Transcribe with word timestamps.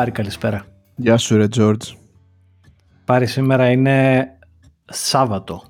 Πάρη 0.00 0.12
καλησπέρα. 0.12 0.64
Γεια 0.96 1.16
σου 1.16 1.36
ρε 1.36 1.48
Τζόρτζ. 1.48 1.90
Πάρη 3.04 3.26
σήμερα 3.26 3.70
είναι 3.70 4.26
Σάββατο, 4.84 5.62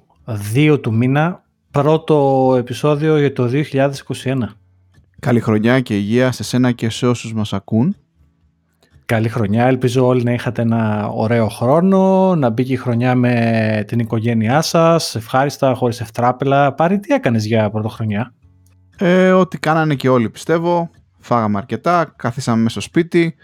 2 0.54 0.78
του 0.82 0.94
μήνα, 0.94 1.42
πρώτο 1.70 2.54
επεισόδιο 2.58 3.18
για 3.18 3.32
το 3.32 3.50
2021. 4.24 4.56
Καλή 5.18 5.40
χρονιά 5.40 5.80
και 5.80 5.96
υγεία 5.96 6.32
σε 6.32 6.42
σένα 6.42 6.72
και 6.72 6.90
σε 6.90 7.06
όσους 7.06 7.32
μας 7.32 7.52
ακούν. 7.52 7.96
Καλή 9.06 9.28
χρονιά, 9.28 9.66
ελπίζω 9.66 10.06
όλοι 10.06 10.22
να 10.22 10.32
είχατε 10.32 10.62
ένα 10.62 11.08
ωραίο 11.08 11.48
χρόνο, 11.48 12.34
να 12.34 12.50
μπήκε 12.50 12.72
η 12.72 12.76
χρονιά 12.76 13.14
με 13.14 13.84
την 13.86 13.98
οικογένειά 13.98 14.60
σας, 14.60 15.14
ευχάριστα, 15.14 15.74
χωρίς 15.74 16.00
ευτράπελα. 16.00 16.74
Πάρη, 16.74 16.98
τι 16.98 17.14
έκανες 17.14 17.46
για 17.46 17.70
πρωτοχρονιά; 17.70 18.34
Ε, 18.98 19.32
ό,τι 19.32 19.58
κάνανε 19.58 19.94
και 19.94 20.08
όλοι 20.08 20.30
πιστεύω. 20.30 20.90
Φάγαμε 21.18 21.58
αρκετά, 21.58 22.12
καθίσαμε 22.16 22.62
μέσα 22.62 22.80
στο 22.80 22.80
σπίτι 22.80 23.34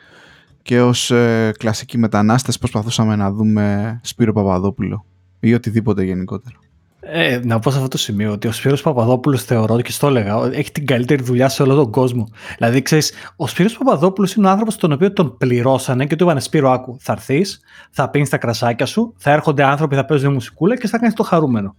και 0.66 0.80
ως 0.80 1.10
ε, 1.10 1.52
κλασικοί 1.58 1.98
μετανάστες 1.98 2.58
προσπαθούσαμε 2.58 3.16
να 3.16 3.30
δούμε 3.30 3.98
Σπύρο 4.02 4.32
Παπαδόπουλο 4.32 5.04
ή 5.40 5.54
οτιδήποτε 5.54 6.04
γενικότερα. 6.04 6.56
Ε, 7.00 7.40
να 7.44 7.58
πω 7.58 7.70
σε 7.70 7.76
αυτό 7.76 7.88
το 7.88 7.98
σημείο 7.98 8.32
ότι 8.32 8.48
ο 8.48 8.52
Σπύρος 8.52 8.82
Παπαδόπουλος 8.82 9.44
θεωρώ 9.44 9.80
και 9.80 9.92
στο 9.92 10.06
έλεγα 10.06 10.50
έχει 10.52 10.72
την 10.72 10.86
καλύτερη 10.86 11.22
δουλειά 11.22 11.48
σε 11.48 11.62
όλο 11.62 11.74
τον 11.74 11.90
κόσμο. 11.90 12.28
Δηλαδή, 12.58 12.82
ξέρεις, 12.82 13.12
ο 13.36 13.46
Σπύρος 13.46 13.78
Παπαδόπουλος 13.78 14.34
είναι 14.34 14.46
ο 14.46 14.50
άνθρωπος 14.50 14.76
τον 14.76 14.92
οποίο 14.92 15.12
τον 15.12 15.36
πληρώσανε 15.36 16.06
και 16.06 16.16
του 16.16 16.24
είπανε 16.24 16.40
Σπύρο, 16.40 16.70
άκου, 16.70 16.96
θα 17.00 17.12
έρθεις, 17.12 17.60
θα 17.90 18.10
πίνεις 18.10 18.28
τα 18.28 18.38
κρασάκια 18.38 18.86
σου, 18.86 19.14
θα 19.16 19.30
έρχονται 19.30 19.64
άνθρωποι, 19.64 19.94
θα 19.94 20.04
παίζουν 20.04 20.32
μουσικούλα 20.32 20.76
και 20.76 20.88
θα 20.88 20.98
κάνεις 20.98 21.14
το 21.14 21.22
χαρούμενο. 21.22 21.74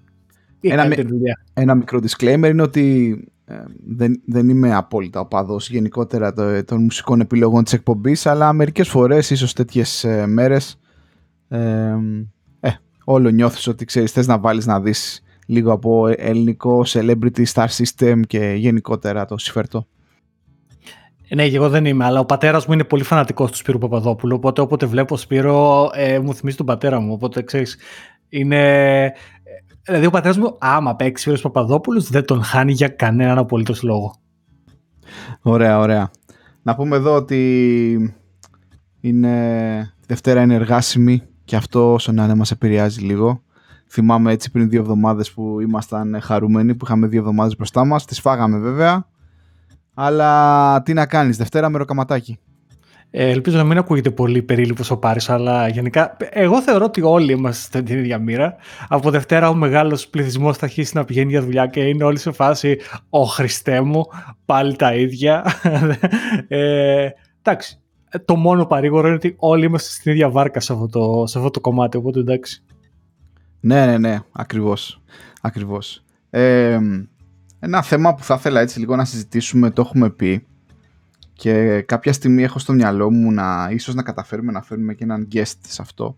Ένα, 0.62 0.88
ένα 1.54 1.76
μικρό 1.76 2.00
disclaimer 2.00 2.50
είναι 2.50 2.62
ότι 2.62 3.18
ε, 3.50 3.64
δεν, 3.88 4.22
δεν 4.26 4.50
είμαι 4.50 4.76
απόλυτα 4.76 5.20
οπαδός 5.20 5.70
γενικότερα 5.70 6.34
των 6.66 6.84
μουσικών 6.84 7.20
επιλογών 7.20 7.64
της 7.64 7.74
εκπομπής 7.74 8.26
αλλά 8.26 8.54
μερικές 8.54 8.90
φορές 8.90 9.30
ίσως 9.30 9.54
τέτοιες 9.54 10.04
ε, 10.04 10.26
μέρες 10.28 10.80
ε, 11.48 11.96
ε, 12.60 12.70
όλο 13.04 13.30
νιώθεις 13.30 13.68
ότι 13.68 13.86
ξέρεις 13.86 14.12
θες 14.12 14.28
να 14.28 14.40
βάλεις 14.40 14.66
να 14.66 14.82
δεις 14.82 15.22
λίγο 15.46 15.72
από 15.72 16.08
ελληνικό 16.08 16.84
celebrity 16.88 17.46
star 17.54 17.68
system 17.68 18.20
και 18.28 18.54
γενικότερα 18.58 19.26
το 19.26 19.38
συμφέρτο. 19.38 19.88
Ναι, 21.36 21.50
και 21.50 21.56
εγώ 21.56 21.70
δεν 21.70 21.86
είμαι, 21.86 22.06
αλλά 22.06 22.20
ο 22.20 22.26
πατέρας 22.26 22.66
μου 22.66 22.74
είναι 22.74 22.84
πολύ 22.84 23.04
φανατικός 23.04 23.52
του 23.52 23.58
Σπύρου 23.58 23.78
Παπαδόπουλου. 23.78 24.36
Οπότε 24.36 24.62
όποτε 24.62 24.86
βλέπω 24.86 25.18
Σπύρο, 25.18 25.90
ε, 25.94 26.20
μου 26.20 26.34
θυμίζει 26.34 26.58
τον 26.58 26.66
πατέρα 26.66 27.00
μου. 27.00 27.14
Οπότε 27.14 27.42
ξέρεις, 27.42 27.78
είναι 28.30 29.14
Δηλαδή 29.88 30.06
ο 30.06 30.10
πατέρας 30.10 30.38
μου, 30.38 30.56
άμα 30.60 30.96
παίξει 30.96 31.30
ο 31.30 31.38
Παπαδόπουλος, 31.42 32.10
δεν 32.10 32.26
τον 32.26 32.44
χάνει 32.44 32.72
για 32.72 32.88
κανέναν 32.88 33.38
απολύτως 33.38 33.84
λόγο. 33.84 34.16
Ωραία, 35.42 35.80
ωραία. 35.80 36.12
Να 36.62 36.76
πούμε 36.76 36.96
εδώ 36.96 37.16
ότι 37.16 38.16
είναι 39.00 39.94
Δευτέρα 40.08 40.42
είναι 40.42 40.54
εργάσιμη 40.54 41.24
και 41.44 41.56
αυτό 41.56 41.94
όσο 41.94 42.12
να 42.12 42.24
είναι 42.24 42.36
μας 42.36 42.52
επηρεάζει 42.52 43.02
λίγο. 43.02 43.42
Θυμάμαι 43.88 44.32
έτσι 44.32 44.52
πριν 44.52 44.70
δύο 44.70 44.80
εβδομάδες 44.80 45.32
που 45.32 45.60
ήμασταν 45.60 46.20
χαρούμενοι, 46.22 46.76
που 46.76 46.86
είχαμε 46.86 47.08
δύο 47.08 47.20
εβδομάδες 47.20 47.56
μπροστά 47.56 47.86
μας. 47.86 48.06
Τις 48.06 48.20
φάγαμε 48.20 48.58
βέβαια. 48.58 49.08
Αλλά 49.94 50.82
τι 50.82 50.94
να 50.94 51.06
κάνεις, 51.06 51.38
Δευτέρα 51.38 51.70
με 51.70 51.78
ροκαματάκι. 51.78 52.40
Ε, 53.12 53.30
ελπίζω 53.30 53.58
να 53.58 53.64
μην 53.64 53.78
ακούγεται 53.78 54.12
πολύ 54.12 54.42
περίληπο 54.42 54.84
ο 54.90 54.98
Πάρης, 54.98 55.30
αλλά 55.30 55.68
γενικά 55.68 56.18
εγώ 56.30 56.62
θεωρώ 56.62 56.86
ότι 56.86 57.02
όλοι 57.02 57.32
είμαστε 57.32 57.82
στην 57.82 57.98
ίδια 57.98 58.18
μοίρα. 58.18 58.56
Από 58.88 59.12
Δευτέρα 59.12 59.50
ο 59.50 59.54
μεγάλος 59.54 60.08
πληθυσμός 60.08 60.58
θα 60.58 60.66
αρχίσει 60.66 60.96
να 60.96 61.06
πηγαίνει 61.06 61.30
για 61.30 61.42
δουλειά 61.42 61.68
και 61.68 61.80
είναι 61.80 62.04
όλοι 62.04 62.18
σε 62.18 62.32
φάση 62.32 62.78
«Ω 63.10 63.24
Χριστέ 63.24 63.82
μου, 63.82 64.04
πάλι 64.46 64.76
τα 64.76 64.96
ίδια». 64.96 65.44
ε, 66.48 67.10
εντάξει, 67.42 67.80
το 68.26 68.36
μόνο 68.36 68.66
παρήγορο 68.66 69.08
είναι 69.08 69.16
ότι 69.16 69.36
όλοι 69.38 69.66
είμαστε 69.66 69.90
στην 69.92 70.12
ίδια 70.12 70.30
βάρκα 70.30 70.60
σε 70.60 70.74
αυτό 70.74 70.88
το, 70.88 71.28
σε 71.28 71.38
αυτό 71.38 71.50
το 71.50 71.60
κομμάτι, 71.60 71.98
οπότε 71.98 72.20
εντάξει. 72.20 72.64
Ναι, 73.60 73.86
ναι, 73.86 73.98
ναι, 73.98 74.20
ακριβώς. 74.32 75.02
ακριβώς. 75.42 76.04
Ε, 76.30 76.80
ένα 77.60 77.82
θέμα 77.82 78.14
που 78.14 78.24
θα 78.24 78.36
ήθελα 78.36 78.60
έτσι 78.60 78.80
λίγο 78.80 78.96
να 78.96 79.06
συζητήσουμε, 79.06 79.72
το 79.72 79.82
έχουμε 79.82 80.10
πει, 80.10 80.48
και 81.38 81.82
κάποια 81.82 82.14
στιγμή 82.14 82.44
έχω 82.44 82.60
στο 82.60 82.74
μυαλό 82.74 83.12
μου 83.12 83.32
να 83.32 83.70
ίσως 83.72 83.96
να 83.96 84.04
καταφέρουμε 84.04 84.52
να 84.52 84.62
φέρουμε 84.62 84.94
και 84.94 85.04
έναν 85.04 85.28
guest 85.32 85.58
σε 85.68 85.82
αυτό. 85.82 86.18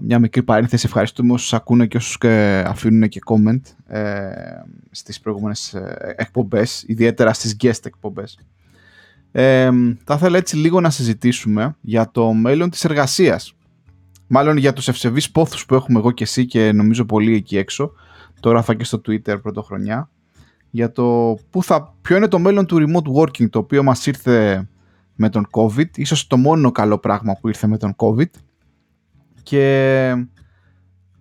μια 0.00 0.18
μικρή 0.18 0.42
παρένθεση, 0.42 0.86
ευχαριστούμε 0.86 1.32
όσους 1.32 1.52
ακούνε 1.52 1.86
και 1.86 1.96
όσους 1.96 2.18
και 2.18 2.64
αφήνουν 2.66 3.08
και 3.08 3.20
comment 3.26 3.60
ε, 3.86 4.30
στις 4.90 5.20
προηγούμενες 5.20 5.74
ε, 5.74 6.14
εκπομπές, 6.16 6.84
ιδιαίτερα 6.86 7.32
στις 7.32 7.56
guest 7.62 7.86
εκπομπές. 7.86 8.38
Ε, 9.32 9.70
θα 10.04 10.14
ήθελα 10.14 10.36
έτσι 10.36 10.56
λίγο 10.56 10.80
να 10.80 10.90
συζητήσουμε 10.90 11.76
για 11.80 12.10
το 12.10 12.32
μέλλον 12.32 12.70
της 12.70 12.84
εργασίας. 12.84 13.56
Μάλλον 14.26 14.56
για 14.56 14.72
τους 14.72 14.88
ευσεβείς 14.88 15.30
πόθους 15.30 15.66
που 15.66 15.74
έχουμε 15.74 15.98
εγώ 15.98 16.10
και 16.10 16.24
εσύ 16.24 16.46
και 16.46 16.72
νομίζω 16.72 17.04
πολύ 17.04 17.34
εκεί 17.34 17.56
έξω. 17.56 17.92
Τώρα 18.40 18.62
θα 18.62 18.74
και 18.74 18.84
στο 18.84 19.00
Twitter 19.06 19.42
πρωτοχρονιά 19.42 20.10
για 20.74 20.92
το 20.92 21.36
που 21.50 21.62
θα, 21.62 21.94
ποιο 22.02 22.16
είναι 22.16 22.28
το 22.28 22.38
μέλλον 22.38 22.66
του 22.66 22.76
remote 22.78 23.22
working 23.22 23.50
το 23.50 23.58
οποίο 23.58 23.82
μας 23.82 24.06
ήρθε 24.06 24.66
με 25.14 25.28
τον 25.28 25.46
COVID, 25.50 25.98
ίσως 25.98 26.26
το 26.26 26.36
μόνο 26.36 26.70
καλό 26.70 26.98
πράγμα 26.98 27.36
που 27.40 27.48
ήρθε 27.48 27.66
με 27.66 27.76
τον 27.76 27.96
COVID 27.96 28.30
και 29.42 30.26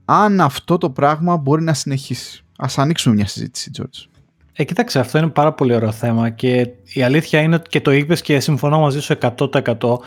αν 0.06 0.42
αυτό 0.42 0.78
το 0.78 0.90
πράγμα 0.90 1.38
μπορεί 1.38 1.64
να 1.64 1.74
συνεχίσει. 1.74 2.44
Ας 2.58 2.78
ανοίξουμε 2.78 3.16
μια 3.16 3.28
συζήτηση, 3.28 3.72
George. 3.78 4.08
Ε, 4.54 4.64
κοίταξε, 4.64 5.00
αυτό 5.00 5.18
είναι 5.18 5.28
πάρα 5.28 5.54
πολύ 5.54 5.76
ωραίο 5.76 5.92
θέμα 5.92 6.30
και 6.30 6.70
η 6.94 7.04
αλήθεια 7.04 7.42
είναι 7.42 7.56
ότι 7.56 7.70
και 7.70 7.82
το 7.82 7.92
είπες 7.92 8.22
και 8.22 8.40
συμφωνώ 8.40 8.80
μαζί 8.80 9.02
σου 9.02 9.18
100% 9.22 9.98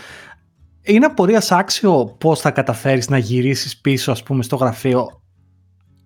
είναι 0.83 1.06
απορίας 1.06 1.53
άξιο 1.53 2.17
πώς 2.19 2.41
θα 2.41 2.51
καταφέρεις 2.51 3.09
να 3.09 3.19
γυρίσεις 3.19 3.79
πίσω 3.79 4.11
ας 4.11 4.23
πούμε 4.23 4.43
στο 4.43 4.56
γραφείο 4.56 5.21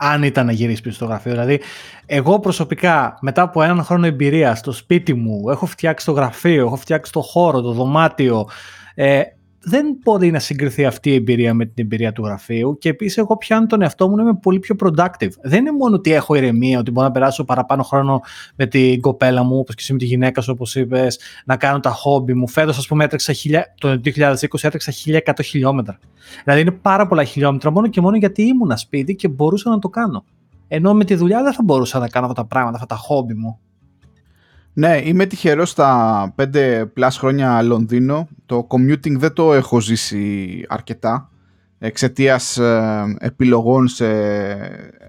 αν 0.03 0.23
ήταν 0.23 0.47
να 0.47 0.53
γυρίσει 0.53 0.83
πίσω 0.83 0.95
στο 0.95 1.05
γραφείο. 1.05 1.31
Δηλαδή, 1.31 1.61
εγώ 2.07 2.41
προσωπικά 2.41 3.19
μετά 3.21 3.43
από 3.43 3.63
έναν 3.63 3.85
χρόνο 3.85 4.07
εμπειρίας 4.07 4.59
στο 4.59 4.73
σπίτι 4.73 5.15
μου, 5.15 5.51
έχω 5.51 5.67
φτιάξει 5.67 6.07
το 6.07 6.13
γραφείο, 6.13 6.67
έχω 6.67 6.77
φτιάξει 6.77 7.13
το 7.13 7.21
χώρο, 7.21 7.61
το 7.61 7.73
δωμάτιο. 7.73 8.49
Ε, 8.95 9.23
δεν 9.63 9.99
μπορεί 10.03 10.31
να 10.31 10.39
συγκριθεί 10.39 10.85
αυτή 10.85 11.11
η 11.11 11.15
εμπειρία 11.15 11.55
με 11.55 11.65
την 11.65 11.75
εμπειρία 11.77 12.13
του 12.13 12.25
γραφείου 12.25 12.79
και 12.79 12.89
επίσης 12.89 13.19
εγώ 13.19 13.37
πιάνω 13.37 13.67
τον 13.67 13.83
εαυτό 13.83 14.09
μου 14.09 14.17
να 14.17 14.23
είμαι 14.23 14.39
πολύ 14.43 14.59
πιο 14.59 14.77
productive. 14.85 15.31
Δεν 15.43 15.61
είναι 15.61 15.73
μόνο 15.73 15.97
ότι 15.97 16.13
έχω 16.13 16.35
ηρεμία, 16.35 16.79
ότι 16.79 16.91
μπορώ 16.91 17.07
να 17.07 17.13
περάσω 17.13 17.45
παραπάνω 17.45 17.83
χρόνο 17.83 18.21
με 18.57 18.67
την 18.67 19.01
κοπέλα 19.01 19.43
μου, 19.43 19.59
όπως 19.59 19.75
και 19.75 19.83
εσύ 19.83 19.93
με 19.93 19.99
τη 19.99 20.05
γυναίκα 20.05 20.41
σου, 20.41 20.53
όπως 20.55 20.75
είπες, 20.75 21.19
να 21.45 21.57
κάνω 21.57 21.81
τα 21.81 21.91
χόμπι 21.91 22.35
μου. 22.35 22.49
Φέτος, 22.49 22.79
ας 22.79 22.87
πούμε, 22.87 23.05
έτρεξα 23.05 23.33
το 23.79 24.01
2020 24.05 24.65
έτρεξα 24.65 24.93
1100 24.93 25.43
χιλιόμετρα. 25.45 25.99
Δηλαδή 26.45 26.63
είναι 26.63 26.71
πάρα 26.71 27.07
πολλά 27.07 27.25
χιλιόμετρα 27.25 27.71
μόνο 27.71 27.89
και 27.89 28.01
μόνο 28.01 28.17
γιατί 28.17 28.43
ήμουν 28.43 28.77
σπίτι 28.77 29.15
και 29.15 29.29
μπορούσα 29.29 29.71
να 29.71 29.79
το 29.79 29.89
κάνω. 29.89 30.25
Ενώ 30.69 30.95
με 30.95 31.05
τη 31.05 31.15
δουλειά 31.15 31.43
δεν 31.43 31.53
θα 31.53 31.63
μπορούσα 31.63 31.99
να 31.99 32.09
κάνω 32.09 32.27
αυτά 32.27 32.43
τα 32.43 32.49
πράγματα, 32.49 32.77
αυτά 32.77 32.95
τα 32.95 33.01
χόμπι 33.01 33.35
μου. 33.35 33.59
Ναι, 34.73 35.01
είμαι 35.05 35.27
τυχερός 35.27 35.71
στα 35.71 36.35
5 36.37 36.85
πλάς 36.95 37.19
χρόνια 37.19 37.63
Λονδίνο. 37.63 38.29
Το 38.47 38.67
commuting 38.71 39.17
δεν 39.17 39.33
το 39.33 39.53
έχω 39.53 39.81
ζήσει 39.81 40.65
αρκετά 40.69 41.31
εξαιτίας 41.79 42.59
ε, 42.59 43.17
επιλογών 43.19 43.89
σε, 43.89 44.07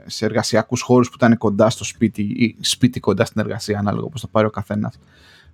σε 0.06 0.26
εργασιακούς 0.26 0.82
χώρους 0.82 1.08
που 1.10 1.16
ήταν 1.18 1.38
κοντά 1.38 1.70
στο 1.70 1.84
σπίτι 1.84 2.22
ή 2.22 2.58
σπίτι 2.60 3.00
κοντά 3.00 3.26
στην 3.26 3.42
εργασία, 3.42 3.80
ανάλογα 3.80 4.04
όπως 4.06 4.22
το 4.22 4.28
πάρει 4.28 4.48
ο 4.48 4.50
καθένας. 4.50 5.00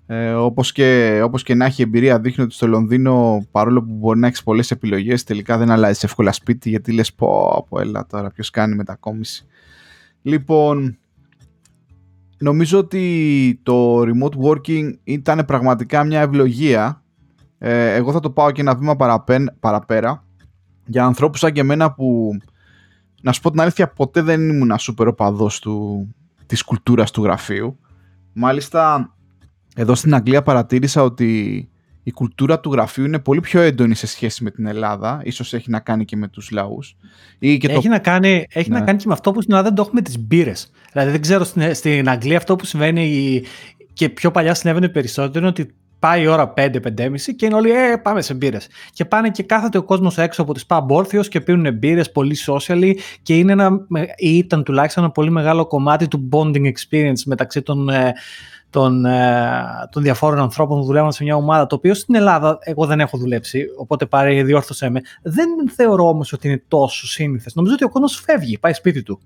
Ε, 0.06 0.32
όπως, 0.32 0.72
και, 0.72 1.20
όπως 1.24 1.44
και 1.44 1.56
να 1.56 1.66
έχει 1.66 1.82
εμπειρία 1.82 2.20
δείχνει 2.20 2.44
ότι 2.44 2.54
στο 2.54 2.68
Λονδίνο 2.68 3.46
παρόλο 3.52 3.84
που 3.84 3.94
μπορεί 3.94 4.20
να 4.20 4.28
έχεις 4.28 4.44
πολλές 4.44 4.72
επιλογές, 4.72 5.24
τελικά 5.24 5.58
δεν 5.58 5.72
αλλάζεις 5.72 6.04
εύκολα 6.04 6.32
σπίτι 6.32 6.70
γιατί 6.70 6.92
λες 6.92 7.14
πω 7.14 7.48
από 7.48 7.80
έλα 7.80 8.06
τώρα 8.06 8.30
ποιος 8.30 8.50
κάνει 8.50 8.76
μετακόμιση 8.76 9.46
λοιπόν 10.28 10.98
νομίζω 12.38 12.78
ότι 12.78 13.60
το 13.64 14.02
remote 14.02 14.50
working 14.50 14.94
ήταν 15.04 15.46
πραγματικά 15.46 16.04
μια 16.04 16.22
ευλογία. 16.22 17.04
Ε, 17.58 17.94
εγώ 17.94 18.12
θα 18.12 18.20
το 18.20 18.32
πάω 18.32 18.52
και 18.52 18.62
ένα 18.62 18.76
βήμα 18.76 18.96
παραπέρα 19.60 20.26
για 20.86 21.06
ανθρώπους 21.06 21.40
σαν 21.40 21.52
και 21.52 21.60
εμένα 21.60 21.94
που 21.94 22.38
να 23.22 23.32
σου 23.32 23.42
πω 23.42 23.52
την 23.52 23.62
αλήθεια 23.62 23.88
ποτέ 23.88 24.22
δεν 24.22 24.50
ήμουν 24.50 24.78
σούπερ 24.78 25.08
οπαδός 25.08 25.60
του, 25.60 26.08
της 26.46 26.64
κουλτούρας 26.64 27.12
του 27.12 27.24
γραφείου. 27.24 27.80
Μάλιστα 28.34 29.14
εδώ 29.76 29.96
στην 29.96 30.16
Αγγλία 30.16 30.42
παρατήρησα 30.42 31.04
ότι 31.04 31.70
η 32.04 32.12
κουλτούρα 32.12 32.60
του 32.60 32.72
γραφείου 32.72 33.06
είναι 33.06 33.20
πολύ 33.20 33.40
πιο 33.40 33.62
έντονη 33.62 33.96
σε 33.96 34.08
σχέση 34.08 34.44
με 34.44 34.52
την 34.52 34.66
Ελλάδα. 34.66 35.22
Ίσως 35.24 35.54
έχει 35.54 35.70
να 35.70 35.80
κάνει 35.80 36.06
και 36.06 36.16
με 36.16 36.28
τους 36.28 36.52
λαούς. 36.52 36.96
Ή 37.40 37.58
και 37.58 37.68
έχει 37.68 37.82
το... 37.82 37.90
να, 37.90 38.00
κάνει, 38.00 38.46
έχει 38.50 38.70
να 38.70 38.80
ναι. 38.80 38.86
κάνει 38.86 38.98
και 38.98 39.08
με 39.08 39.14
αυτό 39.14 39.32
που 39.32 39.42
στην 39.42 39.54
Ελλάδα 39.54 39.68
δεν 39.70 39.78
το 39.78 39.84
έχουμε 39.88 40.02
τις 40.02 40.20
μπύρες. 40.20 40.72
Δηλαδή 40.98 41.18
δεν 41.18 41.22
ξέρω 41.22 41.44
στην, 41.44 41.76
στην 41.76 42.10
Αγγλία 42.10 42.38
αυτό 42.38 42.56
που 42.56 42.66
συμβαίνει 42.66 43.42
και 43.94 44.10
πιο 44.10 44.32
παλιά 44.32 44.54
συνέβαινε 44.54 44.90
περισσότερο 44.90 45.40
είναι 45.40 45.48
ότι 45.48 45.74
πάει 46.00 46.22
η 46.22 46.28
ώρα 46.28 46.54
5-5.30 46.58 46.72
και 47.36 47.46
είναι 47.46 47.56
όλοι 47.56 47.72
ε, 47.72 47.96
πάμε 48.04 48.22
σε 48.22 48.34
μπύρες. 48.34 48.68
Και 48.94 49.06
πάνε 49.06 49.30
και 49.30 49.44
κάθεται 49.44 49.78
ο 49.78 49.84
κόσμος 49.84 50.18
έξω 50.18 50.42
από 50.42 50.54
τις 50.54 50.66
pub 50.68 50.86
όρθιος 50.88 51.28
και 51.28 51.42
πίνουν 51.42 51.74
μπύρες 51.74 52.12
πολύ 52.12 52.38
socially 52.48 52.94
και 53.22 53.38
είναι 53.38 53.52
ένα, 53.52 53.70
ή 54.16 54.38
ήταν 54.38 54.64
τουλάχιστον 54.64 55.04
ένα 55.04 55.12
πολύ 55.12 55.30
μεγάλο 55.30 55.68
κομμάτι 55.68 56.08
του 56.08 56.30
bonding 56.32 56.66
experience 56.66 57.22
μεταξύ 57.26 57.62
των, 57.62 57.90
ε, 57.90 58.14
των, 58.70 59.06
ε, 59.06 59.64
των 59.92 60.04
διαφόρων 60.04 60.40
ανθρώπων 60.40 60.80
που 60.80 60.86
δουλεύουν 60.86 61.12
σε 61.12 61.24
μια 61.24 61.36
ομάδα. 61.36 61.68
Το 61.68 61.76
οποίο 61.76 61.94
στην 61.94 62.16
Ελλάδα 62.16 62.58
εγώ 62.62 62.86
δεν 62.86 63.00
έχω 63.00 63.18
δουλέψει, 63.18 63.66
οπότε 63.78 64.06
πάρε 64.06 64.44
διόρθωσέ 64.44 64.90
με. 64.90 65.02
Δεν 65.22 65.48
θεωρώ 65.76 66.08
όμως 66.08 66.34
ότι 66.34 66.48
είναι 66.48 66.64
τόσο 66.68 67.08
σύνηθες. 67.08 67.56
Νομίζω 67.56 67.74
ότι 67.76 67.84
ο 67.84 67.90
κόσμος 67.90 68.22
φεύγει, 68.26 68.58
πάει 68.58 68.74
σπίτι 68.74 69.04
του. 69.04 69.20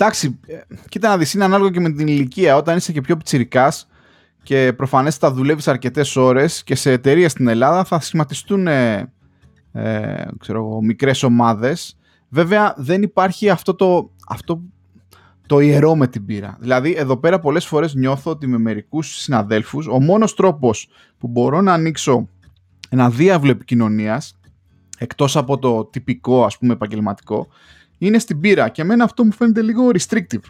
Εντάξει, 0.00 0.38
ε, 0.46 0.58
κοίτα 0.88 1.08
να 1.08 1.16
δεις, 1.18 1.34
είναι 1.34 1.44
ανάλογο 1.44 1.70
και 1.70 1.80
με 1.80 1.92
την 1.92 2.06
ηλικία. 2.06 2.56
Όταν 2.56 2.76
είσαι 2.76 2.92
και 2.92 3.00
πιο 3.00 3.16
πιτσιρικάς, 3.16 3.88
και 4.42 4.72
προφανέστατα 4.76 5.34
δουλεύεις 5.34 5.68
αρκετές 5.68 6.16
ώρες 6.16 6.64
και 6.64 6.74
σε 6.74 6.90
εταιρείες 6.90 7.30
στην 7.30 7.48
Ελλάδα 7.48 7.84
θα 7.84 8.00
σχηματιστούν 8.00 8.66
ε, 8.66 9.12
ε, 9.72 10.24
ξέρω, 10.38 10.80
μικρές 10.80 11.22
ομάδες. 11.22 11.98
Βέβαια 12.28 12.74
δεν 12.76 13.02
υπάρχει 13.02 13.50
αυτό 13.50 13.74
το, 13.74 14.10
αυτό 14.28 14.62
το 15.46 15.60
ιερό 15.60 15.96
με 15.96 16.06
την 16.06 16.24
πύρα. 16.24 16.56
Δηλαδή 16.60 16.94
εδώ 16.96 17.16
πέρα 17.16 17.38
πολλές 17.38 17.66
φορές 17.66 17.94
νιώθω 17.94 18.30
ότι 18.30 18.46
με 18.46 18.58
μερικούς 18.58 19.20
συναδέλφους 19.20 19.86
ο 19.86 20.00
μόνος 20.00 20.34
τρόπος 20.34 20.88
που 21.18 21.28
μπορώ 21.28 21.60
να 21.60 21.72
ανοίξω 21.72 22.28
ένα 22.88 23.10
διάβλο 23.10 23.50
επικοινωνίας, 23.50 24.38
εκτός 24.98 25.36
από 25.36 25.58
το 25.58 25.84
τυπικό 25.84 26.44
ας 26.44 26.58
πούμε 26.58 26.72
επαγγελματικό 26.72 27.48
είναι 28.00 28.18
στην 28.18 28.40
πύρα 28.40 28.68
και 28.68 28.82
εμένα 28.82 29.04
αυτό 29.04 29.24
μου 29.24 29.32
φαίνεται 29.32 29.62
λίγο 29.62 29.90
restrictive. 29.98 30.44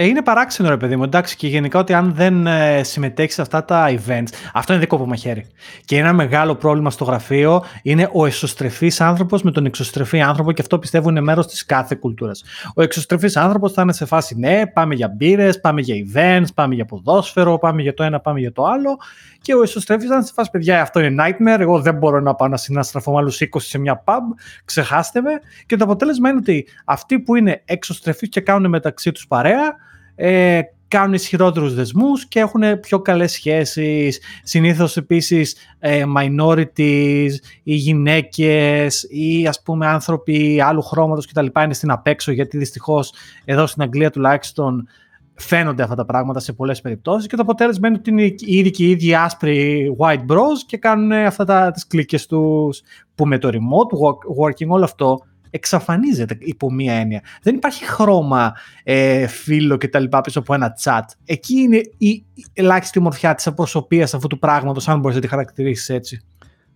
Ε, 0.00 0.06
είναι 0.06 0.22
παράξενο 0.22 0.68
ρε 0.68 0.76
παιδί 0.76 0.96
μου, 0.96 1.02
εντάξει 1.02 1.36
και 1.36 1.46
γενικά 1.46 1.78
ότι 1.78 1.92
αν 1.92 2.14
δεν 2.14 2.46
ε, 2.46 2.82
συμμετέχεις 2.82 3.34
σε 3.34 3.40
αυτά 3.40 3.64
τα 3.64 3.88
events, 3.90 4.28
αυτό 4.54 4.72
είναι 4.72 4.80
δικό 4.82 4.98
μου 4.98 5.06
μαχαίρι. 5.06 5.46
Και 5.84 5.96
ένα 5.96 6.12
μεγάλο 6.12 6.54
πρόβλημα 6.54 6.90
στο 6.90 7.04
γραφείο 7.04 7.64
είναι 7.82 8.08
ο 8.12 8.26
εσωστρεφή 8.26 8.90
άνθρωπος 8.98 9.42
με 9.42 9.50
τον 9.50 9.66
εξωστρεφή 9.66 10.20
άνθρωπο 10.20 10.52
και 10.52 10.62
αυτό 10.62 10.78
πιστεύω 10.78 11.08
είναι 11.08 11.20
μέρος 11.20 11.46
της 11.46 11.64
κάθε 11.64 11.94
κουλτούρας. 11.94 12.44
Ο 12.74 12.82
εξωστρεφής 12.82 13.36
άνθρωπος 13.36 13.72
θα 13.72 13.82
είναι 13.82 13.92
σε 13.92 14.04
φάση 14.04 14.38
ναι, 14.38 14.66
πάμε 14.66 14.94
για 14.94 15.08
μπύρες, 15.08 15.60
πάμε 15.60 15.80
για 15.80 15.94
events, 16.06 16.48
πάμε 16.54 16.74
για 16.74 16.84
ποδόσφαιρο, 16.84 17.58
πάμε 17.58 17.82
για 17.82 17.94
το 17.94 18.02
ένα, 18.02 18.20
πάμε 18.20 18.40
για 18.40 18.52
το 18.52 18.64
άλλο. 18.64 18.98
Και 19.42 19.54
ο 19.54 19.62
εσωστρεφή 19.62 20.06
θα 20.06 20.14
είναι 20.14 20.24
σε 20.24 20.32
φάση 20.32 20.50
παιδιά, 20.50 20.80
αυτό 20.80 21.00
είναι 21.00 21.24
nightmare. 21.24 21.60
Εγώ 21.60 21.80
δεν 21.80 21.94
μπορώ 21.94 22.20
να 22.20 22.34
πάω 22.34 22.48
να 22.48 22.56
συναστραφώ 22.56 23.12
με 23.12 23.18
άλλους 23.18 23.40
20 23.42 23.46
σε 23.56 23.78
μια 23.78 24.02
pub, 24.04 24.22
ξεχάστε 24.64 25.20
με. 25.20 25.30
Και 25.66 25.76
το 25.76 25.84
αποτέλεσμα 25.84 26.28
είναι 26.28 26.38
ότι 26.38 26.66
αυτοί 26.84 27.20
που 27.20 27.34
είναι 27.34 27.62
εξωστρεφείς 27.64 28.28
και 28.28 28.40
κάνουν 28.40 28.70
μεταξύ 28.70 29.12
τους 29.12 29.26
παρέα, 29.26 29.88
ε, 30.22 30.60
κάνουν 30.88 31.14
ισχυρότερους 31.14 31.74
δεσμούς 31.74 32.26
και 32.26 32.40
έχουν 32.40 32.80
πιο 32.80 33.00
καλές 33.00 33.32
σχέσεις. 33.32 34.20
Συνήθως 34.42 34.96
επίσης 34.96 35.56
ε, 35.78 36.04
minorities 36.16 37.30
ή 37.62 37.74
γυναίκες 37.74 39.06
ή 39.08 39.46
ας 39.46 39.62
πούμε 39.62 39.86
άνθρωποι 39.86 40.60
άλλου 40.60 40.82
χρώματος 40.82 41.26
κτλ. 41.26 41.46
είναι 41.64 41.74
στην 41.74 41.90
απέξω 41.90 42.32
γιατί 42.32 42.58
δυστυχώς 42.58 43.12
εδώ 43.44 43.66
στην 43.66 43.82
Αγγλία 43.82 44.10
τουλάχιστον 44.10 44.88
φαίνονται 45.34 45.82
αυτά 45.82 45.94
τα 45.94 46.04
πράγματα 46.04 46.40
σε 46.40 46.52
πολλές 46.52 46.80
περιπτώσεις 46.80 47.26
και 47.26 47.36
το 47.36 47.42
αποτέλεσμα 47.42 47.88
είναι 47.88 47.96
ότι 47.96 48.10
είναι 48.10 48.34
ήδη 48.38 48.70
και 48.70 48.84
οι 48.84 48.90
ίδιοι 48.90 49.14
άσπροι 49.14 49.90
white 49.98 50.26
bros 50.32 50.58
και 50.66 50.76
κάνουν 50.76 51.12
αυτά 51.12 51.44
τα, 51.44 51.70
τις 51.70 51.86
κλίκες 51.86 52.26
τους 52.26 52.82
που 53.14 53.26
με 53.26 53.38
το 53.38 53.48
remote 53.52 53.96
working 54.42 54.68
όλο 54.68 54.84
αυτό 54.84 55.18
εξαφανίζεται 55.50 56.36
υπό 56.40 56.72
μία 56.72 56.92
έννοια. 56.92 57.20
Δεν 57.42 57.54
υπάρχει 57.54 57.84
χρώμα, 57.84 58.52
ε, 58.82 59.26
φίλο 59.26 59.76
και 59.76 59.88
τα 59.88 59.98
λοιπά 59.98 60.20
πίσω 60.20 60.38
από 60.38 60.54
ένα 60.54 60.76
chat. 60.82 61.02
Εκεί 61.24 61.60
είναι 61.60 61.80
η 61.98 62.24
ελάχιστη 62.52 62.98
ομορφιά 62.98 63.34
της 63.34 63.46
απροσωπείας 63.46 64.14
αυτού 64.14 64.26
του 64.26 64.38
πράγματος, 64.38 64.88
αν 64.88 65.00
μπορείς 65.00 65.16
να 65.16 65.22
τη 65.22 65.28
χαρακτηρίσεις 65.28 65.88
έτσι. 65.88 66.20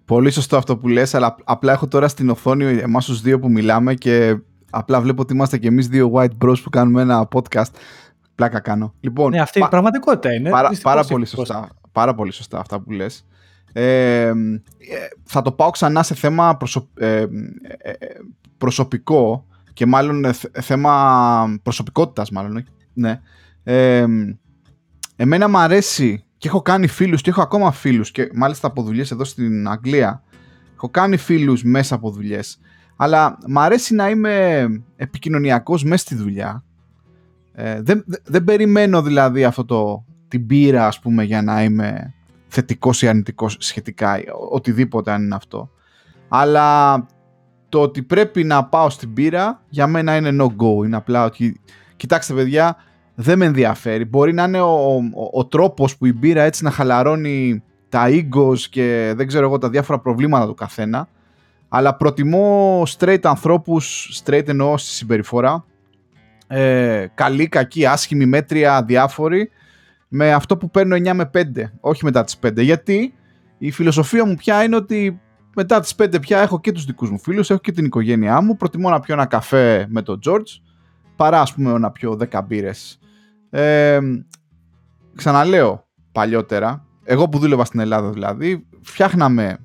Πολύ 0.04 0.30
σωστό 0.30 0.56
αυτό 0.56 0.76
που 0.76 0.88
λες, 0.88 1.14
αλλά 1.14 1.36
απλά 1.44 1.72
έχω 1.72 1.88
τώρα 1.88 2.08
στην 2.08 2.30
οθόνη 2.30 2.64
εμάς 2.64 3.04
τους 3.04 3.20
δύο 3.20 3.38
που 3.38 3.50
μιλάμε 3.50 3.94
και 3.94 4.36
απλά 4.70 5.00
βλέπω 5.00 5.22
ότι 5.22 5.32
είμαστε 5.32 5.58
και 5.58 5.68
εμείς 5.68 5.88
δύο 5.88 6.12
white 6.14 6.44
bros 6.44 6.56
που 6.62 6.70
κάνουμε 6.70 7.02
ένα 7.02 7.28
podcast. 7.32 7.70
Πλάκα 8.34 8.60
κάνω. 8.60 8.94
Λοιπόν, 9.00 9.30
ναι, 9.30 9.40
αυτή 9.40 9.58
η 9.58 9.66
πραγματικότητα 9.70 10.34
είναι. 10.34 10.50
Πάρα, 10.50 10.70
πάρα 10.82 11.04
πολύ 11.04 11.26
σωστά, 11.26 11.68
πάρα 11.92 12.14
πολύ 12.14 12.32
σωστά 12.32 12.58
αυτά 12.58 12.80
που 12.80 12.90
λες. 12.90 13.26
Ε, 13.72 14.32
θα 15.24 15.42
το 15.42 15.52
πάω 15.52 15.70
ξανά 15.70 16.02
σε 16.02 16.14
θέμα 16.14 16.56
προσω... 16.56 16.88
ε, 16.94 17.18
ε, 17.18 17.26
προσωπικό 18.64 19.46
και 19.72 19.86
μάλλον 19.86 20.24
θέμα 20.60 21.58
προσωπικότητας 21.62 22.30
μάλλον, 22.30 22.64
ναι. 22.94 23.20
εμένα 25.16 25.48
μου 25.48 25.58
αρέσει 25.58 26.24
και 26.38 26.48
έχω 26.48 26.62
κάνει 26.62 26.86
φίλους 26.86 27.20
και 27.20 27.30
έχω 27.30 27.42
ακόμα 27.42 27.70
φίλους 27.70 28.10
και 28.10 28.30
μάλιστα 28.34 28.66
από 28.66 28.82
δουλειές 28.82 29.10
εδώ 29.10 29.24
στην 29.24 29.68
Αγγλία 29.68 30.22
έχω 30.74 30.88
κάνει 30.88 31.16
φίλους 31.16 31.62
μέσα 31.62 31.94
από 31.94 32.10
δουλειές 32.10 32.60
αλλά 32.96 33.38
μου 33.46 33.60
αρέσει 33.60 33.94
να 33.94 34.10
είμαι 34.10 34.66
επικοινωνιακός 34.96 35.84
μέσα 35.84 36.04
στη 36.04 36.14
δουλειά 36.14 36.64
ε, 37.52 37.82
δεν, 37.82 38.04
δεν 38.24 38.44
περιμένω 38.44 39.02
δηλαδή 39.02 39.44
αυτό 39.44 39.64
το 39.64 40.04
την 40.28 40.46
πείρα 40.46 40.86
ας 40.86 41.00
πούμε 41.00 41.22
για 41.22 41.42
να 41.42 41.62
είμαι 41.62 42.14
θετικός 42.48 43.02
ή 43.02 43.08
αρνητικός 43.08 43.56
σχετικά 43.60 44.20
οτιδήποτε 44.50 45.12
αν 45.12 45.22
είναι 45.22 45.34
αυτό 45.34 45.70
αλλά 46.28 46.96
το 47.74 47.80
ότι 47.80 48.02
πρέπει 48.02 48.44
να 48.44 48.64
πάω 48.64 48.90
στην 48.90 49.12
πύρα 49.12 49.62
για 49.68 49.86
μένα 49.86 50.16
είναι 50.16 50.36
no 50.40 50.46
go. 50.46 50.84
Είναι 50.84 50.96
απλά 50.96 51.24
ότι, 51.24 51.60
κοιτάξτε 51.96 52.34
παιδιά, 52.34 52.76
δεν 53.14 53.38
με 53.38 53.44
ενδιαφέρει. 53.44 54.04
Μπορεί 54.04 54.32
να 54.32 54.44
είναι 54.44 54.60
ο, 54.60 54.94
ο, 54.94 55.30
ο 55.32 55.46
τρόπος 55.46 55.96
που 55.96 56.06
η 56.06 56.12
μπύρα 56.12 56.42
έτσι 56.42 56.64
να 56.64 56.70
χαλαρώνει 56.70 57.62
τα 57.88 58.06
egos 58.08 58.58
και 58.70 59.12
δεν 59.16 59.26
ξέρω 59.26 59.44
εγώ 59.44 59.58
τα 59.58 59.70
διάφορα 59.70 59.98
προβλήματα 59.98 60.46
του 60.46 60.54
καθένα. 60.54 61.08
Αλλά 61.68 61.96
προτιμώ 61.96 62.82
straight 62.98 63.22
ανθρώπους, 63.22 64.10
straight 64.24 64.48
εννοώ 64.48 64.78
στη 64.78 64.90
συμπεριφορά, 64.90 65.64
ε, 66.46 67.06
καλή, 67.14 67.48
κακή, 67.48 67.86
άσχημη, 67.86 68.26
μέτρια, 68.26 68.82
διάφοροι, 68.82 69.50
με 70.08 70.32
αυτό 70.32 70.56
που 70.56 70.70
παίρνω 70.70 70.96
9 70.96 71.12
με 71.12 71.30
5, 71.34 71.40
όχι 71.80 72.04
μετά 72.04 72.24
τις 72.24 72.38
5. 72.46 72.62
Γιατί 72.62 73.14
η 73.58 73.70
φιλοσοφία 73.70 74.26
μου 74.26 74.34
πια 74.34 74.62
είναι 74.62 74.76
ότι 74.76 75.20
μετά 75.54 75.80
τις 75.80 75.94
5 75.98 76.20
πια 76.20 76.40
έχω 76.40 76.60
και 76.60 76.72
τους 76.72 76.84
δικούς 76.84 77.10
μου 77.10 77.18
φίλους, 77.18 77.50
έχω 77.50 77.60
και 77.60 77.72
την 77.72 77.84
οικογένειά 77.84 78.40
μου. 78.40 78.56
Προτιμώ 78.56 78.90
να 78.90 79.00
πιω 79.00 79.14
ένα 79.14 79.26
καφέ 79.26 79.86
με 79.88 80.02
τον 80.02 80.18
George 80.26 80.60
παρά 81.16 81.40
ας 81.40 81.54
πούμε 81.54 81.78
να 81.78 81.90
πιω 81.90 82.18
10 82.30 82.40
μπύρες. 82.46 82.98
Ε, 83.50 83.98
ξαναλέω 85.14 85.86
παλιότερα, 86.12 86.86
εγώ 87.04 87.28
που 87.28 87.38
δούλευα 87.38 87.64
στην 87.64 87.80
Ελλάδα 87.80 88.10
δηλαδή, 88.10 88.66
φτιάχναμε 88.80 89.58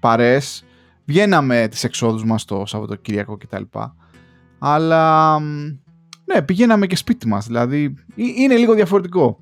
παρέες, 0.00 0.64
βγαίναμε 1.04 1.68
τις 1.70 1.84
εξόδους 1.84 2.24
μας 2.24 2.44
το 2.44 2.62
Σαββατοκύριακο 2.66 3.36
κτλ. 3.36 3.62
Αλλά 4.58 5.38
ναι, 6.24 6.42
πηγαίναμε 6.44 6.86
και 6.86 6.96
σπίτι 6.96 7.28
μας, 7.28 7.46
δηλαδή 7.46 7.94
είναι 8.14 8.56
λίγο 8.56 8.74
διαφορετικό. 8.74 9.40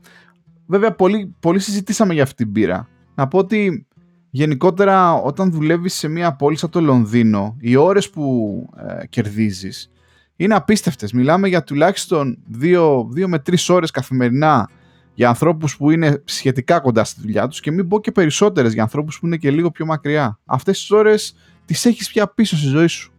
Βέβαια, 0.67 0.93
πολύ, 0.93 1.37
πολύ 1.41 1.59
συζητήσαμε 1.59 2.15
για 2.15 2.23
αυτή 2.23 2.45
την 2.45 2.53
πύρα. 2.53 2.89
Να 3.15 3.29
πω 3.29 3.39
ότι 3.39 3.87
γενικότερα 4.31 5.15
όταν 5.15 5.51
δουλεύεις 5.51 5.95
σε 5.95 6.09
μια 6.09 6.33
πόλη 6.33 6.57
σαν 6.57 6.71
το 6.71 6.81
Λονδίνο, 6.81 7.57
οι 7.61 7.77
ώρες 7.77 8.11
που 8.11 8.69
ε, 9.01 9.07
κερδίζεις 9.07 9.91
είναι 10.37 10.55
απίστευτες. 10.55 11.13
Μιλάμε 11.13 11.49
για 11.49 11.65
τουλάχιστον 11.65 12.39
2, 12.63 13.05
με 13.27 13.43
3 13.51 13.55
ώρες 13.69 13.91
καθημερινά 13.91 14.71
για 15.15 15.29
ανθρώπους 15.29 15.77
που 15.77 15.91
είναι 15.91 16.23
σχετικά 16.25 16.81
κοντά 16.81 17.05
στη 17.05 17.21
δουλειά 17.21 17.49
τους 17.49 17.61
και 17.61 17.71
μην 17.71 17.89
πω 17.89 18.01
και 18.01 18.13
περισσότερες 18.13 18.73
για 18.73 18.83
ανθρώπους 18.83 19.19
που 19.19 19.27
είναι 19.27 19.37
και 19.37 19.51
λίγο 19.51 19.71
πιο 19.71 19.87
μακριά. 19.87 20.39
Αυτές 20.45 20.79
τις 20.79 20.91
ώρες 20.91 21.35
τις 21.65 21.85
έχεις 21.85 22.09
πια 22.09 22.29
πίσω 22.29 22.57
στη 22.57 22.67
ζωή 22.67 22.87
σου. 22.87 23.13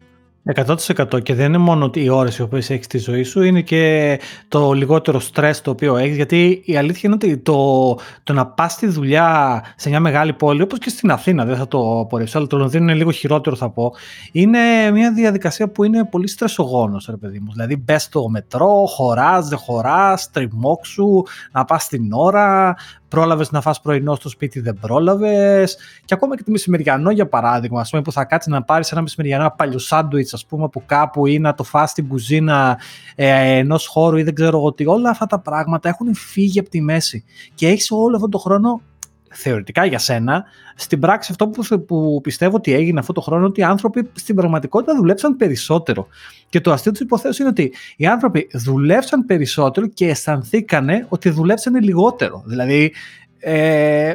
100% 0.55 1.23
και 1.23 1.33
δεν 1.33 1.45
είναι 1.45 1.57
μόνο 1.57 1.89
οι 1.93 2.09
ώρες 2.09 2.37
οι 2.37 2.41
οποίες 2.41 2.69
έχεις 2.69 2.85
στη 2.85 2.97
ζωή 2.97 3.23
σου, 3.23 3.41
είναι 3.41 3.61
και 3.61 4.19
το 4.47 4.71
λιγότερο 4.71 5.19
στρες 5.19 5.61
το 5.61 5.71
οποίο 5.71 5.97
έχεις, 5.97 6.15
γιατί 6.15 6.61
η 6.65 6.77
αλήθεια 6.77 7.01
είναι 7.03 7.13
ότι 7.13 7.37
το, 7.37 7.93
το 8.23 8.33
να 8.33 8.47
πας 8.47 8.71
στη 8.71 8.87
δουλειά 8.87 9.63
σε 9.75 9.89
μια 9.89 9.99
μεγάλη 9.99 10.33
πόλη, 10.33 10.61
όπως 10.61 10.79
και 10.79 10.89
στην 10.89 11.11
Αθήνα, 11.11 11.45
δεν 11.45 11.55
θα 11.55 11.67
το 11.67 11.99
απορρίψω, 11.99 12.37
αλλά 12.37 12.47
το 12.47 12.57
Λονδίνο 12.57 12.83
είναι 12.83 12.93
λίγο 12.93 13.11
χειρότερο 13.11 13.55
θα 13.55 13.69
πω, 13.69 13.93
είναι 14.31 14.91
μια 14.91 15.13
διαδικασία 15.13 15.69
που 15.69 15.83
είναι 15.83 16.05
πολύ 16.05 16.27
στρεσογόνος, 16.27 17.07
ρε 17.09 17.17
παιδί 17.17 17.39
μου. 17.39 17.51
Δηλαδή 17.51 17.77
μπες 17.77 18.03
στο 18.03 18.29
μετρό, 18.29 18.85
χωράς, 18.85 19.47
δεν 19.47 19.57
χωράς, 19.57 20.31
τριμόξου, 20.31 21.23
να 21.51 21.65
πας 21.65 21.83
στην 21.83 22.11
ώρα, 22.11 22.75
πρόλαβες 23.09 23.51
να 23.51 23.61
φας 23.61 23.81
πρωινό 23.81 24.15
στο 24.15 24.29
σπίτι, 24.29 24.59
δεν 24.59 24.77
πρόλαβες. 24.81 25.77
Και 26.05 26.13
ακόμα 26.13 26.35
και 26.35 26.43
το 26.43 26.51
μεσημεριανό, 26.51 27.11
για 27.11 27.27
παράδειγμα, 27.27 27.81
ας 27.81 27.89
πούμε, 27.89 28.01
που 28.01 28.11
θα 28.11 28.25
κάτσεις 28.25 28.51
να 28.51 28.63
πάρεις 28.63 28.91
ένα 28.91 29.01
μεσημεριανό 29.01 29.39
ένα 29.39 29.51
παλιό 29.51 29.79
σάντουιτς, 29.79 30.33
ας 30.33 30.45
πούμε, 30.45 30.63
από 30.63 30.83
κάπου 30.85 31.25
ή 31.25 31.39
να 31.39 31.53
το 31.53 31.63
φας 31.63 31.89
στην 31.89 32.07
κουζίνα 32.07 32.79
ε, 33.15 33.57
ενός 33.57 33.87
χώρου 33.87 34.17
ή 34.17 34.23
δεν 34.23 34.33
ξέρω 34.33 34.57
εγώ 34.57 34.73
τι. 34.73 34.85
Όλα 34.85 35.09
αυτά 35.09 35.25
τα 35.25 35.39
πράγματα 35.39 35.89
έχουν 35.89 36.15
φύγει 36.15 36.59
από 36.59 36.69
τη 36.69 36.81
μέση. 36.81 37.23
Και 37.55 37.67
έχεις 37.67 37.91
όλο 37.91 38.15
αυτόν 38.15 38.29
τον 38.31 38.39
χρόνο 38.39 38.81
θεωρητικά 39.31 39.85
για 39.85 39.99
σένα, 39.99 40.43
στην 40.75 40.99
πράξη 40.99 41.31
αυτό 41.31 41.47
που, 41.47 41.85
που 41.85 42.21
πιστεύω 42.23 42.55
ότι 42.55 42.73
έγινε 42.73 42.99
αυτό 42.99 43.13
το 43.13 43.21
χρόνο, 43.21 43.45
ότι 43.45 43.59
οι 43.59 43.63
άνθρωποι 43.63 44.09
στην 44.13 44.35
πραγματικότητα 44.35 44.95
δουλέψαν 44.95 45.35
περισσότερο. 45.35 46.07
Και 46.49 46.61
το 46.61 46.71
αστείο 46.71 46.91
της 46.91 47.01
υποθέση 47.01 47.41
είναι 47.41 47.51
ότι 47.51 47.73
οι 47.97 48.05
άνθρωποι 48.05 48.47
δουλέψαν 48.53 49.25
περισσότερο 49.25 49.87
και 49.87 50.07
αισθανθήκανε 50.07 51.05
ότι 51.09 51.29
δουλέψαν 51.29 51.75
λιγότερο. 51.75 52.43
Δηλαδή, 52.45 52.93
ε, 53.39 54.13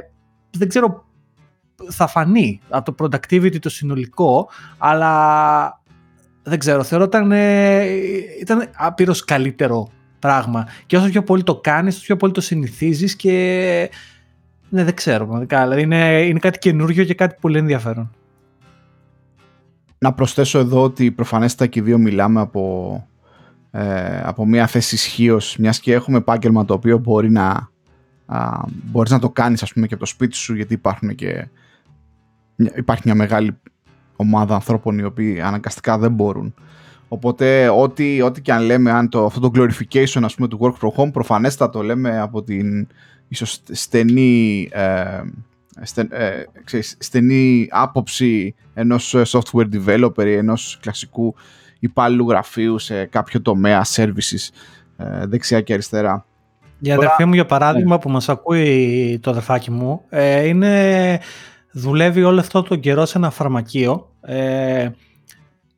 δεν 0.50 0.68
ξέρω, 0.68 1.04
θα 1.88 2.06
φανεί 2.06 2.60
από 2.68 2.94
το 2.94 3.04
productivity 3.04 3.58
το 3.58 3.68
συνολικό, 3.68 4.48
αλλά 4.78 5.82
δεν 6.42 6.58
ξέρω, 6.58 6.82
θεωρώ 6.82 7.04
ήταν, 7.04 7.32
ε, 7.32 7.84
ήταν 8.40 8.68
άπειρος 8.76 9.24
καλύτερο 9.24 9.90
πράγμα. 10.18 10.68
Και 10.86 10.96
όσο 10.96 11.08
πιο 11.08 11.22
πολύ 11.22 11.42
το 11.42 11.56
κάνεις, 11.56 11.96
όσο 11.96 12.04
πιο 12.04 12.16
πολύ 12.16 12.32
το 12.32 12.40
συνηθίζεις 12.40 13.16
και 13.16 13.90
ναι, 14.74 14.84
δεν 14.84 14.94
ξέρω 14.94 15.24
πραγματικά. 15.24 15.62
Δηλαδή 15.62 15.82
είναι, 15.82 16.22
είναι 16.22 16.38
κάτι 16.38 16.58
καινούργιο 16.58 17.04
και 17.04 17.14
κάτι 17.14 17.36
πολύ 17.40 17.58
ενδιαφέρον. 17.58 18.10
Να 19.98 20.12
προσθέσω 20.12 20.58
εδώ 20.58 20.82
ότι 20.82 21.10
προφανέστατα 21.10 21.66
και 21.70 21.78
οι 21.78 21.82
δύο 21.82 21.98
μιλάμε 21.98 22.40
από, 22.40 23.06
ε, 23.70 24.20
από 24.24 24.46
μια 24.46 24.66
θέση 24.66 24.94
ισχύως, 24.94 25.56
μιας 25.56 25.80
και 25.80 25.92
έχουμε 25.92 26.16
επάγγελμα 26.16 26.64
το 26.64 26.74
οποίο 26.74 26.98
μπορεί 26.98 27.30
να, 27.30 27.68
α, 28.26 28.60
μπορείς 28.66 29.10
να 29.10 29.18
το 29.18 29.30
κάνεις 29.30 29.62
ας 29.62 29.72
πούμε 29.72 29.86
και 29.86 29.94
από 29.94 30.02
το 30.02 30.08
σπίτι 30.08 30.36
σου 30.36 30.54
γιατί 30.54 30.74
υπάρχουν 30.74 31.14
και, 31.14 31.48
υπάρχει 32.76 33.02
μια 33.04 33.14
μεγάλη 33.14 33.56
ομάδα 34.16 34.54
ανθρώπων 34.54 34.98
οι 34.98 35.04
οποίοι 35.04 35.40
αναγκαστικά 35.40 35.98
δεν 35.98 36.12
μπορούν. 36.12 36.54
Οπότε 37.08 37.68
ό,τι, 37.68 38.22
ό,τι 38.22 38.42
και 38.42 38.52
αν 38.52 38.62
λέμε 38.62 38.90
αν 38.90 39.08
το, 39.08 39.24
αυτό 39.24 39.40
το 39.40 39.50
glorification 39.54 40.22
ας 40.22 40.34
πούμε 40.34 40.48
του 40.48 40.58
work 40.60 40.86
from 40.86 41.02
home 41.02 41.12
προφανέστατα 41.12 41.70
το 41.72 41.82
λέμε 41.82 42.20
από 42.20 42.42
την 42.42 42.86
ίσως 43.34 43.62
στενή, 43.70 44.68
ε, 44.72 45.22
ε, 46.08 46.44
ξέρεις, 46.64 46.96
στενή 47.00 47.68
άποψη 47.70 48.54
ενός 48.74 49.14
software 49.16 49.68
developer 49.72 50.26
ή 50.26 50.34
ενός 50.34 50.78
κλασικού 50.80 51.34
υπάλληλου 51.78 52.28
γραφείου 52.28 52.78
σε 52.78 53.04
κάποιο 53.04 53.42
τομέα 53.42 53.84
services 53.94 54.48
ε, 54.96 55.26
δεξιά 55.26 55.60
και 55.60 55.72
αριστερά. 55.72 56.26
Η 56.80 56.92
αδερφή 56.92 57.24
μου 57.24 57.34
για 57.34 57.46
παράδειγμα 57.46 57.94
ναι. 57.94 58.00
που 58.00 58.10
μας 58.10 58.28
ακούει 58.28 59.18
το 59.22 59.30
αδερφάκι 59.30 59.70
μου 59.70 60.00
ε, 60.08 60.46
είναι, 60.46 61.20
δουλεύει 61.72 62.22
όλο 62.22 62.40
αυτό 62.40 62.62
το 62.62 62.76
καιρό 62.76 63.06
σε 63.06 63.18
ένα 63.18 63.30
φαρμακείο 63.30 64.10
ε, 64.20 64.88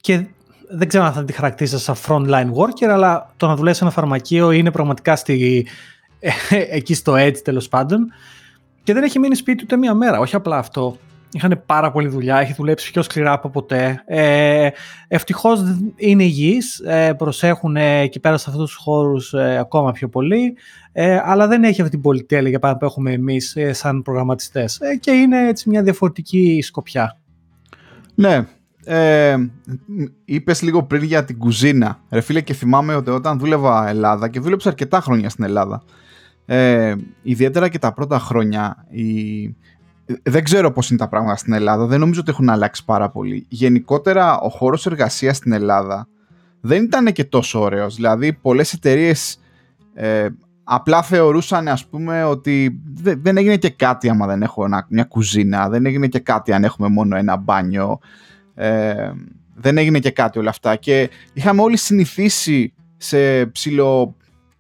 και 0.01 0.27
δεν 0.69 0.89
ξέρω 0.89 1.05
αν 1.05 1.13
θα 1.13 1.25
τη 1.25 1.33
χαρακτηρίζεις 1.33 1.83
σαν 1.83 1.97
frontline 2.07 2.51
worker 2.53 2.89
αλλά 2.91 3.33
το 3.37 3.47
να 3.47 3.57
δουλεύεις 3.57 3.79
σε 3.79 3.85
ένα 3.85 3.93
φαρμακείο 3.93 4.51
είναι 4.51 4.71
πραγματικά 4.71 5.17
στη, 5.17 5.67
εκεί 6.71 6.95
στο 6.95 7.15
edge 7.17 7.39
τέλος 7.45 7.69
πάντων 7.69 8.13
και 8.83 8.93
δεν 8.93 9.03
έχει 9.03 9.19
μείνει 9.19 9.35
σπίτι 9.35 9.63
ούτε 9.63 9.77
μία 9.77 9.95
μέρα. 9.95 10.19
Όχι 10.19 10.37
απλά 10.37 10.59
αυτό. 10.59 10.97
Είχαν 11.33 11.63
πάρα 11.67 11.91
πολλή 11.91 12.09
δουλειά, 12.09 12.39
έχει 12.39 12.53
δουλέψει 12.53 12.93
πιο 12.93 13.03
σκληρά 13.03 13.33
από 13.33 13.51
ποτέ. 13.51 14.03
Ε, 14.07 14.69
Ευτυχώς 15.09 15.61
είναι 15.97 16.23
υγιείς, 16.23 16.79
ε, 16.79 17.13
προσέχουν 17.13 17.77
εκεί 17.77 18.21
πέρα 18.21 18.37
σε 18.37 18.51
αυτούς 18.51 18.71
τους 18.71 18.83
χώρους 18.83 19.33
ε, 19.33 19.59
ακόμα 19.59 19.93
πιο 19.93 20.09
πολύ. 20.09 20.57
Ε, 20.93 21.21
αλλά 21.25 21.47
δεν 21.47 21.65
έχει 21.65 21.81
αυτή 21.81 21.93
την 21.93 22.01
πολυτέλεια 22.01 22.49
για 22.49 22.59
πάντα 22.59 22.77
που 22.77 22.85
έχουμε 22.85 23.13
εμείς 23.13 23.57
ε, 23.57 23.73
σαν 23.73 24.03
προγραμματιστές. 24.03 24.81
Ε, 24.81 24.97
και 24.97 25.11
είναι 25.11 25.49
έτσι 25.49 25.69
μια 25.69 25.83
διαφορετική 25.83 26.61
σκοπιά. 26.63 27.19
Ναι. 28.15 28.47
Ε, 28.85 29.37
Είπες 30.25 30.63
λίγο 30.63 30.83
πριν 30.83 31.03
για 31.03 31.25
την 31.25 31.39
κουζίνα. 31.39 32.01
Ρε 32.11 32.21
φίλε, 32.21 32.41
και 32.41 32.55
θυμάμαι 32.55 32.95
ότι 32.95 33.11
όταν 33.11 33.39
δούλευα 33.39 33.89
Ελλάδα 33.89 34.29
και 34.29 34.41
δούλεψα 34.41 34.69
αρκετά 34.69 35.01
χρόνια 35.01 35.31
στην 35.31 35.45
Ελλάδα 35.45 35.83
ε, 36.47 36.95
ιδιαίτερα 37.23 37.69
και 37.69 37.79
τα 37.79 37.93
πρώτα 37.93 38.19
χρόνια 38.19 38.87
η... 38.89 39.07
δεν 40.23 40.45
ξέρω 40.45 40.73
πώς 40.73 40.91
είναι 40.91 40.99
τα 40.99 41.09
πράγματα 41.09 41.37
στην 41.37 41.53
Ελλάδα 41.53 41.87
δεν 41.87 42.01
νομίζω 42.01 42.21
ότι 42.21 42.31
έχουν 42.31 42.51
αλλάξει 42.51 42.85
πάρα 42.85 43.11
πολύ. 43.11 43.47
Γενικότερα 43.49 44.41
ο 44.41 44.49
χώρος 44.49 44.87
εργασίας 44.87 45.37
στην 45.37 45.53
Ελλάδα 45.53 46.09
δεν 46.61 46.85
ήταν 46.85 47.13
και 47.13 47.25
τόσο 47.25 47.61
ωραίος. 47.61 47.95
Δηλαδή 47.95 48.33
πολλές 48.33 48.73
εταιρείες 48.73 49.41
ε, 49.95 50.27
απλά 50.65 51.03
θεωρούσαν 51.03 51.69
ας 51.69 51.87
πούμε 51.87 52.25
ότι 52.25 52.81
δεν 52.95 53.37
έγινε 53.37 53.57
και 53.57 53.71
κάτι 53.71 54.09
άμα 54.09 54.27
δεν 54.27 54.43
έχω 54.43 54.67
μια 54.89 55.05
κουζίνα 55.05 55.69
δεν 55.69 55.87
έγινε 55.87 56.07
και 56.07 56.19
κάτι 56.19 56.53
αν 56.53 56.65
έχουμε 56.65 56.89
μόνο 56.89 57.17
ένα 57.17 57.37
μπάνιο 57.37 57.99
ε, 58.55 59.11
δεν 59.55 59.79
έγινε 59.79 59.99
και 59.99 60.11
κάτι 60.11 60.39
όλα 60.39 60.51
αυτά. 60.51 60.77
Και 60.77 61.11
είχαμε 61.33 61.63
όλοι 61.63 61.77
συνηθίσει 61.77 62.73
σε 62.97 63.47
ψηλο 63.47 64.17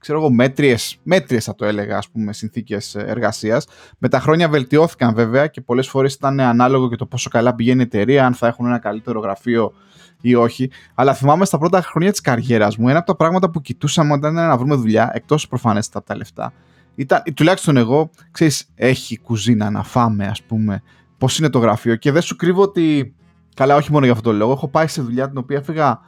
ξέρω 0.06 0.20
εγώ, 0.20 0.30
μέτριες, 0.30 0.98
μέτριες 1.02 1.44
θα 1.44 1.54
το 1.54 1.64
έλεγα, 1.64 1.96
ας 1.96 2.10
πούμε, 2.10 2.32
συνθήκες 2.32 2.94
εργασίας. 2.94 3.66
Με 3.98 4.08
τα 4.08 4.20
χρόνια 4.20 4.48
βελτιώθηκαν 4.48 5.14
βέβαια 5.14 5.46
και 5.46 5.60
πολλές 5.60 5.88
φορές 5.88 6.14
ήταν 6.14 6.40
ανάλογο 6.40 6.88
και 6.88 6.96
το 6.96 7.06
πόσο 7.06 7.30
καλά 7.30 7.54
πηγαίνει 7.54 7.80
η 7.80 7.82
εταιρεία, 7.82 8.26
αν 8.26 8.34
θα 8.34 8.46
έχουν 8.46 8.66
ένα 8.66 8.78
καλύτερο 8.78 9.20
γραφείο 9.20 9.72
ή 10.20 10.34
όχι. 10.34 10.70
Αλλά 10.94 11.14
θυμάμαι 11.14 11.44
στα 11.44 11.58
πρώτα 11.58 11.82
χρόνια 11.82 12.10
της 12.10 12.20
καριέρας 12.20 12.76
μου, 12.76 12.88
ένα 12.88 12.98
από 12.98 13.06
τα 13.06 13.16
πράγματα 13.16 13.50
που 13.50 13.60
κοιτούσαμε 13.60 14.12
όταν 14.12 14.32
ήταν 14.32 14.48
να 14.48 14.56
βρούμε 14.56 14.74
δουλειά, 14.74 15.10
εκτός 15.14 15.48
προφανέστατα 15.48 15.98
από 15.98 16.06
τα 16.06 16.16
λεφτά, 16.16 16.52
ήταν, 16.94 17.22
τουλάχιστον 17.34 17.76
εγώ, 17.76 18.10
ξέρεις, 18.30 18.68
έχει 18.74 19.18
κουζίνα 19.18 19.70
να 19.70 19.82
φάμε, 19.82 20.26
ας 20.26 20.42
πούμε, 20.42 20.82
πώς 21.18 21.38
είναι 21.38 21.50
το 21.50 21.58
γραφείο 21.58 21.96
και 21.96 22.12
δεν 22.12 22.22
σου 22.22 22.36
κρύβω 22.36 22.62
ότι, 22.62 23.14
καλά 23.54 23.76
όχι 23.76 23.92
μόνο 23.92 24.04
για 24.04 24.14
αυτόν 24.14 24.30
τον 24.30 24.40
λόγο, 24.40 24.52
έχω 24.52 24.68
πάει 24.68 24.86
σε 24.86 25.02
δουλειά 25.02 25.28
την 25.28 25.38
οποία 25.38 25.56
έφυγα 25.56 26.00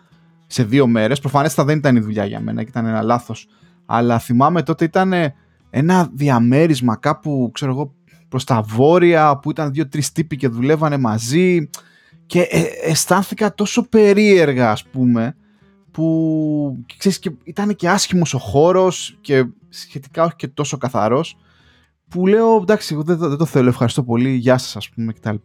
σε 0.47 0.63
δύο 0.65 0.87
μέρες, 0.87 1.21
προφανέστατα 1.21 1.69
δεν 1.69 1.79
ήταν 1.79 1.97
η 1.97 2.01
δουλειά 2.01 2.25
για 2.25 2.41
μένα, 2.41 2.61
ήταν 2.61 2.87
ένα 2.87 3.03
λάθος 3.03 3.47
αλλά 3.91 4.19
θυμάμαι 4.19 4.63
τότε 4.63 4.85
ήταν 4.85 5.13
ένα 5.71 6.11
διαμέρισμα 6.15 6.97
κάπου, 6.97 7.51
ξέρω 7.53 7.71
εγώ, 7.71 7.95
προς 8.29 8.45
τα 8.45 8.63
βόρεια 8.63 9.39
που 9.39 9.51
ήταν 9.51 9.73
δύο-τρεις 9.73 10.13
τύποι 10.13 10.37
και 10.37 10.49
δουλεύανε 10.49 10.99
μαζί 10.99 11.71
και 12.27 12.41
ε, 12.41 12.63
αισθάνθηκα 12.83 13.55
τόσο 13.55 13.89
περίεργα 13.89 14.71
ας 14.71 14.85
πούμε 14.85 15.37
που 15.91 16.85
ξέρεις, 16.97 17.19
και 17.19 17.31
ήταν 17.45 17.75
και 17.75 17.89
άσχημος 17.89 18.35
ο 18.35 18.39
χώρος 18.39 19.19
και 19.21 19.45
σχετικά 19.69 20.25
όχι 20.25 20.37
και 20.37 20.49
τόσο 20.49 20.77
καθαρός 20.77 21.37
που 22.09 22.27
λέω 22.27 22.57
εντάξει 22.57 22.95
εγώ 22.95 23.03
δεν, 23.03 23.17
δεν 23.17 23.37
το 23.37 23.45
θέλω 23.45 23.69
ευχαριστώ 23.69 24.03
πολύ 24.03 24.35
γεια 24.35 24.59
σας 24.59 24.77
ας 24.77 24.89
πούμε 24.89 25.13
κτλ. 25.13 25.37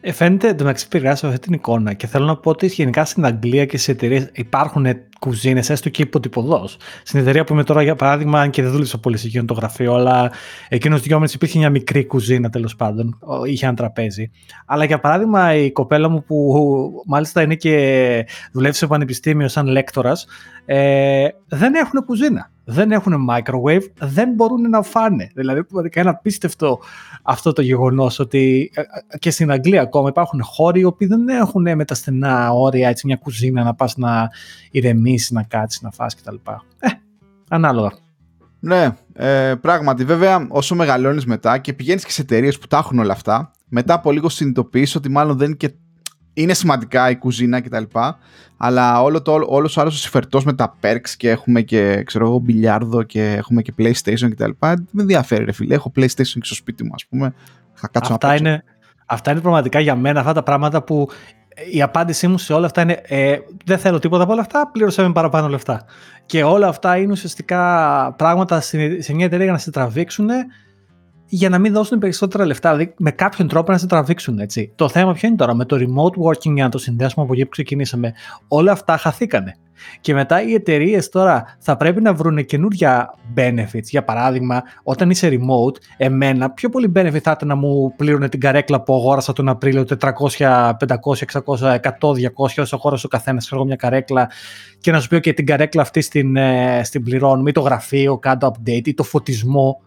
Ε, 0.00 0.12
φαίνεται 0.12 0.48
εντωμεταξύ 0.48 0.88
περιγράφει 0.88 1.26
αυτή 1.26 1.38
την 1.38 1.52
εικόνα 1.52 1.92
και 1.92 2.06
θέλω 2.06 2.24
να 2.24 2.36
πω 2.36 2.50
ότι 2.50 2.66
γενικά 2.66 3.04
στην 3.04 3.24
Αγγλία 3.24 3.64
και 3.66 3.76
στις 3.76 3.94
εταιρείες 3.94 4.30
υπάρχουν 4.32 4.86
κουζίνες, 5.18 5.70
έστω 5.70 5.88
και 5.88 6.02
υποτυπωδό. 6.02 6.68
Στην 7.02 7.20
εταιρεία 7.20 7.44
που 7.44 7.52
είμαι 7.52 7.64
τώρα, 7.64 7.82
για 7.82 7.94
παράδειγμα, 7.94 8.40
αν 8.40 8.50
και 8.50 8.62
δεν 8.62 8.70
δούλεψα 8.70 8.98
πολύ 8.98 9.16
σε 9.16 9.26
εκείνο 9.26 9.44
το 9.44 9.54
γραφείο, 9.54 9.94
αλλά 9.94 10.32
εκείνος 10.68 11.00
δύο 11.00 11.16
μήνες 11.16 11.34
υπήρχε 11.34 11.58
μια 11.58 11.70
μικρή 11.70 12.06
κουζίνα 12.06 12.50
τέλος 12.50 12.76
πάντων. 12.76 13.18
Είχε 13.46 13.66
ένα 13.66 13.74
τραπέζι. 13.74 14.30
Αλλά 14.66 14.84
για 14.84 15.00
παράδειγμα, 15.00 15.54
η 15.54 15.72
κοπέλα 15.72 16.08
μου 16.08 16.24
που 16.24 16.54
μάλιστα 17.06 17.42
είναι 17.42 17.54
και 17.54 18.26
δουλεύει 18.52 18.74
σε 18.74 18.86
πανεπιστήμιο 18.86 19.48
σαν 19.48 19.66
λέκτορας, 19.66 20.26
ε, 20.64 21.28
δεν 21.48 21.74
έχουν 21.74 22.04
κουζίνα. 22.04 22.50
Δεν 22.70 22.92
έχουν 22.92 23.14
microwave, 23.30 23.82
δεν 23.98 24.32
μπορούν 24.34 24.68
να 24.68 24.82
φάνε. 24.82 25.30
Δηλαδή, 25.34 25.62
είναι 25.96 26.08
απίστευτο 26.08 26.78
αυτό 27.22 27.52
το 27.52 27.62
γεγονός 27.62 28.18
ότι 28.18 28.70
ε, 28.74 28.80
ε, 28.80 29.18
και 29.18 29.30
στην 29.30 29.50
Αγγλία 29.50 29.82
ακόμα 29.82 30.08
υπάρχουν 30.08 30.42
χώροι 30.42 30.80
οι 30.80 30.84
οποίοι 30.84 31.08
δεν 31.08 31.28
έχουν 31.28 31.76
με 31.76 31.84
τα 31.84 31.94
στενά 31.94 32.52
όρια 32.52 32.88
έτσι, 32.88 33.06
μια 33.06 33.16
κουζίνα 33.16 33.62
να 33.62 33.74
πας 33.74 33.96
να 33.96 34.28
ηρεμήσει, 35.08 35.34
να 35.34 35.42
κάτσει, 35.42 35.78
να 35.82 35.90
φας 35.90 36.14
κτλ. 36.14 36.34
Ε, 36.78 36.88
ανάλογα. 37.48 37.90
Ναι, 38.60 38.96
ε, 39.12 39.54
πράγματι. 39.60 40.04
Βέβαια, 40.04 40.46
όσο 40.48 40.74
μεγαλώνεις 40.74 41.26
μετά 41.26 41.58
και 41.58 41.72
πηγαίνεις 41.72 42.04
και 42.04 42.10
σε 42.10 42.22
εταιρείες 42.22 42.58
που 42.58 42.66
τα 42.66 42.78
έχουν 42.78 42.98
όλα 42.98 43.12
αυτά, 43.12 43.50
μετά 43.68 43.94
από 43.94 44.12
λίγο 44.12 44.28
συνειδητοποιείς 44.28 44.94
ότι 44.94 45.08
μάλλον 45.08 45.36
δεν 45.36 45.46
είναι 45.46 45.56
και 45.56 45.72
είναι 46.32 46.54
σημαντικά 46.54 47.10
η 47.10 47.16
κουζίνα 47.16 47.60
κτλ. 47.60 47.82
Αλλά 48.56 49.02
όλο 49.02 49.22
το, 49.22 49.40
όλος 49.46 49.76
ο 49.76 49.80
άλλος 49.80 49.94
ο 49.94 49.98
συμφερτός 49.98 50.44
με 50.44 50.52
τα 50.52 50.76
perks 50.80 51.10
και 51.16 51.30
έχουμε 51.30 51.62
και 51.62 52.02
ξέρω 52.02 52.26
εγώ 52.26 52.38
μπιλιάρδο 52.38 53.02
και 53.02 53.32
έχουμε 53.32 53.62
και 53.62 53.72
PlayStation 53.78 54.28
κτλ. 54.30 54.50
Δεν 54.58 54.88
με 54.90 55.02
ενδιαφέρει 55.02 55.44
ρε 55.44 55.52
φίλε. 55.52 55.74
Έχω 55.74 55.92
PlayStation 55.96 56.06
και 56.14 56.44
στο 56.44 56.54
σπίτι 56.54 56.84
μου 56.84 56.90
ας 56.94 57.06
πούμε. 57.06 57.34
Θα 57.72 57.88
κάτσω 57.88 58.12
αυτά, 58.12 58.36
είναι, 58.36 58.64
αυτά 59.06 59.30
είναι 59.30 59.40
πραγματικά 59.40 59.80
για 59.80 59.96
μένα 59.96 60.20
αυτά 60.20 60.32
τα 60.32 60.42
πράγματα 60.42 60.82
που 60.82 61.08
η 61.72 61.82
απάντησή 61.82 62.28
μου 62.28 62.38
σε 62.38 62.52
όλα 62.52 62.66
αυτά 62.66 62.82
είναι 62.82 63.00
ε, 63.02 63.38
δεν 63.64 63.78
θέλω 63.78 63.98
τίποτα 63.98 64.22
από 64.22 64.32
όλα 64.32 64.40
αυτά, 64.40 64.70
πλήρωσα 64.72 65.02
με 65.02 65.12
παραπάνω 65.12 65.48
λεφτά. 65.48 65.84
Και 66.26 66.44
όλα 66.44 66.68
αυτά 66.68 66.96
είναι 66.96 67.12
ουσιαστικά 67.12 68.14
πράγματα 68.18 68.60
σε 68.60 69.14
μια 69.14 69.24
εταιρεία 69.24 69.44
για 69.44 69.52
να 69.52 69.58
σε 69.58 69.70
τραβήξουν 69.70 70.28
για 71.28 71.48
να 71.48 71.58
μην 71.58 71.72
δώσουν 71.72 71.98
περισσότερα 71.98 72.46
λεφτά. 72.46 72.70
Δηλαδή 72.70 72.94
με 72.98 73.10
κάποιον 73.10 73.48
τρόπο 73.48 73.72
να 73.72 73.78
σε 73.78 73.86
τραβήξουν. 73.86 74.38
Έτσι. 74.38 74.72
Το 74.74 74.88
θέμα 74.88 75.12
ποιο 75.12 75.28
είναι 75.28 75.36
τώρα, 75.36 75.54
με 75.54 75.64
το 75.64 75.76
remote 75.76 76.26
working 76.26 76.52
για 76.54 76.64
να 76.64 76.70
το 76.70 76.78
συνδέσουμε 76.78 77.24
από 77.24 77.32
εκεί 77.34 77.44
που 77.44 77.50
ξεκινήσαμε. 77.50 78.12
Όλα 78.48 78.72
αυτά 78.72 78.96
χαθήκανε. 78.96 79.56
Και 80.00 80.14
μετά 80.14 80.42
οι 80.42 80.54
εταιρείες 80.54 81.08
τώρα 81.08 81.56
θα 81.58 81.76
πρέπει 81.76 82.02
να 82.02 82.14
βρουν 82.14 82.44
καινούργια 82.44 83.14
benefits. 83.36 83.82
Για 83.82 84.04
παράδειγμα, 84.04 84.62
όταν 84.82 85.10
είσαι 85.10 85.28
remote, 85.32 85.76
εμένα 85.96 86.50
πιο 86.50 86.68
πολύ 86.68 86.92
benefit 86.94 87.20
θα 87.22 87.30
ήταν 87.36 87.48
να 87.48 87.54
μου 87.54 87.94
πλήρωνε 87.96 88.28
την 88.28 88.40
καρέκλα 88.40 88.82
που 88.82 88.94
αγόρασα 88.94 89.32
τον 89.32 89.48
Απρίλιο 89.48 89.84
400, 90.00 90.10
500, 90.38 90.96
600, 91.56 91.78
100, 91.80 92.12
200, 92.36 92.48
όσο 92.56 92.76
χώρο 92.78 92.98
ο 93.04 93.08
καθένας, 93.08 93.44
ξέρω 93.44 93.64
μια 93.64 93.76
καρέκλα 93.76 94.30
και 94.80 94.90
να 94.92 95.00
σου 95.00 95.08
πει 95.08 95.20
και 95.20 95.32
την 95.32 95.46
καρέκλα 95.46 95.82
αυτή 95.82 96.00
στην, 96.00 96.36
ε, 96.36 96.80
στην 96.84 97.02
πληρώνουμε 97.02 97.50
ή 97.50 97.52
το 97.52 97.60
γραφείο, 97.60 98.18
κάτω 98.18 98.54
update 98.54 98.86
ή 98.88 98.94
το 98.94 99.02
φωτισμό 99.02 99.80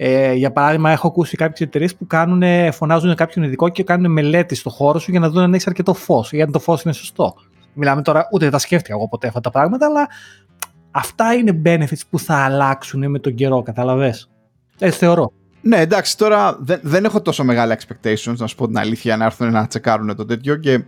ε, 0.00 0.32
για 0.32 0.52
παράδειγμα, 0.52 0.90
έχω 0.90 1.06
ακούσει 1.06 1.36
κάποιες 1.36 1.60
εταιρείες 1.60 1.96
που 1.96 2.06
κάνουν, 2.06 2.72
φωνάζουν 2.72 3.14
κάποιον 3.14 3.44
ειδικό 3.44 3.68
και 3.68 3.84
κάνουν 3.84 4.12
μελέτη 4.12 4.54
στο 4.54 4.70
χώρο 4.70 4.98
σου 4.98 5.10
για 5.10 5.20
να 5.20 5.30
δουν 5.30 5.42
αν 5.42 5.54
έχει 5.54 5.64
αρκετό 5.66 5.94
φως 5.94 6.32
ή 6.32 6.42
αν 6.42 6.52
το 6.52 6.58
φως 6.58 6.82
είναι 6.82 6.92
σωστό. 6.92 7.34
Μιλάμε 7.72 8.02
τώρα, 8.02 8.28
ούτε 8.32 8.50
τα 8.50 8.58
σκέφτηκα 8.58 8.94
εγώ 8.94 9.08
ποτέ 9.08 9.26
αυτά 9.26 9.40
τα 9.40 9.50
πράγματα, 9.50 9.86
αλλά 9.86 10.08
αυτά 10.90 11.34
είναι 11.34 11.62
benefits 11.64 12.00
που 12.10 12.18
θα 12.18 12.34
αλλάξουν 12.34 13.10
με 13.10 13.18
τον 13.18 13.34
καιρό, 13.34 13.62
καταλαβέ. 13.62 14.14
Έτσι 14.78 14.98
θεωρώ. 14.98 15.32
Ναι, 15.60 15.80
εντάξει, 15.80 16.16
τώρα 16.16 16.56
δεν, 16.60 16.80
δεν 16.82 17.04
έχω 17.04 17.22
τόσο 17.22 17.44
μεγάλα 17.44 17.78
expectations, 17.78 18.36
να 18.36 18.46
σου 18.46 18.56
πω 18.56 18.66
την 18.66 18.78
αλήθεια, 18.78 19.16
να 19.16 19.24
έρθουν 19.24 19.50
να 19.50 19.66
τσεκάρουν 19.66 20.16
το 20.16 20.24
τέτοιο 20.24 20.56
και 20.56 20.84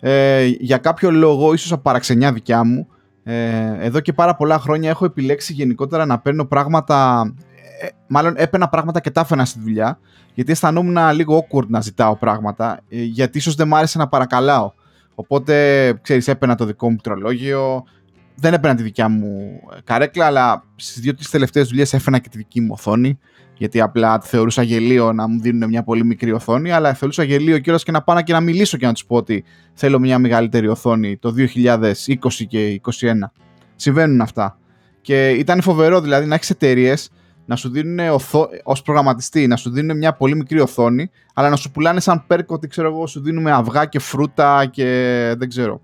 ε, 0.00 0.44
για 0.44 0.78
κάποιο 0.78 1.10
λόγο, 1.10 1.52
ίσως 1.52 1.72
από 1.72 1.82
παραξενιά 1.82 2.32
δικιά 2.32 2.64
μου, 2.64 2.86
ε, 3.22 3.76
εδώ 3.78 4.00
και 4.00 4.12
πάρα 4.12 4.34
πολλά 4.34 4.58
χρόνια 4.58 4.90
έχω 4.90 5.04
επιλέξει 5.04 5.52
γενικότερα 5.52 6.06
να 6.06 6.18
παίρνω 6.18 6.44
πράγματα, 6.44 7.22
ε, 7.80 7.86
μάλλον 8.06 8.34
έπαιρνα 8.36 8.68
πράγματα 8.68 9.00
και 9.00 9.10
τα 9.10 9.20
έφερα 9.20 9.44
στη 9.44 9.60
δουλειά, 9.60 9.98
γιατί 10.34 10.52
αισθανόμουν 10.52 10.96
λίγο 11.12 11.44
awkward 11.44 11.66
να 11.66 11.80
ζητάω 11.80 12.16
πράγματα, 12.16 12.80
ε, 12.88 13.02
γιατί 13.02 13.38
ίσως 13.38 13.54
δεν 13.54 13.68
μ' 13.68 13.74
άρεσε 13.74 13.98
να 13.98 14.08
παρακαλάω. 14.08 14.72
Οπότε, 15.20 15.94
ξέρεις, 16.02 16.28
έπαιρνα 16.28 16.54
το 16.54 16.64
δικό 16.64 16.90
μου 16.90 16.96
πληκτρολόγιο, 16.96 17.84
δεν 18.34 18.52
έπαιρνα 18.54 18.76
τη 18.76 18.82
δικιά 18.82 19.08
μου 19.08 19.60
καρέκλα, 19.84 20.26
αλλά 20.26 20.64
στις 20.76 21.00
δύο-τρεις 21.00 21.30
τελευταίες 21.30 21.68
δουλειές 21.68 21.92
έφερα 21.92 22.18
και 22.18 22.28
τη 22.28 22.36
δική 22.38 22.60
μου 22.60 22.68
οθόνη. 22.72 23.18
Γιατί 23.56 23.80
απλά 23.80 24.20
θεωρούσα 24.20 24.62
γελίο 24.62 25.12
να 25.12 25.28
μου 25.28 25.40
δίνουν 25.40 25.68
μια 25.68 25.82
πολύ 25.82 26.04
μικρή 26.04 26.32
οθόνη, 26.32 26.70
αλλά 26.70 26.94
θεωρούσα 26.94 27.22
γελίο 27.22 27.58
κιόλας 27.58 27.82
και 27.82 27.90
να 27.90 28.02
πάω 28.02 28.22
και 28.22 28.32
να 28.32 28.40
μιλήσω 28.40 28.76
και 28.76 28.86
να 28.86 28.92
τους 28.92 29.04
πω 29.04 29.16
ότι 29.16 29.44
θέλω 29.74 29.98
μια 29.98 30.18
μεγαλύτερη 30.18 30.68
οθόνη 30.68 31.16
το 31.16 31.34
2020 31.54 31.92
και 32.48 32.80
2021. 33.00 33.12
Συμβαίνουν 33.76 34.20
αυτά. 34.20 34.58
Και 35.00 35.28
ήταν 35.28 35.60
φοβερό 35.60 36.00
δηλαδή 36.00 36.26
να 36.26 36.34
έχεις 36.34 36.50
εταιρείες 36.50 37.10
να 37.50 37.56
σου 37.56 37.70
δίνουν 37.70 38.20
ως 38.62 38.82
προγραμματιστή, 38.82 39.46
να 39.46 39.56
σου 39.56 39.70
δίνουν 39.70 39.96
μια 39.96 40.12
πολύ 40.12 40.36
μικρή 40.36 40.60
οθόνη, 40.60 41.10
αλλά 41.34 41.48
να 41.48 41.56
σου 41.56 41.70
πουλάνε 41.70 42.00
σαν 42.00 42.24
πέρκο 42.26 42.54
ότι 42.54 42.68
ξέρω 42.68 42.88
εγώ, 42.88 43.06
σου 43.06 43.20
δίνουμε 43.20 43.52
αυγά 43.52 43.84
και 43.84 43.98
φρούτα 43.98 44.66
και 44.66 44.84
δεν 45.38 45.48
ξέρω. 45.48 45.80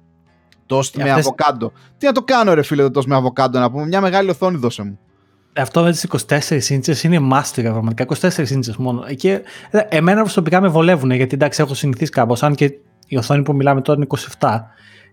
Τόστ 0.66 0.96
με 0.96 1.10
αβοκάντο. 1.10 1.72
Τι 1.98 2.06
να 2.06 2.12
το 2.12 2.22
κάνω, 2.22 2.54
ρε 2.54 2.62
φίλε, 2.62 2.82
το 2.82 2.90
τόστ 2.90 3.08
με 3.08 3.14
αβοκάντο, 3.14 3.58
να 3.58 3.70
πούμε. 3.70 3.86
Μια 3.86 4.00
μεγάλη 4.00 4.30
οθόνη 4.30 4.56
δώσε 4.56 4.82
μου. 4.82 4.98
Αυτό 5.56 5.82
με 5.82 5.90
τις 5.90 6.06
24 6.28 6.70
ίντσες 6.70 7.02
είναι 7.02 7.18
μάστιγα 7.18 7.70
πραγματικά. 7.70 8.06
24 8.20 8.50
ίντσες 8.50 8.76
μόνο. 8.76 9.04
Και 9.06 9.42
ε, 9.70 9.80
εμένα 9.88 10.20
προσωπικά 10.20 10.60
με 10.60 10.68
βολεύουν 10.68 11.10
γιατί 11.10 11.34
εντάξει 11.34 11.62
έχω 11.62 11.74
συνηθίσει 11.74 12.10
κάπως. 12.10 12.42
Αν 12.42 12.54
και 12.54 12.72
η 13.06 13.16
οθόνη 13.16 13.42
που 13.42 13.54
μιλάμε 13.54 13.80
τώρα 13.80 13.98
είναι 13.98 14.20
27 14.38 14.48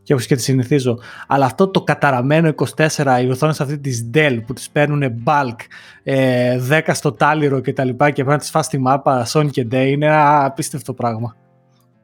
και 0.04 0.14
όπως 0.14 0.26
και 0.26 0.36
τη 0.36 0.42
συνηθίζω. 0.42 1.00
Αλλά 1.28 1.46
αυτό 1.46 1.68
το 1.68 1.82
καταραμένο 1.82 2.54
24, 2.76 3.22
οι 3.24 3.30
οθόνες 3.30 3.62
αυτή 3.62 3.80
της 3.80 4.10
Dell 4.14 4.40
που 4.46 4.54
τις 4.54 4.70
παίρνουν 4.70 5.24
bulk, 5.26 5.56
ε, 6.04 6.60
10 6.70 6.82
στο 6.94 7.12
τάλιρο 7.12 7.62
κτλ. 7.62 7.88
Και, 7.90 7.96
και 7.96 8.14
πρέπει 8.14 8.30
να 8.30 8.38
τις 8.38 8.50
φας 8.50 8.66
στη 8.66 8.78
μάπα 8.78 9.28
Sony 9.28 9.50
και 9.52 9.68
Day 9.72 9.88
είναι 9.88 10.06
ένα 10.06 10.46
απίστευτο 10.46 10.94
πράγμα. 10.94 11.36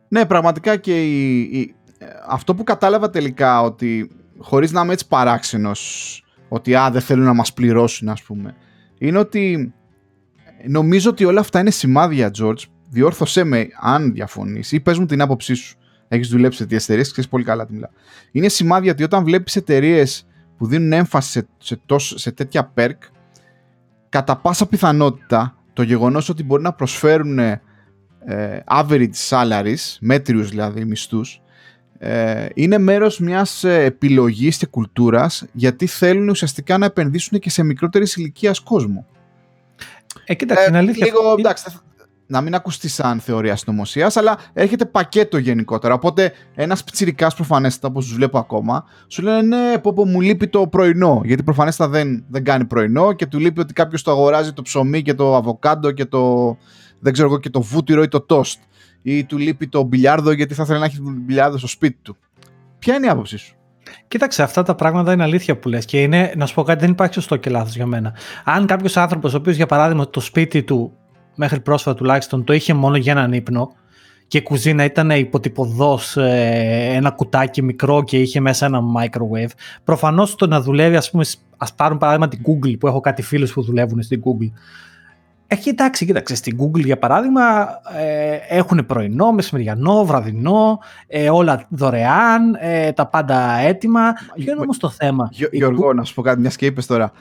Ναι, 0.08 0.26
πραγματικά 0.26 0.76
και 0.76 1.06
η, 1.06 1.40
η, 1.40 1.76
αυτό 2.28 2.56
που 2.56 2.64
κατάλαβα 2.64 3.10
τελικά 3.10 3.62
ότι 3.62 4.12
χωρίς 4.38 4.72
να 4.72 4.82
είμαι 4.82 4.94
έτσι 4.94 5.08
παράξενος 5.08 6.24
ότι 6.50 6.76
α, 6.76 6.90
δεν 6.92 7.02
θέλουν 7.02 7.26
να 7.26 7.34
μας 7.34 7.54
πληρώσουν 7.54 8.10
ας 8.10 8.22
πούμε 8.22 8.56
είναι 8.98 9.18
ότι 9.18 9.74
νομίζω 10.68 11.10
ότι 11.10 11.26
όλα 11.26 11.40
αυτά 11.40 11.60
είναι 11.60 11.72
σημάδια 11.72 12.32
George 12.42 12.64
διόρθωσέ 12.90 13.44
με 13.44 13.68
αν 13.82 14.14
διαφωνείς 14.14 14.72
ή 14.72 14.80
πες 14.80 14.98
μου 14.98 15.06
την 15.06 15.22
άποψή 15.22 15.54
σου 15.54 15.78
έχεις 16.10 16.28
δουλέψει 16.28 16.58
σε 16.58 16.64
τέτοιες 16.64 16.84
εταιρείες 16.84 17.12
ξέρεις 17.12 17.30
πολύ 17.30 17.44
καλά 17.44 17.66
τι 17.66 17.74
μιλάω 17.74 17.90
είναι 18.32 18.50
σημάδια 18.50 18.92
ότι 18.92 19.04
όταν 19.04 19.24
βλέπεις 19.24 19.56
εταιρείες 19.56 20.28
που 20.58 20.66
δίνουν 20.66 20.92
έμφαση 20.92 21.48
σε, 21.58 21.80
σε, 21.86 22.18
σε 22.18 22.32
τέτοια 22.32 22.74
perk 22.76 22.98
κατά 24.10 24.38
πάσα 24.38 24.66
πιθανότητα 24.66 25.58
το 25.74 25.82
γεγονός 25.82 26.30
ότι 26.30 26.44
μπορεί 26.44 26.62
να 26.62 26.74
προσφέρουν 26.74 27.40
ε, 27.40 27.62
average 28.66 29.30
salaries, 29.30 29.98
μέτριους 30.00 30.50
δηλαδή 30.50 30.86
μισθούς, 30.86 31.42
ε, 31.98 32.46
είναι 32.54 32.78
μέρος 32.78 33.20
μιας 33.20 33.64
ε, 33.64 33.84
επιλογής 33.84 34.58
και 34.58 34.66
κουλτούρας 34.66 35.46
γιατί 35.52 35.88
θέλουν 35.88 36.30
ουσιαστικά 36.30 36.78
να 36.78 36.86
επενδύσουν 36.86 37.40
και 37.40 37.50
σε 37.50 37.64
μικρότερης 37.64 38.16
ηλικίας 38.16 38.60
κόσμο. 38.60 39.06
Ε, 40.26 40.34
κοίταξε, 40.34 40.66
είναι 40.68 40.78
αλήθεια. 40.78 41.06
Λίγο, 41.06 41.36
εντάξει, 41.38 41.64
να 42.30 42.42
μην 42.42 42.56
ακουστεί 42.56 42.88
σαν 42.88 43.20
θεωρία 43.20 43.56
συνωμοσίας, 43.56 44.18
αλλά 44.18 44.38
έρχεται 44.54 44.86
πακέτο 44.86 45.38
γενικότερα. 45.38 45.94
Οπότε 45.94 46.32
ένας 46.56 46.84
πιτσυρικά 46.84 47.32
προφανέστατα, 47.36 47.88
όπως 47.88 48.06
τους 48.06 48.16
βλέπω 48.16 48.38
ακόμα, 48.38 48.86
σου 49.08 49.22
λένε 49.22 49.42
ναι, 49.42 49.78
πω, 49.78 49.94
πω 49.94 50.06
μου 50.06 50.22
λείπει 50.22 50.48
το 50.48 50.68
πρωινό. 50.68 51.22
Γιατί 51.26 51.44
προφανέστατα 51.44 51.92
δεν, 51.92 52.24
δεν 52.30 52.44
κάνει 52.44 52.66
πρωινό 52.66 53.14
και 53.14 53.26
του 53.26 53.40
λείπει 53.40 53.60
ότι 53.60 53.74
κάποιος 53.74 54.04
το 54.04 54.12
αγοράζει 54.12 54.54
το 54.54 54.62
ψωμί 54.62 55.02
και 55.02 55.14
το 55.14 55.36
αβοκάντο 55.36 55.92
και 55.92 56.06
το, 56.06 56.58
δεν 57.00 57.14
ξέρω 57.14 57.28
εγώ, 57.28 57.40
και 57.40 57.50
το 57.50 57.62
βούτυρο 57.62 58.02
ή 58.04 58.08
το 58.08 58.22
τόστ 58.22 58.60
ή 59.02 59.26
του 59.26 59.38
λείπει 59.38 59.68
το 59.68 59.84
μπιλιάρδο 59.84 60.32
γιατί 60.32 60.54
θα 60.54 60.64
ήθελε 60.64 60.80
να 60.80 60.86
έχει 60.86 60.98
μπιλιάρδο 61.02 61.58
στο 61.58 61.68
σπίτι 61.68 61.98
του. 62.02 62.18
Ποια 62.80 62.96
είναι 62.96 63.06
η 63.06 63.10
άποψή 63.10 63.38
σου; 63.38 63.56
Κοίταξε, 64.08 64.44
αυτά 64.44 64.64
τα 64.64 64.76
πράγματα 64.76 65.14
είναι 65.14 65.24
αλήθεια 65.24 65.58
που 65.58 65.70
λες 65.70 65.86
και 65.86 66.02
είναι, 66.02 66.34
να 66.38 66.46
σου 66.46 66.54
πω 66.54 66.64
κάτι, 66.64 66.80
δεν 66.80 66.92
υπάρχει 66.92 67.14
σωστό 67.14 67.36
και 67.36 67.50
λάθος 67.50 67.76
για 67.76 67.86
μένα. 67.86 68.14
Αν 68.44 68.66
κάποιος 68.66 68.98
άνθρωπος, 68.98 69.34
ο 69.34 69.38
οποίος 69.38 69.56
για 69.56 69.66
παράδειγμα 69.66 70.10
το 70.10 70.20
σπίτι 70.20 70.64
του 70.64 70.94
μέχρι 71.40 71.60
πρόσφατα 71.60 71.98
τουλάχιστον 71.98 72.44
το 72.44 72.54
είχε 72.54 72.74
μόνο 72.74 72.98
για 72.98 73.12
έναν 73.12 73.34
ύπνο 73.34 73.72
και 74.28 74.38
η 74.38 74.42
κουζίνα 74.42 74.84
ήταν 74.84 75.10
υποτυπωδός 75.10 76.18
ε, 76.18 76.92
ένα 76.94 77.12
κουτάκι 77.12 77.62
μικρό 77.62 78.04
και 78.04 78.20
είχε 78.20 78.40
μέσα 78.40 78.66
ένα 78.66 78.82
microwave, 78.98 79.50
προφανώς 79.84 80.36
το 80.36 80.48
να 80.48 80.62
δουλεύει, 80.62 80.96
ας 80.96 81.12
πούμε, 81.12 81.24
ας 81.58 81.74
πάρουν 81.74 81.98
παράδειγμα 81.98 82.28
την 82.28 82.42
Google 82.46 82.80
που 82.80 82.88
έχω 82.88 83.00
κάτι 83.00 83.22
φίλους 83.22 83.54
που 83.54 83.62
δουλεύουν 83.62 84.02
στην 84.02 84.22
Google 84.26 84.52
έχει 85.52 85.70
εντάξει, 85.70 86.06
κοίταξε, 86.06 86.36
στην 86.36 86.58
Google 86.62 86.84
για 86.84 86.98
παράδειγμα 86.98 87.42
ε, 87.98 88.58
έχουν 88.58 88.86
πρωινό, 88.86 89.32
μεσημεριανό, 89.32 90.06
βραδινό, 90.06 90.80
ε, 91.08 91.30
όλα 91.30 91.66
δωρεάν, 91.70 92.56
ε, 92.60 92.92
τα 92.92 93.08
πάντα 93.08 93.58
έτοιμα. 93.58 94.14
Ποιο 94.34 94.52
είναι 94.52 94.62
όμως 94.62 94.78
το 94.78 94.90
θέμα; 94.90 95.30
Γιώργο, 95.52 95.94
να 95.94 96.04
σου 96.04 96.14
πω 96.14 96.22
κάτι, 96.22 96.40
μιας 96.40 96.56
και 96.56 96.66
είπες 96.66 96.86
τώρα. 96.86 97.12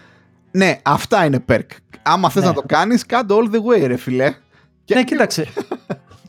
Ναι, 0.50 0.78
αυτά 0.82 1.24
είναι 1.24 1.44
perk. 1.48 1.66
Άμα 2.02 2.30
θες 2.30 2.42
ναι. 2.42 2.48
να 2.48 2.54
το 2.54 2.62
κάνεις, 2.66 3.06
κάτω 3.06 3.38
all 3.38 3.54
the 3.54 3.58
way 3.58 3.87
ρε 3.87 3.96
φιλέ. 3.96 4.34
Ναι, 4.94 5.04
κοίταξε. 5.04 5.46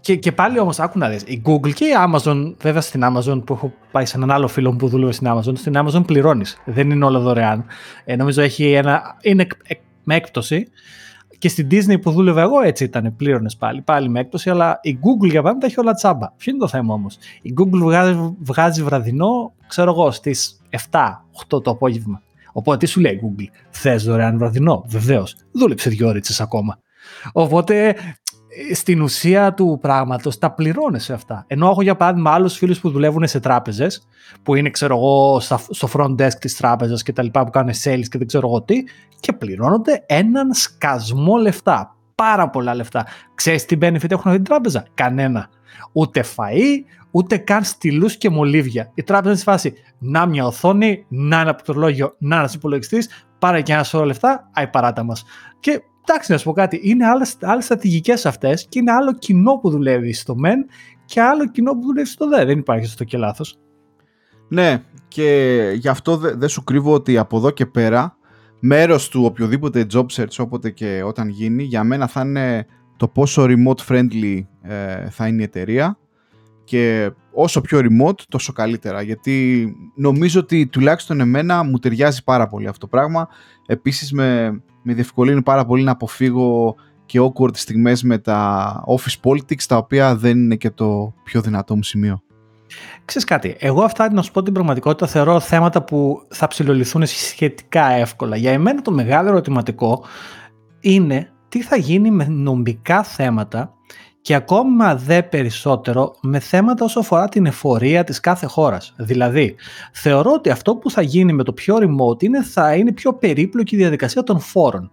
και, 0.02 0.16
και 0.16 0.32
πάλι 0.32 0.60
όμως 0.60 0.80
άκου 0.80 0.98
να 0.98 1.10
δεις, 1.10 1.22
η 1.22 1.42
Google 1.46 1.74
και 1.74 1.86
η 1.86 1.92
Amazon, 2.08 2.54
βέβαια 2.62 2.82
στην 2.82 3.02
Amazon 3.04 3.42
που 3.46 3.54
έχω 3.54 3.74
πάει 3.92 4.06
σε 4.06 4.18
έναν 4.18 4.32
άλλο 4.32 4.48
φίλο 4.48 4.72
που 4.72 4.88
δούλευε 4.88 5.12
στην 5.12 5.28
Amazon, 5.30 5.58
στην 5.58 5.74
Amazon 5.78 6.04
πληρώνεις, 6.06 6.58
δεν 6.66 6.90
είναι 6.90 7.06
όλα 7.06 7.20
δωρεάν. 7.20 7.66
Ε, 8.06 8.16
νομίζω 8.16 8.42
έχει 8.42 8.72
ένα, 8.72 9.18
είναι 9.22 9.48
με 10.04 10.16
έκπτωση, 10.16 10.68
και 11.40 11.50
στην 11.50 11.68
Disney 11.72 12.02
που 12.02 12.12
δούλευα 12.12 12.42
εγώ 12.42 12.62
έτσι 12.62 12.84
ήταν, 12.84 13.16
πλήρωνες 13.16 13.56
πάλι, 13.56 13.82
πάλι 13.82 14.10
με 14.10 14.20
έκπτωση, 14.20 14.50
αλλά 14.50 14.80
η 14.82 15.00
Google 15.02 15.30
για 15.30 15.42
παράδειγμα 15.42 15.66
έχει 15.68 15.80
όλα 15.80 15.94
τσάμπα. 15.94 16.32
Ποιο 16.38 16.52
είναι 16.52 16.62
το 16.62 16.68
θέμα 16.68 16.94
όμως; 16.94 17.18
Η 17.42 17.54
Google 17.58 17.80
βγάζει, 17.80 18.36
βγάζει 18.40 18.84
βραδινό, 18.84 19.54
ξέρω 19.68 19.92
εγώ, 19.92 20.12
στις 20.12 20.62
7-8 20.92 21.64
το 21.64 21.72
απόγευμα. 21.72 22.22
Οπότε 22.60 22.78
τι 22.78 22.86
σου 22.86 23.00
λέει 23.00 23.14
η 23.14 23.20
Google, 23.24 23.46
θες 23.70 24.04
δωρεάν 24.04 24.38
βραδινό, 24.38 24.84
βεβαίως. 24.88 25.36
Δούλεψε 25.52 25.90
δύο 25.90 26.08
ώρες 26.08 26.42
ακόμα. 26.42 26.80
Οπότε 27.32 27.96
στην 28.74 29.02
ουσία 29.02 29.54
του 29.54 29.78
πράγματος 29.82 30.38
τα 30.38 30.52
πληρώνεσαι 30.52 31.14
αυτά. 31.14 31.44
Ενώ 31.48 31.70
έχω 31.70 31.82
για 31.82 31.96
παράδειγμα 31.96 32.32
άλλους 32.32 32.58
φίλους 32.58 32.80
που 32.80 32.90
δουλεύουν 32.90 33.28
σε 33.28 33.40
τράπεζες, 33.40 34.08
που 34.44 34.56
είναι 34.56 34.70
ξέρω 34.70 34.96
εγώ 34.96 35.40
στο 35.70 35.90
front 35.94 36.16
desk 36.16 36.34
της 36.40 36.58
τράπεζας 36.58 37.04
και 37.04 37.14
τα 37.14 37.24
λοιπά 37.24 37.44
που 37.44 37.50
κάνουν 37.50 37.74
sales 37.84 38.08
και 38.10 38.18
δεν 38.18 38.28
ξέρω 38.28 38.48
εγώ 38.48 38.62
τι, 38.62 38.84
και 39.20 39.34
πληρώνονται 39.34 40.04
έναν 40.06 40.54
σκασμό 40.54 41.38
λεφτά. 41.38 41.96
Πάρα 42.20 42.50
πολλά 42.50 42.76
λεφτά. 42.76 43.06
Ξέρεις 43.36 43.66
τι 43.66 43.78
benefit 43.82 44.12
έχουν 44.12 44.32
αυτή 44.32 44.36
την 44.36 44.44
τράπεζα; 44.44 44.86
Κανένα. 44.94 45.50
Ούτε 45.92 46.24
φαΐ, 46.36 46.84
ούτε 47.12 47.38
καν 47.38 47.64
στυλούς 47.64 48.18
και 48.18 48.30
μολύβια. 48.30 48.92
Η 48.94 49.04
τράπεζα 49.04 49.30
είναι 49.30 49.40
στη 49.40 49.50
φάση 49.50 49.74
να 50.00 50.26
μια 50.26 50.46
οθόνη, 50.46 51.06
να 51.10 51.40
ένα 51.40 51.54
πληκτρολόγιο, 51.54 52.16
να 52.18 52.36
ένας 52.36 52.54
υπολογιστής, 52.54 53.26
πάρε 53.40 53.62
και 53.62 53.74
ένα 53.74 53.84
σώρο 53.84 54.06
λεφτά, 54.06 54.50
αϊ 54.54 54.68
παράτα 54.68 55.04
μας. 55.04 55.24
Και 55.60 55.82
εντάξει 56.06 56.32
να 56.32 56.38
σου 56.38 56.44
πω 56.44 56.52
κάτι, 56.52 56.80
είναι 56.84 57.06
άλλες, 57.06 57.38
άλλες 57.42 57.64
στρατηγικές 57.64 58.26
αυτές 58.26 58.66
και 58.70 58.80
είναι 58.80 58.92
άλλο 58.92 59.14
κοινό 59.14 59.58
που 59.58 59.70
δουλεύει 59.70 60.14
στο 60.14 60.36
μεν 60.36 60.66
και 61.06 61.22
άλλο 61.22 61.48
κοινό 61.48 61.72
που 61.72 61.82
δουλεύει 61.82 62.08
στο 62.08 62.28
δε. 62.28 62.46
Δεν 62.46 62.60
υπάρχει 62.60 62.86
στο 62.86 63.04
και 63.04 63.18
λάθος. 63.18 63.58
Ναι, 64.48 64.84
και 65.08 65.72
γι' 65.76 65.88
αυτό 65.88 66.18
δεν 66.18 66.40
δε 66.40 66.48
σου 66.48 66.64
κρύβω 66.64 66.94
ότι 66.94 67.18
από 67.18 67.38
εδώ 67.38 67.52
και 67.52 67.66
πέρα 67.66 68.18
μέρος 68.60 69.10
του 69.10 69.24
οποιοδήποτε 69.24 69.86
job 69.94 70.06
search 70.12 70.38
όποτε 70.38 70.70
και 70.70 71.02
όταν 71.06 71.30
γίνει 71.30 71.64
για 71.64 71.84
μένα 71.84 72.08
θα 72.08 72.22
είναι 72.22 72.66
το 72.98 73.08
πόσο 73.08 73.46
remote 73.48 73.86
friendly 73.88 74.42
ε, 74.62 75.10
θα 75.10 75.28
είναι 75.28 75.42
η 75.42 75.44
εταιρεία. 75.44 75.98
Και 76.64 77.12
όσο 77.32 77.62
πιο 77.62 77.80
remote 77.80 78.20
τόσο 78.30 78.54
καλύτερα. 78.54 79.02
Γιατί 79.02 79.68
νομίζω 79.96 80.40
ότι 80.40 80.68
τουλάχιστον 80.68 81.20
εμένα 81.20 81.64
μου 81.64 81.78
ταιριάζει 81.78 82.24
πάρα 82.24 82.48
πολύ 82.48 82.68
αυτό 82.68 82.80
το 82.80 82.88
πράγμα. 82.88 83.28
Επίσης 83.66 84.12
με, 84.12 84.62
με 84.84 84.94
διευκολύνει 84.94 85.42
πάρα 85.42 85.66
πολύ 85.66 85.84
να 85.84 85.92
αποφύγω 85.92 86.76
και 87.06 87.20
awkward 87.22 87.58
στιγμές 87.58 88.04
με 88.04 88.18
τα 88.18 88.84
office 88.88 89.30
politics 89.30 89.64
τα 89.68 89.78
οποία 89.78 90.16
δεν 90.16 90.38
είναι 90.38 90.56
και 90.56 90.70
το 90.70 91.14
πιο 91.24 91.42
δυνατό 91.42 91.76
μου 91.76 91.84
σημείο. 91.84 92.22
Ξέρεις 93.06 93.28
κάτι, 93.28 93.56
εγώ 93.60 93.84
αυτά 93.84 94.14
να 94.14 94.22
σου 94.22 94.32
πω 94.32 94.44
την 94.44 94.54
πραγματικότητα 94.54 95.08
θεωρώ 95.08 95.40
θέματα 95.40 95.84
που 95.84 96.22
θα 96.30 96.48
ψηλοληθούν 96.48 97.06
σχετικά 97.06 97.92
εύκολα. 97.92 98.36
Για 98.36 98.52
εμένα 98.52 98.82
το 98.82 98.92
μεγάλο 98.92 99.30
ερωτηματικό 99.30 100.06
είναι 100.80 101.30
τι 101.50 101.62
θα 101.62 101.76
γίνει 101.76 102.12
με 102.12 102.26
νομικά 102.30 103.04
θέματα 103.04 103.74
και 104.22 104.36
ακόμα 104.36 104.96
δε 104.96 105.24
περισσότερο 105.24 106.16
με 106.22 106.40
θέματα 106.40 106.86
όσο 106.86 107.00
αφορά 107.00 107.30
την 107.30 107.46
εφορία 107.46 108.04
της 108.04 108.20
κάθε 108.20 108.46
χώρας. 108.46 108.94
Δηλαδή, 108.98 109.56
θεωρώ 109.94 110.32
ότι 110.32 110.50
αυτό 110.50 110.76
που 110.76 110.92
θα 110.92 111.02
γίνει 111.02 111.34
με 111.34 111.44
το 111.44 111.54
πιο 111.54 111.78
remote 111.78 112.24
είναι, 112.24 112.44
θα 112.44 112.76
είναι 112.76 112.92
πιο 112.92 113.14
περίπλοκη 113.14 113.76
η 113.76 113.78
διαδικασία 113.78 114.24
των 114.24 114.40
φόρων. 114.40 114.92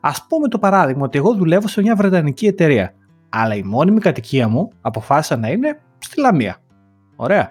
Ας 0.00 0.26
πούμε 0.28 0.48
το 0.48 0.58
παράδειγμα 0.58 1.04
ότι 1.04 1.18
εγώ 1.18 1.34
δουλεύω 1.34 1.68
σε 1.68 1.82
μια 1.82 1.96
βρετανική 1.96 2.46
εταιρεία, 2.46 2.94
αλλά 3.28 3.54
η 3.54 3.62
μόνιμη 3.62 4.00
κατοικία 4.00 4.48
μου 4.48 4.70
αποφάσισα 4.80 5.36
να 5.36 5.48
είναι 5.48 5.80
στη 5.98 6.20
Λαμία. 6.20 6.56
Ωραία. 7.22 7.50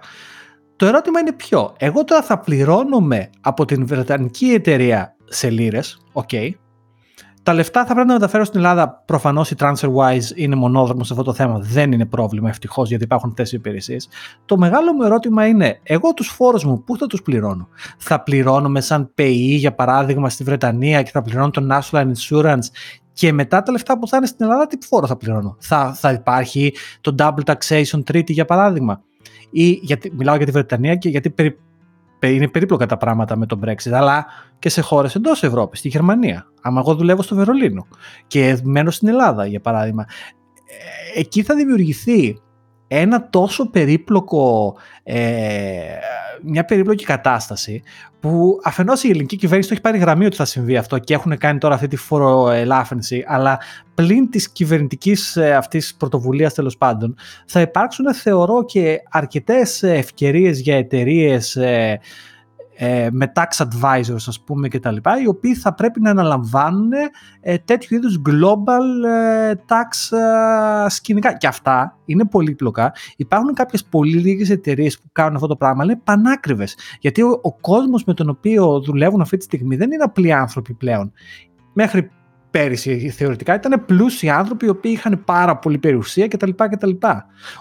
Το 0.76 0.86
ερώτημα 0.86 1.20
είναι 1.20 1.34
ποιο. 1.34 1.74
Εγώ 1.78 2.04
τώρα 2.04 2.22
θα 2.22 2.40
πληρώνομαι 2.40 3.30
από 3.42 3.66
την 3.66 3.88
βρετανική 3.88 4.46
εταιρεία 4.46 5.16
σε 5.26 5.50
λίρες, 5.50 5.80
οκ, 6.12 6.30
τα 7.44 7.54
λεφτά 7.54 7.86
θα 7.86 7.94
πρέπει 7.94 8.08
να 8.08 8.14
μεταφέρω 8.14 8.44
στην 8.44 8.60
Ελλάδα. 8.60 9.04
Προφανώς 9.06 9.52
η 9.52 9.56
TransferWise 9.60 10.36
είναι 10.36 10.56
μονόδρομος 10.56 11.08
σε 11.08 11.14
αυτό 11.14 11.26
το 11.26 11.34
θέμα. 11.34 11.60
Δεν 11.60 11.92
είναι 11.92 12.06
πρόβλημα 12.06 12.50
ευτυχώς 12.50 12.90
γιατί 12.90 13.04
υπάρχουν 13.04 13.30
αυτές 13.30 13.52
οι 13.52 13.56
υπηρεσίες. 13.56 14.10
Το 14.46 14.58
μεγάλο 14.58 14.94
μου 14.94 15.04
ερώτημα 15.04 15.48
είναι, 15.48 15.80
εγώ 15.84 16.14
τους 16.14 16.28
φόρους 16.28 16.64
μου 16.64 16.84
πού 16.84 16.98
θα 16.98 17.08
τους 17.08 17.22
πληρώνω; 17.22 17.68
Θα 17.98 18.24
πληρώνομαι 18.24 18.82
σαν 18.82 19.12
ΠΕΗ 19.16 19.56
για 19.56 19.74
παράδειγμα 19.74 20.30
στη 20.30 20.44
Βρετανία 20.44 21.02
και 21.04 21.12
θα 21.12 21.22
πληρώνω 21.22 21.50
το 21.50 21.68
National 21.72 22.06
Insurance 22.06 22.66
και 23.14 23.34
μετά 23.34 23.64
τα 23.64 23.72
λεφτά 23.72 24.00
που 24.00 24.08
θα 24.08 24.18
είναι 24.18 24.26
στην 24.26 24.46
Ελλάδα, 24.46 24.68
τι 24.68 24.78
φόρο 24.86 25.08
θα 25.08 25.18
πληρώνω; 25.18 25.56
Θα, 25.60 25.94
θα 25.94 26.12
υπάρχει 26.12 26.74
το 27.02 27.16
double 27.20 27.54
taxation 27.54 28.04
treaty 28.12 28.30
για 28.30 28.46
παράδειγμα; 28.46 29.02
Ή 29.50 29.70
γιατί, 29.70 30.12
μιλάω 30.16 30.36
για 30.36 30.46
τη 30.46 30.52
Βρετανία 30.52 30.96
και 30.96 31.10
γιατί 31.10 31.30
περι, 31.30 31.58
είναι 32.20 32.48
περίπλοκα 32.48 32.86
τα 32.86 32.98
πράγματα 32.98 33.38
με 33.38 33.46
τον 33.46 33.62
Brexit, 33.66 33.92
αλλά 33.92 34.26
και 34.60 34.70
σε 34.70 34.82
χώρες 34.82 35.16
εντός 35.16 35.44
Ευρώπης, 35.44 35.80
στη 35.80 35.88
Γερμανία. 35.88 36.46
Άμα 36.62 36.80
εγώ 36.80 36.96
δουλεύω 36.96 37.22
στο 37.22 37.36
Βερολίνο 37.36 37.88
και 38.28 38.60
μένω 38.64 38.92
στην 38.92 39.08
Ελλάδα, 39.08 39.46
για 39.46 39.60
παράδειγμα, 39.60 40.06
ε, 41.16 41.20
εκεί 41.20 41.44
θα 41.44 41.56
δημιουργηθεί 41.56 42.42
ένα 42.88 43.30
τόσο 43.30 43.70
περίπλοκο, 43.70 44.76
ε, 45.04 45.18
μια 46.44 46.66
περίπλοκη 46.66 47.06
κατάσταση 47.06 47.84
που 48.20 48.60
αφενός 48.64 49.04
η 49.04 49.10
ελληνική 49.10 49.36
κυβέρνηση 49.36 49.70
το 49.70 49.74
έχει 49.74 49.84
πάρει 49.84 49.98
γραμμή 49.98 50.26
ότι 50.26 50.36
θα 50.36 50.46
συμβεί 50.46 50.78
αυτό 50.78 50.98
και 50.98 51.14
έχουν 51.14 51.38
κάνει 51.38 51.60
τώρα 51.60 51.76
αυτή 51.76 51.88
τη 51.88 51.96
φοροελάφρυνση 51.96 53.24
αλλά 53.28 53.60
πλην 53.96 54.30
της 54.30 54.50
κυβερνητικής 54.50 55.36
ε, 55.36 55.54
αυτής 55.56 55.96
πρωτοβουλίας 55.96 56.54
τέλος 56.54 56.78
πάντων 56.78 57.16
θα 57.46 57.62
υπάρξουν 57.62 58.14
θεωρώ 58.14 58.66
και 58.66 58.98
αρκετές 59.10 59.84
ευκαιρίες 59.84 60.60
για 60.60 60.78
εταιρείες 60.78 61.58
ε, 62.82 63.04
ε, 63.04 63.10
με 63.12 63.32
tax 63.36 63.66
advisors 63.66 64.24
ας 64.28 64.42
πούμε 64.44 64.68
και 64.68 64.80
τα 64.80 64.92
λοιπά, 64.92 65.22
οι 65.22 65.28
οποίοι 65.28 65.56
θα 65.56 65.74
πρέπει 65.74 66.02
να 66.02 66.10
αναλαμβάνουν 66.10 66.92
ε, 67.42 67.58
τέτοιου 67.58 67.96
είδους 67.96 68.22
global 68.30 69.08
ε, 69.08 69.54
tax 69.54 70.18
ε, 70.18 70.90
σκηνικά. 70.90 71.38
Και 71.38 71.48
αυτά 71.48 71.98
είναι 72.06 72.26
πολύπλοκα. 72.26 72.94
Υπάρχουν 73.18 73.54
κάποιες 73.54 73.86
πολύ 73.86 74.18
λίγες 74.18 74.50
εταιρείες 74.50 75.00
που 75.00 75.10
κάνουν 75.12 75.36
αυτό 75.36 75.48
το 75.48 75.56
πράγμα, 75.56 75.84
αλλά 75.84 75.92
είναι 75.92 76.02
πανάκριβες. 76.04 76.78
Γιατί 77.00 77.22
ο, 77.22 77.40
ο 77.42 77.54
κόσμος 77.54 78.04
με 78.04 78.14
τον 78.14 78.30
οποίο 78.30 78.82
δουλεύουν 78.82 79.22
αυτή 79.22 79.38
τη 79.38 79.44
στιγμή 79.44 79.76
δεν 79.76 79.92
είναι 79.92 80.04
απλοί 80.04 80.34
άνθρωποι 80.34 80.74
πλέον. 80.74 81.12
Μέχρι 81.74 82.12
πέρυσι 82.52 83.10
θεωρητικά 83.10 83.56
ήταν 83.56 83.86
πλούσιοι 83.86 84.30
άνθρωποι 84.30 84.66
οι 84.66 84.70
οποίοι 84.70 84.92
είχαν 84.96 85.24
πάρα 85.26 85.58
πολύ 85.58 85.78
περιουσία 85.78 86.28
κτλ. 86.28 86.50
κτλ. 86.56 86.92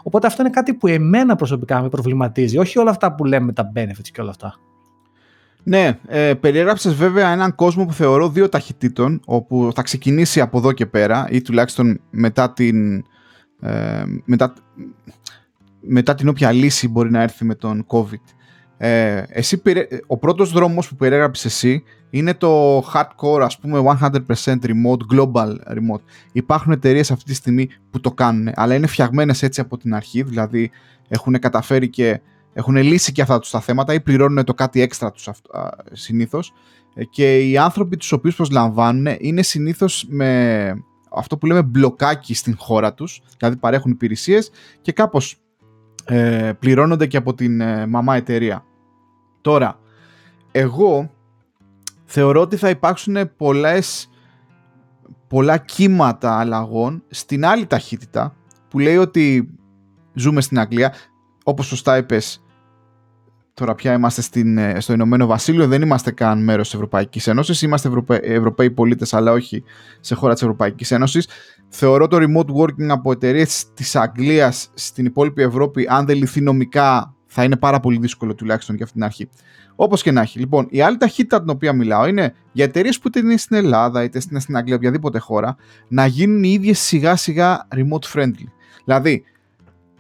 Οπότε 0.03 0.27
αυτό 0.27 0.43
είναι 0.43 0.51
κάτι 0.51 0.75
που 0.75 0.87
εμένα 0.87 1.37
προσωπικά 1.37 1.83
με 1.83 1.89
προβληματίζει, 1.89 2.59
όχι 2.59 2.79
όλα 2.79 2.91
αυτά 2.91 3.15
που 3.15 3.25
λέμε 3.25 3.53
τα 3.53 3.73
benefits 3.75 4.09
και 4.13 4.21
όλα 4.21 4.31
αυτά. 4.31 4.55
Ναι, 5.63 5.99
ε, 6.07 6.35
περιέγραψες 6.35 6.95
βέβαια 6.95 7.29
έναν 7.29 7.55
κόσμο 7.55 7.87
που 7.87 7.93
θεωρώ 7.93 8.29
δύο 8.29 8.49
ταχυτήτων, 8.49 9.21
όπου 9.25 9.71
θα 9.75 9.83
ξεκινήσει 9.83 10.41
από 10.41 10.59
εδώ 10.59 10.73
και 10.73 10.87
πέρα, 10.87 11.27
ή 11.31 11.43
τουλάχιστον 11.43 12.01
μετά 12.11 12.53
την, 12.53 13.05
ε, 13.61 14.03
μετά, 14.25 14.55
μετά 15.81 16.15
την 16.15 16.29
όποια 16.29 16.53
λύση 16.53 16.89
μπορεί 16.89 17.11
να 17.11 17.23
έρθει 17.23 17.45
με 17.45 17.55
τον 17.55 17.87
COVID. 17.87 18.33
Ε, 18.81 19.23
εσύ, 19.29 19.63
ο 20.07 20.17
πρώτος 20.17 20.53
δρόμος 20.53 20.89
που 20.89 20.97
περιέγραψες 20.97 21.45
εσύ 21.45 21.83
είναι 22.11 22.35
το 22.35 22.79
hardcore, 22.79 23.41
ας 23.41 23.59
πούμε, 23.59 23.99
100% 24.01 24.65
remote, 24.65 25.17
global 25.17 25.55
remote. 25.69 26.03
Υπάρχουν 26.33 26.73
εταιρείες 26.73 27.11
αυτή 27.11 27.25
τη 27.25 27.35
στιγμή 27.35 27.69
που 27.91 28.01
το 28.01 28.13
κάνουν, 28.13 28.53
αλλά 28.55 28.75
είναι 28.75 28.87
φτιαγμένες 28.87 29.43
έτσι 29.43 29.61
από 29.61 29.77
την 29.77 29.95
αρχή, 29.95 30.23
δηλαδή 30.23 30.71
έχουν 31.09 31.39
καταφέρει 31.39 31.89
και 31.89 32.21
έχουν 32.59 32.77
λύσει 32.77 33.13
και 33.13 33.23
αυτά 33.23 33.39
τους 33.39 33.51
τα 33.51 33.61
θέματα 33.61 33.95
ή 33.95 34.01
πληρώνουν 34.01 34.45
το 34.45 34.55
κάτι 34.55 34.81
έξτρα 34.81 35.11
τους 35.11 35.29
συνήθως 35.93 36.53
ε, 36.95 37.05
και 37.05 37.39
οι 37.49 37.59
άνθρωποι 37.59 37.97
τους 37.97 38.13
οποίους 38.13 38.37
προσλαμβάνουν 38.37 39.17
είναι 39.19 39.43
συνήθως 39.43 40.07
με 40.09 40.73
αυτό 41.11 41.39
που 41.39 41.47
λέμε 41.47 41.63
μπλοκάκι 41.63 42.35
στην 42.35 42.57
χώρα 42.59 42.95
τους, 42.95 43.23
δηλαδή 43.39 43.57
παρέχουν 43.57 43.91
υπηρεσίες 43.91 44.51
και 44.81 44.93
κάπως 44.93 45.37
ε, 46.05 46.53
πληρώνονται 46.59 47.07
και 47.07 47.17
από 47.17 47.35
την 47.35 47.61
ε, 47.61 47.87
μαμά 47.87 48.17
εταιρεία. 48.17 48.65
Τώρα, 49.41 49.79
εγώ 50.53 51.11
θεωρώ 52.05 52.41
ότι 52.41 52.57
θα 52.57 52.69
υπάρξουν 52.69 53.37
πολλές, 53.37 54.11
πολλά 55.29 55.57
κύματα 55.59 56.39
αλλαγών 56.39 57.03
στην 57.09 57.47
άλλη 57.47 57.67
ταχύτητα 57.67 58.37
που 58.69 58.79
λέει 58.79 58.97
ότι 58.97 59.55
ζούμε 60.15 60.41
στην 60.41 60.59
Αγγλία, 60.59 60.95
όπως 61.45 61.67
σωστά 61.67 61.97
είπες, 61.97 62.43
Τώρα 63.59 63.75
πια 63.75 63.93
είμαστε 63.93 64.23
στην, 64.23 64.59
ε, 64.59 64.81
στο 64.81 64.93
Ηνωμένο 64.93 65.27
Βασίλειο, 65.27 65.67
δεν 65.67 65.83
είμαστε 65.83 66.11
καν 66.11 66.43
μέρος 66.43 66.65
της 66.65 66.75
Ευρωπαϊκής 66.75 67.27
Ένωσης. 67.27 67.63
Είμαστε 67.63 67.89
Ευρωπα... 67.89 68.19
Ευρωπαίοι 68.23 68.71
πολίτες, 68.71 69.15
αλλά 69.15 69.33
όχι 69.33 69.65
σε 70.01 70.15
χώρα 70.15 70.33
της 70.33 70.43
Ευρωπαϊκής 70.43 70.91
Ένωσης. 70.91 71.29
Θεωρώ 71.69 72.07
το 72.07 72.17
remote 72.17 72.63
working 72.63 72.89
από 72.89 73.13
εταιρείες 73.13 73.73
της 73.75 73.97
Αγγλίας 73.97 74.71
στην 74.75 75.05
υπόλοιπη 75.05 75.43
Ευρώπη, 75.43 75.87
αν 75.91 76.07
δεν 76.07 76.17
λυθεί 76.17 76.41
νομικά, 76.41 77.15
θα 77.27 77.45
είναι 77.45 77.57
πάρα 77.57 77.81
πολύ 77.81 77.99
δύσκολο 77.99 78.35
τουλάχιστον 78.35 78.77
και 78.77 78.83
αυτή 78.83 78.95
την 78.95 79.05
αρχή. 79.05 79.29
Όπως 79.77 80.03
και 80.03 80.11
να 80.11 80.21
έχει. 80.21 80.39
Λοιπόν, 80.39 80.67
η 80.71 80.81
άλλη 80.81 80.97
ταχύτητα 80.97 81.41
την 81.41 81.51
οποία 81.51 81.73
μιλάω 81.73 82.07
είναι 82.07 82.35
για 82.53 82.65
εταιρείες 82.65 82.99
που 82.99 83.09
είτε 83.09 83.19
είναι 83.19 83.37
στην 83.37 83.57
Ελλάδα, 83.57 84.03
είτε 84.03 84.21
είναι 84.31 84.41
στην 84.41 84.57
Αγγλία, 84.57 84.77
οποιαδήποτε 84.77 85.19
χώρα, 85.19 85.57
να 85.89 86.07
γίνουν 86.07 86.43
οι 86.43 86.51
ίδιες 86.51 86.79
σιγά 86.79 87.17
σιγά 87.17 87.69
remote 87.75 88.17
friendly. 88.17 88.47
Δηλαδή, 88.85 89.25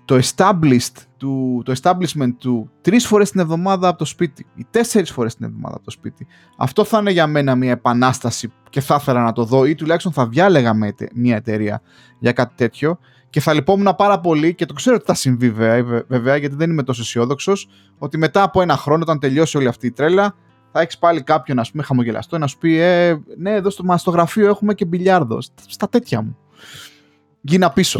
το 0.08 0.20
established 0.22 1.02
του, 1.16 1.62
το 1.64 1.74
establishment 1.82 2.32
του 2.38 2.70
τρεις 2.80 3.06
φορές 3.06 3.30
την 3.30 3.40
εβδομάδα 3.40 3.88
από 3.88 3.98
το 3.98 4.04
σπίτι 4.04 4.46
ή 4.54 4.66
τέσσερις 4.70 5.10
φορές 5.10 5.34
την 5.34 5.44
εβδομάδα 5.44 5.74
από 5.74 5.84
το 5.84 5.90
σπίτι. 5.90 6.26
Αυτό 6.56 6.84
θα 6.84 6.98
είναι 6.98 7.10
για 7.10 7.26
μένα 7.26 7.54
μια 7.54 7.70
επανάσταση 7.70 8.52
και 8.70 8.80
θα 8.80 8.98
ήθελα 9.00 9.22
να 9.22 9.32
το 9.32 9.44
δω 9.44 9.64
ή 9.64 9.74
τουλάχιστον 9.74 10.12
θα 10.12 10.26
διάλεγα 10.26 10.74
με 10.74 10.94
μια 11.14 11.36
εταιρεία 11.36 11.82
για 12.18 12.32
κάτι 12.32 12.54
τέτοιο 12.56 12.98
και 13.30 13.40
θα 13.40 13.52
λυπόμουν 13.52 13.94
πάρα 13.96 14.20
πολύ 14.20 14.54
και 14.54 14.66
το 14.66 14.74
ξέρω 14.74 14.96
ότι 14.96 15.04
θα 15.04 15.14
συμβεί 15.14 15.50
βέβαια, 15.50 16.36
γιατί 16.36 16.54
δεν 16.54 16.70
είμαι 16.70 16.82
τόσο 16.82 17.00
αισιόδοξο 17.00 17.52
ότι 17.98 18.18
μετά 18.18 18.42
από 18.42 18.62
ένα 18.62 18.76
χρόνο 18.76 19.02
όταν 19.02 19.18
τελειώσει 19.18 19.56
όλη 19.56 19.68
αυτή 19.68 19.86
η 19.86 19.92
τρέλα 19.92 20.34
θα 20.72 20.80
έχεις 20.80 20.98
πάλι 20.98 21.22
κάποιον 21.22 21.58
ας 21.58 21.70
πούμε 21.70 21.82
χαμογελαστό 21.82 22.38
να 22.38 22.46
σου 22.46 22.58
πει 22.58 22.76
ε, 22.76 23.16
ναι 23.36 23.54
εδώ 23.54 23.70
στο, 23.70 23.84
στο 23.96 24.10
γραφείο 24.10 24.48
έχουμε 24.48 24.74
και 24.74 24.84
μπιλιάρδο 24.84 25.38
στα 25.66 25.88
τέτοια 25.88 26.22
μου. 26.22 26.36
Γίνα 27.40 27.70
πίσω. 27.70 27.98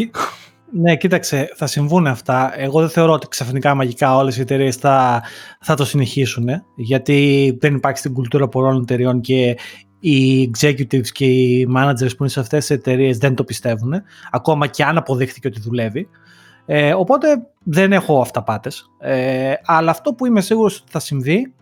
Ναι, 0.71 0.95
κοίταξε, 0.95 1.51
θα 1.55 1.67
συμβούν 1.67 2.07
αυτά. 2.07 2.53
Εγώ 2.57 2.79
δεν 2.79 2.89
θεωρώ 2.89 3.13
ότι 3.13 3.27
ξαφνικά 3.27 3.75
μαγικά 3.75 4.15
όλες 4.15 4.37
οι 4.37 4.41
εταιρείες 4.41 4.75
θα, 4.75 5.23
θα 5.61 5.75
το 5.75 5.85
συνεχίσουν, 5.85 6.47
γιατί 6.75 7.57
δεν 7.59 7.75
υπάρχει 7.75 7.99
στην 7.99 8.13
κουλτούρα 8.13 8.47
πολλών 8.47 8.81
εταιρεών 8.81 9.21
και 9.21 9.57
οι 9.99 10.49
executives 10.51 11.07
και 11.07 11.25
οι 11.25 11.67
managers 11.75 12.09
που 12.17 12.17
είναι 12.19 12.29
σε 12.29 12.39
αυτές 12.39 12.65
τις 12.65 12.77
εταιρείες 12.77 13.17
δεν 13.17 13.35
το 13.35 13.43
πιστεύουν, 13.43 13.93
ακόμα 14.31 14.67
και 14.67 14.83
αν 14.83 14.97
αποδείχθηκε 14.97 15.47
ότι 15.47 15.59
δουλεύει. 15.59 16.09
Ε, 16.65 16.93
οπότε 16.93 17.27
δεν 17.63 17.93
έχω 17.93 18.21
αυταπάτες. 18.21 18.85
Ε, 18.99 19.53
αλλά 19.65 19.91
αυτό 19.91 20.13
που 20.13 20.25
είμαι 20.25 20.41
σίγουρος 20.41 20.79
ότι 20.79 20.91
θα 20.91 20.99
συμβεί 20.99 21.53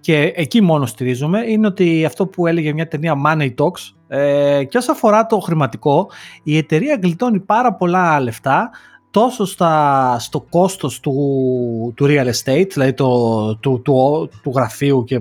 και 0.00 0.32
εκεί 0.34 0.60
μόνο 0.60 0.86
στηρίζομαι 0.86 1.40
είναι 1.46 1.66
ότι 1.66 2.04
αυτό 2.04 2.26
που 2.26 2.46
έλεγε 2.46 2.72
μια 2.72 2.88
ταινία 2.88 3.14
Money 3.26 3.54
Talks 3.54 3.95
ε, 4.08 4.64
και 4.64 4.78
όσο 4.78 4.92
αφορά 4.92 5.26
το 5.26 5.38
χρηματικό 5.38 6.10
η 6.42 6.56
εταιρεία 6.56 6.98
γλιτώνει 7.02 7.40
πάρα 7.40 7.74
πολλά 7.74 8.20
λεφτά 8.20 8.70
τόσο 9.10 9.44
στα, 9.44 10.16
στο 10.18 10.40
κόστος 10.40 11.00
του, 11.00 11.12
του 11.96 12.06
real 12.08 12.26
estate, 12.26 12.68
δηλαδή 12.72 12.92
το, 12.92 13.56
του, 13.56 13.82
του, 13.84 14.30
του 14.42 14.52
γραφείου 14.54 15.04
και 15.04 15.20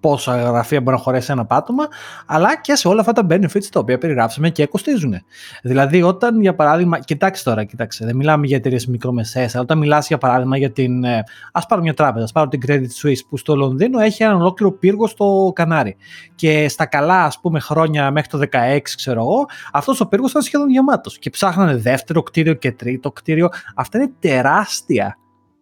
πόσα 0.00 0.36
γραφεία 0.36 0.80
μπορεί 0.80 0.96
να 0.96 1.02
χωρέσει 1.02 1.32
ένα 1.32 1.44
πάτωμα, 1.44 1.88
αλλά 2.26 2.60
και 2.60 2.74
σε 2.74 2.88
όλα 2.88 3.00
αυτά 3.00 3.12
τα 3.12 3.26
benefits 3.30 3.64
τα 3.72 3.80
οποία 3.80 3.98
περιγράψαμε 3.98 4.50
και 4.50 4.66
κοστίζουν. 4.66 5.14
Δηλαδή, 5.62 6.02
όταν 6.02 6.40
για 6.40 6.54
παράδειγμα, 6.54 6.98
κοιτάξτε 6.98 7.50
τώρα, 7.50 7.64
κοιτάξτε, 7.64 8.04
δεν 8.04 8.16
μιλάμε 8.16 8.46
για 8.46 8.56
εταιρείες 8.56 8.86
μικρομεσαίες, 8.86 9.54
αλλά 9.54 9.62
όταν 9.62 9.78
μιλάς 9.78 10.06
για 10.06 10.18
παράδειγμα 10.18 10.56
για 10.56 10.70
την. 10.70 11.04
Ε, 11.04 11.24
Α 11.52 11.66
πάρω 11.66 11.82
μια 11.82 11.94
τράπεζα, 11.94 12.24
ας 12.24 12.32
πάρω 12.32 12.48
την 12.48 12.60
Credit 12.66 13.02
Suisse 13.02 13.20
που 13.28 13.36
στο 13.36 13.56
Λονδίνο 13.56 14.00
έχει 14.00 14.22
έναν 14.22 14.40
ολόκληρο 14.40 14.72
πύργο 14.72 15.06
στο 15.06 15.52
Κανάρι. 15.54 15.96
Και 16.34 16.68
στα 16.68 16.86
καλά, 16.86 17.24
ας 17.24 17.40
πούμε, 17.40 17.60
χρόνια 17.60 18.10
μέχρι 18.10 18.28
το 18.28 18.38
16, 18.38 18.78
ξέρω 18.96 19.20
εγώ, 19.20 19.46
αυτός 19.72 20.00
ο 20.00 20.06
πύργος 20.06 20.30
ήταν 20.30 20.42
σχεδόν 20.42 20.70
γεμάτος. 20.70 21.18
Και 21.18 21.30
ψάχνανε 21.30 21.76
δεύτερο 21.76 22.22
κτίριο 22.22 22.54
και 22.54 22.72
τρίτο 22.72 23.12
κτίριο. 23.12 23.48
Αυτά 23.74 23.98
είναι 23.98 24.12
τεράστια 24.18 25.18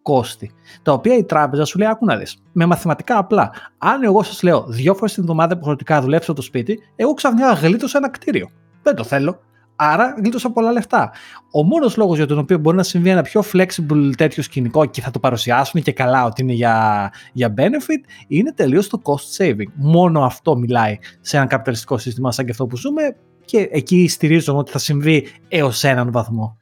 κόστη. 0.07 0.51
Τα 0.81 0.91
οποία 0.91 1.17
η 1.17 1.23
τράπεζα 1.23 1.65
σου 1.65 1.77
λέει: 1.77 1.87
Άκου 1.87 2.05
να 2.05 2.17
δεις. 2.17 2.37
Με 2.51 2.65
μαθηματικά 2.65 3.17
απλά. 3.17 3.51
Αν 3.77 4.03
εγώ 4.03 4.23
σας 4.23 4.43
λέω 4.43 4.65
δύο 4.67 4.93
φορές 4.93 5.13
την 5.13 5.23
εβδομάδα 5.23 5.53
υποχρεωτικά 5.53 6.01
δουλέψω 6.01 6.33
το 6.33 6.41
σπίτι, 6.41 6.79
εγώ 6.95 7.13
ξαφνικά 7.13 7.53
γλίτωσα 7.53 7.97
ένα 7.97 8.09
κτίριο. 8.09 8.49
Δεν 8.81 8.95
το 8.95 9.03
θέλω. 9.03 9.39
Άρα 9.75 10.15
γλίτωσα 10.17 10.51
πολλά 10.51 10.71
λεφτά. 10.71 11.11
Ο 11.51 11.63
μόνος 11.63 11.97
λόγος 11.97 12.17
για 12.17 12.25
τον 12.25 12.37
οποίο 12.37 12.57
μπορεί 12.57 12.77
να 12.77 12.83
συμβεί 12.83 13.09
ένα 13.09 13.21
πιο 13.21 13.43
flexible 13.53 14.11
τέτοιο 14.17 14.43
σκηνικό 14.43 14.85
και 14.85 15.01
θα 15.01 15.11
το 15.11 15.19
παρουσιάσουν 15.19 15.81
και 15.81 15.91
καλά 15.91 16.25
ότι 16.25 16.41
είναι 16.41 16.53
για, 16.53 17.09
για 17.33 17.53
benefit 17.57 18.25
είναι 18.27 18.53
τελείως 18.53 18.87
το 18.87 19.01
cost 19.03 19.43
saving. 19.43 19.71
Μόνο 19.75 20.23
αυτό 20.23 20.57
μιλάει 20.57 20.97
σε 21.21 21.37
ένα 21.37 21.45
καπιταλιστικό 21.45 21.97
σύστημα 21.97 22.31
σαν 22.31 22.45
και 22.45 22.51
αυτό 22.51 22.65
που 22.65 22.77
ζούμε 22.77 23.01
και 23.45 23.69
εκεί 23.71 24.07
στηρίζομαι 24.07 24.59
ότι 24.59 24.71
θα 24.71 24.79
συμβεί 24.79 25.27
έως 25.47 25.83
έναν 25.83 26.11
βαθμό. 26.11 26.57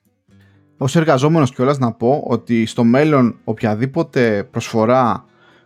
Ως 0.78 0.96
εργαζόμενος 0.96 1.54
κιόλας 1.54 1.78
να 1.78 1.92
πω 1.92 2.24
ότι 2.28 2.66
στο 2.66 2.84
μέλλον 2.84 3.36
οποιαδήποτε 3.44 4.48
προσφορά 4.52 5.26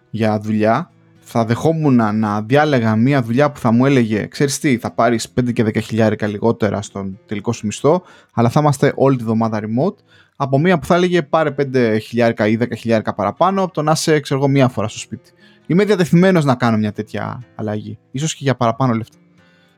για 0.09 0.39
δουλειά 0.39 0.91
θα 1.19 1.45
δεχόμουν 1.45 2.19
να 2.19 2.41
διάλεγα 2.41 2.95
μια 2.95 3.21
δουλειά 3.21 3.51
που 3.51 3.59
θα 3.59 3.71
μου 3.71 3.85
έλεγε 3.85 4.27
ξέρεις 4.27 4.59
τι 4.59 4.77
θα 4.77 4.91
πάρεις 4.91 5.33
5 5.39 5.53
και 5.53 5.63
10 5.63 5.81
χιλιάρικα 5.81 6.27
λιγότερα 6.27 6.81
στον 6.81 7.19
τελικό 7.25 7.51
σου 7.51 7.65
μισθό 7.65 8.01
αλλά 8.33 8.49
θα 8.49 8.59
είμαστε 8.59 8.93
όλη 8.95 9.17
τη 9.17 9.23
βδομάδα 9.23 9.59
remote 9.59 9.95
από 10.41 10.59
μια 10.59 10.79
που 10.79 10.85
θα 10.85 10.95
έλεγε 10.95 11.21
πάρε 11.21 11.55
5 11.57 11.97
χιλιάρικα 12.01 12.47
ή 12.47 12.57
10 12.59 12.65
χιλιάρικα 12.77 13.13
παραπάνω 13.13 13.63
από 13.63 13.73
το 13.73 13.81
να 13.81 13.91
είσαι 13.91 14.19
ξέρω 14.19 14.39
εγώ 14.39 14.49
μία 14.49 14.67
φορά 14.67 14.87
στο 14.87 14.99
σπίτι. 14.99 15.31
Είμαι 15.67 15.85
διατεθειμένος 15.85 16.45
να 16.45 16.55
κάνω 16.55 16.77
μια 16.77 16.91
τέτοια 16.91 17.43
αλλαγή. 17.55 17.97
Ίσως 18.11 18.33
και 18.33 18.39
για 18.43 18.55
παραπάνω 18.55 18.93
λεφτά. 18.93 19.18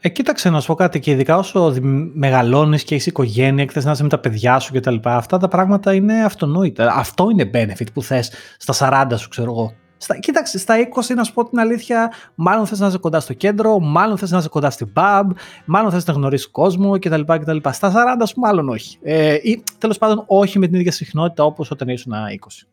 Ε, 0.03 0.09
κοίταξε 0.09 0.49
να 0.49 0.59
σου 0.59 0.67
πω 0.67 0.75
κάτι 0.75 0.99
και 0.99 1.11
ειδικά 1.11 1.37
όσο 1.37 1.73
μεγαλώνεις 2.13 2.83
και 2.83 2.93
έχεις 2.93 3.05
οικογένεια 3.05 3.65
και 3.65 3.71
θε 3.71 3.81
να 3.83 3.91
είσαι 3.91 4.03
με 4.03 4.09
τα 4.09 4.17
παιδιά 4.19 4.59
σου 4.59 4.73
κτλ. 4.73 4.95
Αυτά 5.03 5.37
τα 5.37 5.47
πράγματα 5.47 5.93
είναι 5.93 6.23
αυτονόητα. 6.23 6.93
Αυτό 6.95 7.29
είναι 7.29 7.49
benefit 7.53 7.93
που 7.93 8.03
θες 8.03 8.31
στα 8.57 9.05
40 9.11 9.13
σου, 9.17 9.29
ξέρω 9.29 9.51
εγώ. 9.51 9.73
Στα, 9.97 10.17
κοίταξε, 10.19 10.57
στα 10.59 10.75
20 10.77 11.15
να 11.15 11.23
σου 11.23 11.33
πω 11.33 11.49
την 11.49 11.59
αλήθεια, 11.59 12.11
μάλλον 12.35 12.65
θες 12.65 12.79
να 12.79 12.87
είσαι 12.87 12.97
κοντά 12.97 13.19
στο 13.19 13.33
κέντρο, 13.33 13.79
μάλλον 13.79 14.17
θες 14.17 14.31
να 14.31 14.37
είσαι 14.37 14.49
κοντά 14.49 14.69
στην 14.69 14.91
pub, 14.95 15.23
μάλλον 15.65 15.91
θες 15.91 16.05
να 16.05 16.13
γνωρίσεις 16.13 16.47
κόσμο 16.47 16.99
κτλ. 16.99 17.21
κτλ. 17.21 17.57
Στα 17.71 17.91
40 18.19 18.23
σου 18.27 18.39
μάλλον 18.39 18.69
όχι. 18.69 18.97
Ε, 19.01 19.33
ή 19.41 19.63
τέλος 19.77 19.97
πάντων 19.97 20.23
όχι 20.27 20.59
με 20.59 20.67
την 20.67 20.79
ίδια 20.79 20.91
συχνότητα 20.91 21.43
όπως 21.43 21.71
όταν 21.71 21.87
ήσουν 21.87 22.13
20. 22.13 22.67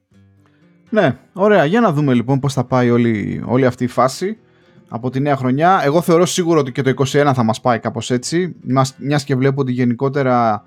Ναι, 0.91 1.17
ωραία. 1.33 1.65
Για 1.65 1.81
να 1.81 1.93
δούμε 1.93 2.15
λοιπόν 2.15 2.39
πώς 2.39 2.53
θα 2.53 2.65
πάει 2.65 2.91
όλη, 2.91 3.43
όλη 3.47 3.67
αυτή 3.67 3.85
η 3.85 3.89
φάση 3.89 4.39
από 4.89 5.11
τη 5.11 5.21
νέα 5.21 5.37
χρονιά. 5.37 5.81
Εγώ 5.85 6.01
θεωρώ 6.01 6.27
σίγουρο 6.27 6.61
ότι 6.61 6.73
και 6.73 6.83
το 6.83 6.93
21 6.97 7.33
θα 7.35 7.43
μας 7.43 7.61
πάει 7.61 7.79
κάπως 7.79 8.11
έτσι, 8.11 8.57
μιας 8.99 9.25
και 9.25 9.37
βλέπω 9.37 9.61
ότι 9.61 9.73
γενικότερα 9.73 10.63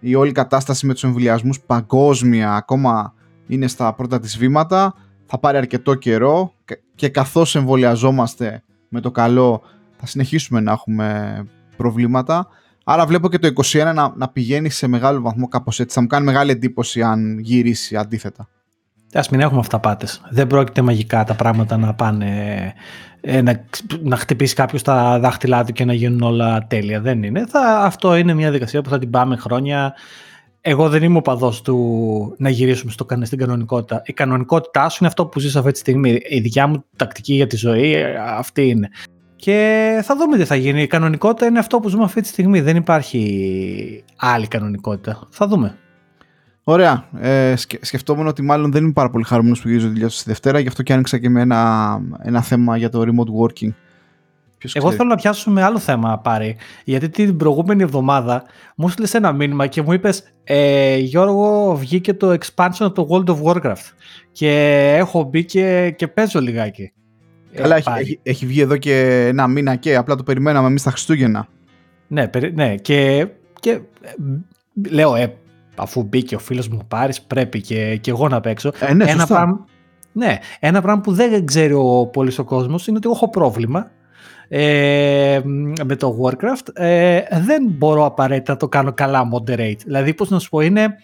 η 0.00 0.14
όλη 0.14 0.32
κατάσταση 0.32 0.86
με 0.86 0.92
τους 0.92 1.04
εμβολιασμούς 1.04 1.60
παγκόσμια 1.60 2.54
ακόμα 2.54 3.14
είναι 3.46 3.66
στα 3.66 3.94
πρώτα 3.94 4.18
της 4.20 4.38
βήματα. 4.38 4.94
Θα 5.26 5.38
πάρει 5.38 5.56
αρκετό 5.56 5.94
καιρό 5.94 6.54
και 6.94 7.08
καθώς 7.08 7.56
εμβολιαζόμαστε 7.56 8.62
με 8.88 9.00
το 9.00 9.10
καλό 9.10 9.62
θα 9.96 10.06
συνεχίσουμε 10.06 10.60
να 10.60 10.72
έχουμε 10.72 11.42
προβλήματα. 11.76 12.46
Άρα 12.84 13.06
βλέπω 13.06 13.28
και 13.28 13.38
το 13.38 13.52
21 13.54 13.92
να, 13.94 14.12
να 14.16 14.28
πηγαίνει 14.28 14.70
σε 14.70 14.86
μεγάλο 14.86 15.20
βαθμό 15.20 15.48
κάπως 15.48 15.80
έτσι. 15.80 15.94
Θα 15.94 16.00
μου 16.00 16.06
κάνει 16.06 16.24
μεγάλη 16.24 16.50
εντύπωση 16.50 17.02
αν 17.02 17.38
γυρίσει 17.38 17.96
αντίθετα. 17.96 18.48
Ας 19.12 19.28
μην 19.28 19.40
έχουμε 19.40 19.60
αυταπάτες. 19.60 20.20
Δεν 20.30 20.46
πρόκειται 20.46 20.82
μαγικά 20.82 21.24
τα 21.24 21.34
πράγματα 21.34 21.76
να 21.76 21.94
πάνε 21.94 22.74
ε, 23.20 23.42
να, 23.42 23.64
να 24.02 24.16
χτυπήσει 24.16 24.54
κάποιος 24.54 24.82
τα 24.82 25.18
δάχτυλά 25.18 25.64
του 25.64 25.72
και 25.72 25.84
να 25.84 25.92
γίνουν 25.92 26.22
όλα 26.22 26.66
τέλεια. 26.66 27.00
Δεν 27.00 27.22
είναι. 27.22 27.46
Θα, 27.46 27.80
αυτό 27.84 28.16
είναι 28.16 28.34
μια 28.34 28.50
δικασία 28.50 28.82
που 28.82 28.90
θα 28.90 28.98
την 28.98 29.10
πάμε 29.10 29.36
χρόνια. 29.36 29.94
Εγώ 30.60 30.88
δεν 30.88 31.02
είμαι 31.02 31.18
ο 31.18 31.22
παδός 31.22 31.62
του 31.62 32.34
να 32.38 32.48
γυρίσουμε 32.48 32.92
στο, 32.92 33.06
στην 33.22 33.38
κανονικότητα. 33.38 34.02
Η 34.04 34.12
κανονικότητά 34.12 34.88
σου 34.88 34.96
είναι 35.00 35.08
αυτό 35.08 35.26
που 35.26 35.40
ζεις 35.40 35.56
αυτή 35.56 35.72
τη 35.72 35.78
στιγμή. 35.78 36.20
Η 36.28 36.40
δικιά 36.40 36.66
μου 36.66 36.84
τακτική 36.96 37.34
για 37.34 37.46
τη 37.46 37.56
ζωή 37.56 37.94
ε, 37.94 38.14
αυτή 38.36 38.68
είναι. 38.68 38.88
Και 39.36 40.00
θα 40.02 40.16
δούμε 40.16 40.36
τι 40.36 40.44
θα 40.44 40.54
γίνει. 40.54 40.82
Η 40.82 40.86
κανονικότητα 40.86 41.46
είναι 41.46 41.58
αυτό 41.58 41.80
που 41.80 41.88
ζούμε 41.88 42.04
αυτή 42.04 42.20
τη 42.20 42.28
στιγμή. 42.28 42.60
Δεν 42.60 42.76
υπάρχει 42.76 44.04
άλλη 44.16 44.46
κανονικότητα. 44.46 45.26
Θα 45.30 45.46
δούμε. 45.46 45.78
Ωραία. 46.70 47.04
Ε, 47.20 47.54
σκεφτόμουν 47.80 48.26
ότι 48.26 48.42
μάλλον 48.42 48.72
δεν 48.72 48.82
είμαι 48.82 48.92
πάρα 48.92 49.10
πολύ 49.10 49.24
χαρούμενος 49.24 49.60
που 49.60 49.68
γυρίζω 49.68 49.88
δουλειά 49.88 50.08
στη 50.08 50.24
Δευτέρα, 50.26 50.58
γι' 50.58 50.68
αυτό 50.68 50.82
και 50.82 50.92
άνοιξα 50.92 51.18
και 51.18 51.28
με 51.28 51.40
ένα, 51.40 52.00
ένα 52.22 52.42
θέμα 52.42 52.76
για 52.76 52.88
το 52.88 53.00
remote 53.00 53.44
working. 53.44 53.72
Ποιος 54.58 54.74
Εγώ 54.74 54.90
θέλω 54.90 55.08
να 55.08 55.14
πιάσουμε 55.14 55.62
άλλο 55.62 55.78
θέμα 55.78 56.18
πάρει. 56.18 56.56
Γιατί 56.84 57.08
την 57.08 57.36
προηγούμενη 57.36 57.82
εβδομάδα 57.82 58.44
μου 58.76 58.86
έστειλε 58.86 59.08
ένα 59.12 59.32
μήνυμα 59.32 59.66
και 59.66 59.82
μου 59.82 59.92
είπες 59.92 60.32
ε, 60.44 60.96
Γιώργο, 60.96 61.76
βγήκε 61.76 62.14
το 62.14 62.30
expansion 62.32 62.78
από 62.78 63.06
το 63.06 63.08
World 63.10 63.34
of 63.34 63.42
Warcraft. 63.42 63.92
Και 64.32 64.50
έχω 64.98 65.22
μπει 65.22 65.44
και, 65.44 65.94
και 65.96 66.08
παίζω 66.08 66.40
λιγάκι. 66.40 66.92
Ε, 67.52 67.60
Καλά, 67.60 67.76
έχει, 67.76 67.90
έχει, 67.98 68.20
έχει, 68.22 68.46
βγει 68.46 68.60
εδώ 68.60 68.76
και 68.76 69.26
ένα 69.26 69.46
μήνα 69.46 69.76
και 69.76 69.96
απλά 69.96 70.14
το 70.14 70.22
περιμέναμε 70.22 70.66
εμείς 70.66 70.82
τα 70.82 70.90
Χριστούγεννα. 70.90 71.48
Ναι, 72.06 72.30
ναι 72.54 72.74
και, 72.74 73.28
και 73.60 73.70
ε, 73.70 73.80
λέω, 74.90 75.14
ε, 75.14 75.39
αφού 75.80 76.02
μπήκε 76.02 76.34
ο 76.34 76.38
φίλος 76.38 76.68
μου 76.68 76.80
Πάρης 76.88 77.22
πρέπει 77.22 77.60
και, 77.60 77.96
και 77.96 78.10
εγώ 78.10 78.28
να 78.28 78.40
παίξω. 78.40 78.70
Ε, 78.80 78.94
ναι, 78.94 79.04
ένα, 79.04 79.26
πράγμα, 79.26 79.64
ναι, 80.12 80.38
ένα 80.60 80.82
πράγμα 80.82 81.00
που 81.00 81.12
δεν 81.12 81.46
ξέρει 81.46 81.72
ο 81.72 82.06
πολύς 82.12 82.38
ο 82.38 82.44
κόσμος 82.44 82.86
είναι 82.86 82.96
ότι 82.96 83.08
έχω 83.10 83.30
πρόβλημα 83.30 83.90
ε, 84.52 85.40
με 85.84 85.96
το 85.96 86.18
Warcraft. 86.22 86.68
Ε, 86.72 87.20
δεν 87.40 87.66
μπορώ 87.66 88.04
απαραίτητα 88.04 88.52
να 88.52 88.58
το 88.58 88.68
κάνω 88.68 88.92
καλά 88.92 89.28
moderate. 89.34 89.78
Δηλαδή, 89.84 90.14
πώς 90.14 90.28
να 90.28 90.38
σου 90.38 90.48
πω, 90.48 90.60
είναι... 90.60 90.94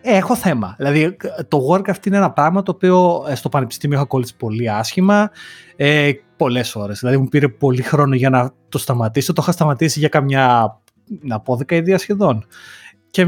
Ε, 0.00 0.16
έχω 0.16 0.36
θέμα. 0.36 0.74
Δηλαδή, 0.76 1.16
το 1.48 1.58
Warcraft 1.70 2.06
είναι 2.06 2.16
ένα 2.16 2.30
πράγμα 2.30 2.62
το 2.62 2.72
οποίο 2.74 3.24
ε, 3.28 3.34
στο 3.34 3.48
πανεπιστήμιο 3.48 3.96
έχω 3.96 4.06
κολλήσει 4.06 4.36
πολύ 4.36 4.70
άσχημα. 4.70 5.30
Ε, 5.76 6.10
πολλές 6.36 6.76
ώρες. 6.76 6.98
Δηλαδή, 6.98 7.16
μου 7.16 7.28
πήρε 7.28 7.48
πολύ 7.48 7.82
χρόνο 7.82 8.14
για 8.14 8.30
να 8.30 8.50
το 8.68 8.78
σταματήσω. 8.78 9.32
Το 9.32 9.40
είχα 9.42 9.52
σταματήσει 9.52 9.98
για 9.98 10.08
καμιά, 10.08 10.76
να 11.20 11.40
πω, 11.40 11.56
δεκαετία 11.56 11.98
σχεδόν. 11.98 12.46
Και 13.10 13.26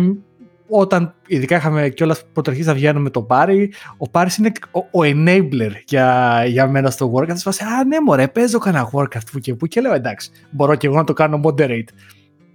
όταν 0.68 1.14
ειδικά 1.26 1.56
είχαμε 1.56 1.88
κιόλας 1.88 2.24
πρωταρχή 2.32 2.62
να 2.62 2.74
βγαίνουμε 2.74 3.02
με 3.02 3.10
τον 3.10 3.26
Πάρη, 3.26 3.72
ο 3.96 4.08
Πάρη 4.08 4.30
είναι 4.38 4.52
ο, 4.70 4.78
ο, 4.78 5.02
enabler 5.02 5.70
για, 5.86 6.42
για 6.46 6.68
μένα 6.68 6.90
στο 6.90 7.12
Warcraft. 7.14 7.36
Θα 7.36 7.50
Α, 7.50 7.84
ναι, 7.84 8.00
μωρέ, 8.00 8.28
παίζω 8.28 8.58
κανένα 8.58 8.90
Warcraft 8.92 9.26
που 9.32 9.38
και 9.38 9.54
που. 9.54 9.66
Και 9.66 9.80
λέω 9.80 9.94
εντάξει, 9.94 10.30
μπορώ 10.50 10.74
και 10.74 10.86
εγώ 10.86 10.96
να 10.96 11.04
το 11.04 11.12
κάνω 11.12 11.40
moderate. 11.44 11.88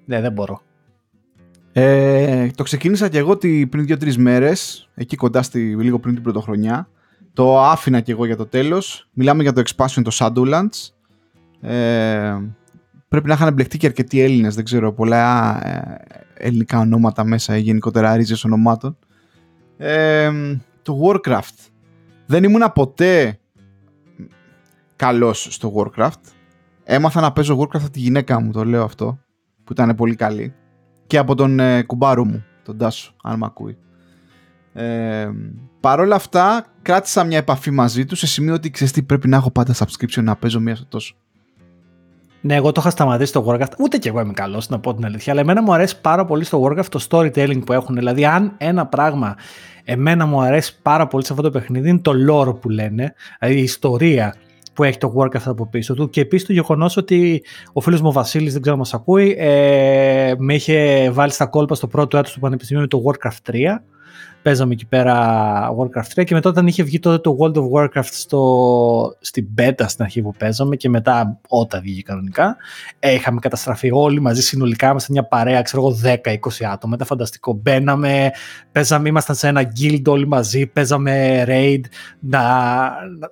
Ναι, 0.05 0.21
δεν 0.21 0.31
μπορώ. 0.31 0.61
Ε, 1.73 2.47
το 2.55 2.63
ξεκίνησα 2.63 3.09
κι 3.09 3.17
εγώ 3.17 3.37
πριν 3.69 3.85
δύο-τρεις 3.85 4.17
μέρες, 4.17 4.89
εκεί 4.95 5.15
κοντά 5.15 5.41
στη, 5.41 5.75
λίγο 5.75 5.99
πριν 5.99 6.13
την 6.13 6.23
πρωτοχρονιά. 6.23 6.89
Το 7.33 7.61
άφηνα 7.61 7.99
κι 7.99 8.11
εγώ 8.11 8.25
για 8.25 8.37
το 8.37 8.45
τέλος. 8.45 9.07
Μιλάμε 9.13 9.43
για 9.43 9.53
το 9.53 9.61
expansion 9.65 10.01
το 10.03 10.11
Shadowlands. 10.13 10.89
Ε, 11.69 12.37
πρέπει 13.11 13.27
να 13.27 13.33
είχαν 13.33 13.47
εμπλεχτεί 13.47 13.77
και 13.77 13.85
αρκετοί 13.85 14.21
Έλληνες, 14.21 14.55
δεν 14.55 14.63
ξέρω, 14.63 14.93
πολλά 14.93 15.59
ε, 15.67 15.97
ελληνικά 16.33 16.79
ονόματα 16.79 17.23
μέσα 17.23 17.57
ή 17.57 17.61
γενικότερα 17.61 18.15
ρίζες 18.15 18.43
ονομάτων. 18.43 18.97
Ε, 19.77 20.31
το 20.81 20.99
Warcraft. 21.03 21.69
Δεν 22.25 22.43
ήμουνα 22.43 22.71
ποτέ 22.71 23.39
καλός 24.95 25.47
στο 25.49 25.73
Warcraft. 25.75 26.21
Έμαθα 26.83 27.21
να 27.21 27.31
παίζω 27.31 27.59
Warcraft 27.59 27.81
από 27.81 27.89
τη 27.89 27.99
γυναίκα 27.99 28.41
μου, 28.41 28.51
το 28.51 28.65
λέω 28.65 28.83
αυτό, 28.83 29.19
που 29.63 29.71
ήταν 29.73 29.95
πολύ 29.95 30.15
καλή. 30.15 30.53
Και 31.07 31.17
από 31.17 31.35
τον 31.35 31.59
ε, 31.59 31.83
κουμπάρο 31.83 32.25
μου, 32.25 32.43
τον 32.63 32.77
Τάσο, 32.77 33.15
αν 33.23 33.37
με 33.37 33.45
ακούει. 33.45 33.77
Ε, 34.73 35.29
Παρ' 35.79 35.99
όλα 35.99 36.15
αυτά, 36.15 36.65
κράτησα 36.81 37.23
μια 37.23 37.37
επαφή 37.37 37.71
μαζί 37.71 38.05
τους 38.05 38.19
σε 38.19 38.27
σημείο 38.27 38.53
ότι 38.53 38.71
ξέρεις 38.71 38.93
τι 38.93 39.03
πρέπει 39.03 39.27
να 39.27 39.37
έχω 39.37 39.51
πάντα 39.51 39.73
subscription 39.73 40.23
να 40.23 40.35
παίζω 40.35 40.59
μία 40.59 40.75
στο 40.75 40.85
τόσο. 40.85 41.15
Ναι, 42.41 42.55
εγώ 42.55 42.71
το 42.71 42.81
είχα 42.81 42.89
σταματήσει 42.89 43.31
το 43.31 43.45
Warcraft. 43.47 43.71
Ούτε 43.79 43.97
και 43.97 44.09
εγώ 44.09 44.19
είμαι 44.19 44.33
καλός, 44.33 44.69
να 44.69 44.79
πω 44.79 44.93
την 44.93 45.05
αλήθεια. 45.05 45.31
Αλλά 45.31 45.41
εμένα 45.41 45.61
μου 45.61 45.73
αρέσει 45.73 46.01
πάρα 46.01 46.25
πολύ 46.25 46.43
στο 46.43 46.63
Warcraft 46.63 46.85
το 46.85 47.05
storytelling 47.09 47.65
που 47.65 47.73
έχουν. 47.73 47.95
Δηλαδή, 47.95 48.25
αν 48.25 48.53
ένα 48.57 48.85
πράγμα 48.85 49.35
εμένα 49.83 50.25
μου 50.25 50.41
αρέσει 50.41 50.81
πάρα 50.81 51.07
πολύ 51.07 51.25
σε 51.25 51.33
αυτό 51.33 51.43
το 51.43 51.51
παιχνίδι 51.51 51.89
είναι 51.89 51.99
το 51.99 52.11
lore 52.29 52.59
που 52.59 52.69
λένε, 52.69 53.13
δηλαδή 53.39 53.59
η 53.59 53.63
ιστορία 53.63 54.35
που 54.73 54.83
έχει 54.83 54.97
το 54.97 55.13
Warcraft 55.17 55.45
από 55.45 55.67
πίσω 55.67 55.93
του. 55.93 56.09
Και 56.09 56.21
επίσης 56.21 56.47
το 56.47 56.53
γεγονός 56.53 56.97
ότι 56.97 57.43
ο 57.73 57.81
φίλος 57.81 58.01
μου 58.01 58.07
ο 58.07 58.11
Βασίλης, 58.11 58.51
δεν 58.51 58.61
ξέρω 58.61 58.75
αν 58.75 58.81
μας 58.81 58.93
ακούει, 58.93 59.35
ε, 59.39 60.33
με 60.37 60.53
είχε 60.53 61.09
βάλει 61.11 61.31
στα 61.31 61.45
κόλπα 61.45 61.75
στο 61.75 61.87
πρώτο 61.87 62.17
έτος 62.17 62.33
του 62.33 62.39
Πανεπιστημίου 62.39 62.81
με 62.81 62.87
το 62.87 63.01
Warcraft 63.05 63.51
3 63.51 63.83
παίζαμε 64.41 64.73
εκεί 64.73 64.85
πέρα 64.85 65.15
Warcraft 65.77 66.19
3 66.19 66.25
και 66.25 66.33
μετά 66.33 66.49
όταν 66.49 66.67
είχε 66.67 66.83
βγει 66.83 66.99
τότε 66.99 67.17
το 67.17 67.37
World 67.39 67.53
of 67.53 67.69
Warcraft 67.71 68.09
στο, 68.11 69.15
στην 69.19 69.47
beta 69.57 69.83
στην 69.85 70.03
αρχή 70.03 70.21
που 70.21 70.33
παίζαμε 70.37 70.75
και 70.75 70.89
μετά 70.89 71.39
όταν 71.47 71.81
βγήκε 71.81 72.01
κανονικά 72.01 72.57
ε, 72.99 73.13
είχαμε 73.13 73.39
καταστραφεί 73.39 73.89
όλοι 73.93 74.21
μαζί 74.21 74.41
συνολικά 74.41 74.89
είμαστε 74.89 75.11
μια 75.11 75.23
παρέα 75.23 75.61
ξέρω 75.61 75.87
εγώ 75.87 75.97
10-20 76.23 76.63
άτομα 76.71 76.95
ήταν 76.95 77.07
φανταστικό. 77.07 77.53
Μπαίναμε, 77.53 78.31
παίζαμε, 78.71 79.09
ήμασταν 79.09 79.35
σε 79.35 79.47
ένα 79.47 79.71
guild 79.79 80.03
όλοι 80.05 80.27
μαζί 80.27 80.67
παίζαμε 80.67 81.43
raid 81.47 81.81
να, 82.19 82.41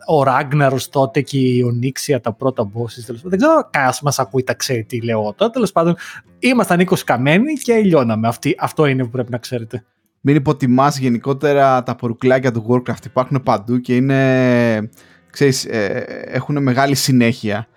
ο 0.08 0.24
Ragnarus 0.26 0.82
τότε 0.90 1.22
και 1.22 1.38
η 1.38 1.64
Onyxia 1.66 2.22
τα 2.22 2.34
πρώτα 2.34 2.64
bosses 2.64 3.20
δεν 3.24 3.40
ξέρω 3.40 3.68
κανένας 3.72 4.02
μας 4.02 4.20
ακούει 4.20 4.44
τα 4.44 4.54
ξέρει 4.54 4.84
τι 4.84 5.02
λέω 5.02 5.34
τώρα 5.38 5.52
τέλος 5.52 5.72
πάντων. 5.72 5.96
Ήμασταν 6.40 6.88
20 6.90 6.98
καμένοι 7.06 7.54
και 7.54 7.74
λιώναμε. 7.74 8.28
Αυτή, 8.28 8.56
αυτό 8.60 8.86
είναι 8.86 9.04
που 9.04 9.10
πρέπει 9.10 9.32
να 9.32 9.38
ξέρετε 9.38 9.84
μην 10.22 10.36
υποτιμάς 10.36 10.98
γενικότερα 10.98 11.84
τα 11.84 11.96
πορουκλάκια 11.96 12.52
του 12.52 12.66
Warcraft 12.70 13.06
υπάρχουν 13.06 13.44
παντού 13.44 13.80
και 13.80 13.96
είναι, 13.96 14.90
ξέρεις, 15.30 15.66
ε, 15.66 16.06
έχουν 16.26 16.64
μεγάλη 16.64 16.96
συνέχεια. 16.96 17.68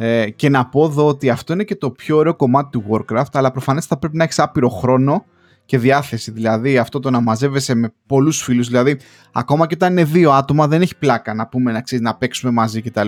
Ε, 0.00 0.30
και 0.30 0.48
να 0.48 0.66
πω 0.66 0.84
εδώ 0.84 1.06
ότι 1.06 1.30
αυτό 1.30 1.52
είναι 1.52 1.64
και 1.64 1.76
το 1.76 1.90
πιο 1.90 2.16
ωραίο 2.16 2.34
κομμάτι 2.34 2.70
του 2.70 2.84
Warcraft, 2.90 3.32
αλλά 3.32 3.50
προφανές 3.50 3.86
θα 3.86 3.98
πρέπει 3.98 4.16
να 4.16 4.24
έχεις 4.24 4.38
άπειρο 4.38 4.68
χρόνο 4.68 5.24
και 5.64 5.78
διάθεση. 5.78 6.30
Δηλαδή 6.30 6.78
αυτό 6.78 7.00
το 7.00 7.10
να 7.10 7.20
μαζεύεσαι 7.20 7.74
με 7.74 7.92
πολλούς 8.06 8.42
φίλους, 8.42 8.66
δηλαδή 8.66 8.98
ακόμα 9.32 9.66
και 9.66 9.74
όταν 9.74 9.92
είναι 9.92 10.04
δύο 10.04 10.30
άτομα 10.30 10.68
δεν 10.68 10.82
έχει 10.82 10.96
πλάκα 10.96 11.34
να 11.34 11.46
πούμε 11.46 11.72
να, 11.72 11.80
ξέρεις, 11.80 12.04
να 12.04 12.14
παίξουμε 12.14 12.52
μαζί 12.52 12.82
κτλ. 12.82 13.06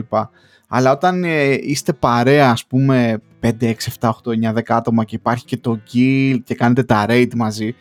Αλλά 0.69 0.93
όταν 0.93 1.25
ε, 1.25 1.53
είστε 1.53 1.93
παρέα, 1.93 2.51
ας 2.51 2.67
πούμε, 2.67 3.21
5, 3.41 3.51
6, 3.61 3.73
7, 4.01 4.09
8, 4.09 4.53
9, 4.53 4.55
10 4.55 4.61
άτομα 4.67 5.05
και 5.05 5.15
υπάρχει 5.15 5.45
και 5.45 5.57
το 5.57 5.81
guild 5.93 6.39
και 6.45 6.55
κάνετε 6.55 6.83
τα 6.83 7.07
raid 7.09 7.35
μαζί, 7.35 7.75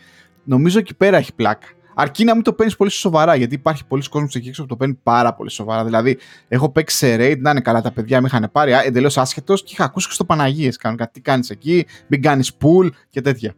νομίζω 0.43 0.80
εκεί 0.80 0.95
πέρα 0.95 1.17
έχει 1.17 1.34
πλάκα. 1.34 1.67
Αρκεί 1.95 2.23
να 2.23 2.34
μην 2.34 2.43
το 2.43 2.54
παίρνεις 2.54 2.75
πολύ 2.75 2.89
σοβαρά, 2.89 3.36
γιατί 3.36 3.56
υπάρχει 3.56 3.86
πολλοί 3.86 4.04
κόσμος 4.10 4.36
εκεί 4.36 4.47
έξω 4.47 4.62
που 4.62 4.67
το 4.67 4.75
παίρνει 4.75 4.93
πάρα 5.04 5.34
πολύ 5.34 5.49
σοβαρά. 5.49 5.86
Δηλαδή, 5.86 6.17
έχω 6.47 6.71
παίξει 6.71 6.97
σε 6.97 7.15
raid, 7.15 7.38
να 7.39 7.49
είναι 7.49 7.62
καλά 7.62 7.82
τα 7.82 7.91
παιδιά, 7.91 8.21
με 8.21 8.28
είχαν 8.28 8.49
πάρει 8.52 8.71
εντελώς 8.86 9.17
άσχετος 9.17 9.63
και 9.63 9.69
είχα 9.73 9.84
ακούσει 9.84 10.08
και 10.08 10.13
στο 10.13 10.25
Παναγίες. 10.25 10.78
Κάνουν 10.78 10.99
τι 11.12 11.21
κάνεις 11.21 11.49
εκεί, 11.49 11.86
μην 12.08 12.21
κάνεις 12.21 12.52
pool 12.62 12.89
και 13.10 13.21
τέτοια. 13.21 13.54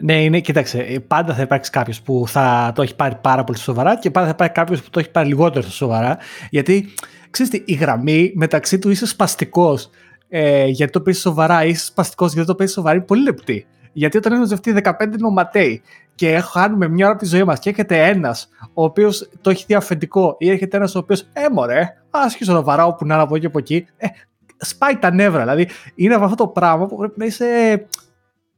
Ναι, 0.00 0.22
είναι, 0.22 0.40
κοίταξε, 0.40 1.04
πάντα 1.06 1.34
θα 1.34 1.42
υπάρξει 1.42 1.70
κάποιος 1.70 2.02
που 2.02 2.24
θα 2.26 2.72
το 2.74 2.82
έχει 2.82 2.96
πάρει 2.96 3.18
πάρα 3.20 3.44
πολύ 3.44 3.58
σοβαρά 3.58 3.98
και 3.98 4.10
πάντα 4.10 4.26
θα 4.26 4.32
υπάρχει 4.32 4.54
κάποιος 4.54 4.82
που 4.82 4.90
το 4.90 4.98
έχει 4.98 5.10
πάρει 5.10 5.28
λιγότερο 5.28 5.68
σοβαρά. 5.68 6.18
Γιατί, 6.50 6.88
ξέρετε, 7.30 7.62
η 7.64 7.74
γραμμή 7.74 8.32
μεταξύ 8.34 8.78
του 8.78 8.90
είσαι 8.90 9.06
σπαστικός 9.06 9.90
ε, 10.28 10.66
γιατί 10.66 10.92
το 10.92 11.00
παίζεις 11.00 11.22
σοβαρά, 11.22 11.64
είσαι 11.64 11.84
σπαστικός 11.84 12.32
γιατί 12.32 12.48
το 12.48 12.54
παίζεις 12.54 12.74
σοβαρά, 12.74 12.96
είναι 12.96 13.04
πολύ 13.04 13.22
λεπτή. 13.22 13.66
Γιατί 13.92 14.16
όταν 14.16 14.32
είναι 14.32 14.46
ζευτεί 14.46 14.74
15 14.82 14.90
νοματέοι 15.18 15.82
και 16.14 16.40
χάνουμε 16.40 16.88
μια 16.88 17.04
ώρα 17.04 17.14
από 17.14 17.22
τη 17.22 17.28
ζωή 17.28 17.44
μας 17.44 17.58
και 17.58 17.68
έρχεται 17.68 18.06
ένας 18.06 18.48
ο 18.74 18.84
οποίος 18.84 19.30
το 19.40 19.50
έχει 19.50 19.64
διαφεντικό 19.66 20.36
ή 20.38 20.50
έρχεται 20.50 20.76
ένας 20.76 20.94
ο 20.94 20.98
οποίος 20.98 21.28
έμορε, 21.32 21.94
άσχησε 22.10 22.52
να 22.52 22.62
βαράω 22.62 22.94
που 22.94 23.06
να 23.06 23.14
είναι 23.14 23.22
από 23.22 23.36
εκεί 23.36 23.46
από 23.46 23.58
εκεί, 23.58 23.86
ε, 23.96 24.06
σπάει 24.58 24.96
τα 24.96 25.12
νεύρα. 25.12 25.40
Δηλαδή 25.40 25.68
είναι 25.94 26.14
από 26.14 26.24
αυτό 26.24 26.36
το 26.36 26.46
πράγμα 26.46 26.86
που 26.86 26.96
πρέπει 26.96 27.18
να 27.18 27.24
είσαι. 27.24 27.46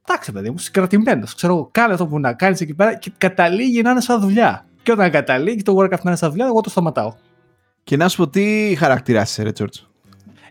Εντάξει, 0.09 0.33
παιδί 0.33 0.51
μου, 0.51 0.59
συγκρατημένος. 0.59 1.35
Ξέρω, 1.35 1.69
κάνε 1.71 1.93
αυτό 1.93 2.07
που 2.07 2.19
να 2.19 2.33
κάνεις 2.33 2.61
εκεί 2.61 2.75
πέρα 2.75 2.95
και 2.95 3.13
καταλήγει 3.19 3.83
να 3.83 3.91
είναι 3.91 4.01
σαν 4.01 4.21
δουλειά. 4.21 4.67
Και 4.83 4.93
όταν 4.93 5.11
καταλήγει 5.11 5.63
το 5.63 5.77
Warcraft 5.77 5.91
να 5.91 6.01
είναι 6.05 6.17
σαν 6.17 6.31
δουλειά, 6.31 6.47
εγώ 6.47 6.61
το 6.61 6.71
σταματάω. 6.71 7.13
Και 7.85 7.97
να 7.97 8.09
σου 8.09 8.17
πω 8.17 8.29
τι 8.29 8.75
χαρακτήρα 8.79 9.23
είσαι, 9.23 9.43
Ρε 9.43 9.51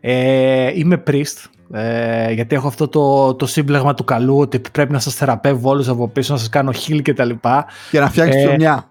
Ε, 0.02 0.72
είμαι 0.80 1.04
priest, 1.08 1.46
ε, 1.72 2.32
γιατί 2.32 2.56
έχω 2.56 2.68
αυτό 2.68 2.88
το, 2.88 3.36
το 3.36 3.46
σύμπλεγμα 3.46 3.94
του 3.94 4.04
καλού 4.04 4.40
ότι 4.40 4.62
πρέπει 4.72 4.92
να 4.92 5.00
σας 5.00 5.16
θεραπεύω 5.16 5.70
όλους 5.70 5.88
από 5.88 6.08
πίσω, 6.08 6.34
να 6.34 6.40
σας 6.40 6.50
κάνω 6.50 6.72
heal 6.72 7.02
και 7.02 7.14
τα 7.14 7.26
λοιπά. 7.26 7.66
Και 7.92 8.00
να 8.00 8.10
φτιάξεις 8.10 8.44
ε, 8.44 8.56
μια. 8.56 8.90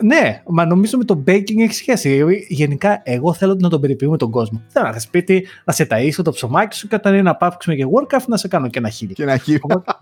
ναι, 0.00 0.42
μα 0.46 0.66
νομίζω 0.66 0.98
με 0.98 1.04
το 1.04 1.22
baking 1.26 1.58
έχει 1.58 1.74
σχέση. 1.74 2.24
Γενικά, 2.48 3.00
εγώ 3.04 3.32
θέλω 3.32 3.56
να 3.60 3.68
τον 3.68 3.80
περιποιούμε 3.80 4.16
τον 4.16 4.30
κόσμο. 4.30 4.62
Θέλω 4.68 4.84
να 4.84 4.90
έρθει 4.90 5.02
σπίτι, 5.02 5.46
να 5.64 5.72
σε 5.72 5.86
ταΐσω 5.90 6.20
το 6.24 6.32
ψωμάκι 6.32 6.76
σου 6.76 6.88
και 6.88 6.94
όταν 6.94 7.12
είναι 7.12 7.22
να 7.22 7.36
πάψουμε 7.36 7.76
και 7.76 7.84
workout 7.84 8.24
να 8.26 8.36
σε 8.36 8.48
κάνω 8.48 8.68
και 8.68 8.78
ένα 8.78 8.90
heal. 8.90 9.10
Και 9.12 9.22
ένα 9.22 9.40
heal. 9.46 9.56
Οπότε 9.60 9.92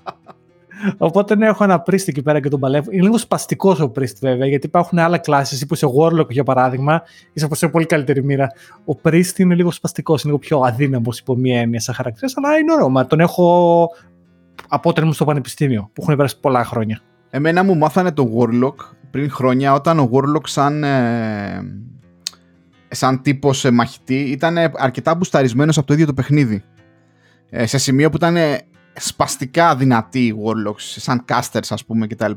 ναι, 1.37 1.46
έχω 1.46 1.64
ένα 1.64 1.82
priest 1.87 2.08
εκεί 2.08 2.22
πέρα 2.22 2.40
και 2.40 2.48
τον 2.48 2.60
παλεύω. 2.60 2.90
Είναι 2.90 3.02
λίγο 3.02 3.18
σπαστικός 3.18 3.80
ο 3.80 3.92
priest 3.96 4.16
βέβαια, 4.20 4.46
γιατί 4.46 4.66
υπάρχουν 4.66 4.98
άλλα 4.98 5.18
κλάσει. 5.18 5.66
που 5.66 5.74
είσαι 5.74 5.87
warlock 5.98 6.28
για 6.28 6.44
παράδειγμα, 6.44 7.02
είσαι 7.32 7.48
σε 7.50 7.68
πολύ 7.68 7.87
καλύτερη 7.87 8.24
μοίρα. 8.24 8.52
Ο 8.84 8.98
priest 9.02 9.38
είναι 9.38 9.54
λίγο 9.54 9.70
σπαστικός, 9.70 10.22
είναι 10.22 10.32
λίγο 10.32 10.44
πιο 10.46 10.58
αδύναμος 10.58 11.18
υπό 11.18 11.37
μία 11.37 11.60
έννοια 11.60 11.80
σαν 11.80 11.94
χαρακτήρας, 11.94 12.37
αλλά 12.37 12.56
είναι 12.56 12.72
ωραίο. 12.72 12.88
Μα 12.88 13.06
τον 13.06 13.20
έχω 13.20 13.88
απότερο 14.68 15.12
στο 15.12 15.24
πανεπιστήμιο, 15.24 15.90
που 15.92 16.02
έχουν 16.02 16.16
περάσει 16.16 16.40
πολλά 16.40 16.64
χρόνια. 16.64 17.00
Εμένα 17.30 17.64
μου 17.64 17.76
μάθανε 17.76 18.12
το 18.12 18.30
warlock 18.38 18.74
πριν 19.10 19.30
χρόνια, 19.30 19.72
όταν 19.72 19.98
ο 19.98 20.10
warlock 20.12 20.46
σαν. 20.46 20.84
Ε, 20.84 21.62
σαν 22.88 23.22
τύπος 23.22 23.64
ε, 23.64 23.70
μαχητή 23.70 24.20
ήταν 24.20 24.56
αρκετά 24.74 25.14
μπουσταρισμένος 25.14 25.78
από 25.78 25.87
το 25.87 25.92
ίδιο 25.92 26.06
το 26.06 26.14
παιχνίδι. 26.14 26.62
Ε, 27.50 27.66
σε 27.66 27.78
σημείο 27.78 28.10
που 28.10 28.16
ήταν 28.16 28.37
σπαστικά 28.96 29.76
δυνατοί 29.76 30.35
Warlocks, 30.44 30.78
σαν 30.78 31.24
casters 31.28 31.66
ας 31.68 31.85
πούμε 31.85 32.07
κτλ. 32.07 32.33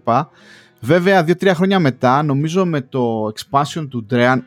Βέβαια, 0.80 1.24
δύο-τρία 1.24 1.56
χρόνια 1.56 1.80
μετά, 1.80 2.24
νομίζω 2.24 2.66
με 2.66 2.82
το 2.82 3.32
expansion 3.36 3.88
του 3.90 4.06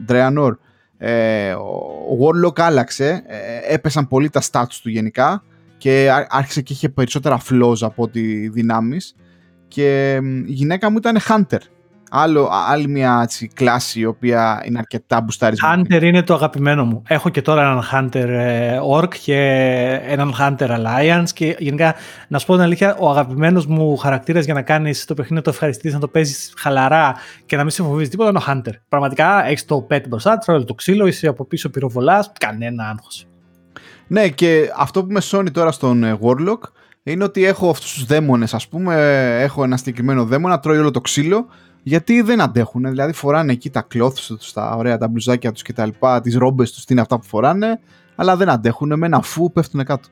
Draenor, 0.09 0.51
ε, 0.99 1.53
ο 1.53 2.19
Warlock 2.21 2.61
άλλαξε, 2.61 3.23
ε, 3.27 3.75
έπεσαν 3.75 4.09
πολύ 4.09 4.31
τα 4.31 4.43
stats 4.51 4.79
του 4.83 4.89
γενικά 4.89 5.43
και 5.79 6.11
άρχισε 6.29 6.61
και 6.63 6.73
είχε 6.73 6.89
περισσότερα 6.89 7.41
flaws 7.51 7.81
από 7.81 8.03
ό,τι 8.03 8.49
δυνάμεις 8.49 9.15
και 9.69 10.15
η 10.47 10.53
γυναίκα 10.53 10.91
μου 10.91 10.97
ήταν 10.97 11.19
Hunter 11.29 11.61
Άλλο, 12.13 12.49
άλλη 12.69 12.89
μια 12.89 13.21
έτσι, 13.23 13.51
κλάση 13.55 14.01
η 14.01 14.05
οποία 14.05 14.63
είναι 14.65 14.79
αρκετά 14.79 15.21
μπουσταρισμένη. 15.21 15.83
Hunter 15.91 16.03
είναι 16.03 16.23
το 16.23 16.35
αγαπημένο 16.35 16.85
μου. 16.85 17.03
Έχω 17.07 17.29
και 17.29 17.43
τώρα 17.43 17.63
έναν 17.63 17.83
Hunter 17.93 18.29
ε, 18.29 18.79
Orc 18.97 19.15
και 19.15 19.37
έναν 20.07 20.35
Hunter 20.39 20.69
Alliance 20.69 21.29
και 21.35 21.57
γενικά 21.59 21.95
να 22.29 22.39
σου 22.39 22.47
πω 22.47 22.53
την 22.53 22.63
αλήθεια 22.63 22.97
ο 22.99 23.11
αγαπημένος 23.11 23.67
μου 23.67 23.97
χαρακτήρας 23.97 24.45
για 24.45 24.55
να 24.55 24.63
κάνεις 24.63 25.05
το 25.05 25.15
παιχνίδι 25.15 25.35
να 25.35 25.43
το 25.43 25.51
ευχαριστήσεις, 25.51 25.95
να 25.95 26.01
το 26.01 26.09
παίζεις 26.09 26.53
χαλαρά 26.57 27.15
και 27.47 27.57
να 27.57 27.63
μην 27.63 27.71
σε 27.71 27.83
φοβίζει 27.83 28.11
τίποτα 28.11 28.29
είναι 28.29 28.39
ο 28.39 28.43
Hunter. 28.47 28.73
Πραγματικά 28.89 29.47
έχεις 29.47 29.65
το 29.65 29.87
pet 29.91 30.03
μπροστά, 30.09 30.39
τρώει 30.39 30.65
το 30.65 30.75
ξύλο, 30.75 31.07
είσαι 31.07 31.27
από 31.27 31.45
πίσω 31.45 31.71
πυροβολάς, 31.71 32.33
κανένα 32.39 32.89
άγχος. 32.89 33.27
Ναι 34.07 34.29
και 34.29 34.73
αυτό 34.77 35.05
που 35.05 35.13
με 35.13 35.21
σώνει 35.21 35.51
τώρα 35.51 35.73
στον 35.73 36.05
ε, 36.05 36.19
Warlock 36.23 36.61
είναι 37.03 37.25
ότι 37.25 37.45
έχω 37.45 37.71
αυτούς 37.71 37.93
τους 37.93 38.05
δαίμονες 38.05 38.55
ας 38.55 38.69
πούμε, 38.69 38.95
έχω 39.41 39.65
ένα 39.65 39.77
συγκεκριμένο 39.77 40.25
δαίμονα, 40.25 40.61
τρώει 40.61 40.79
όλο 40.79 40.91
το 40.91 41.01
ξύλο 41.01 41.47
γιατί 41.83 42.21
δεν 42.21 42.41
αντέχουν. 42.41 42.89
Δηλαδή 42.89 43.13
φοράνε 43.13 43.53
εκεί 43.53 43.71
τα 43.71 43.87
cloths 43.95 44.21
τους, 44.39 44.53
τα 44.53 44.75
ωραία 44.77 44.99
τα 44.99 45.09
μπλουζάκια 45.09 45.53
τους 45.53 45.63
κτλ. 45.63 45.89
Τις 46.23 46.37
ρόμπες 46.37 46.73
τους, 46.73 46.85
τι 46.85 46.93
είναι 46.93 47.03
αυτά 47.03 47.19
που 47.19 47.27
φοράνε, 47.27 47.81
αλλά 48.15 48.37
δεν 48.37 48.49
αντέχουν. 48.49 48.99
Με 48.99 49.07
ένα 49.07 49.23
φου 49.23 49.53
πέφτουν 49.53 49.85
κάτω. 49.85 50.09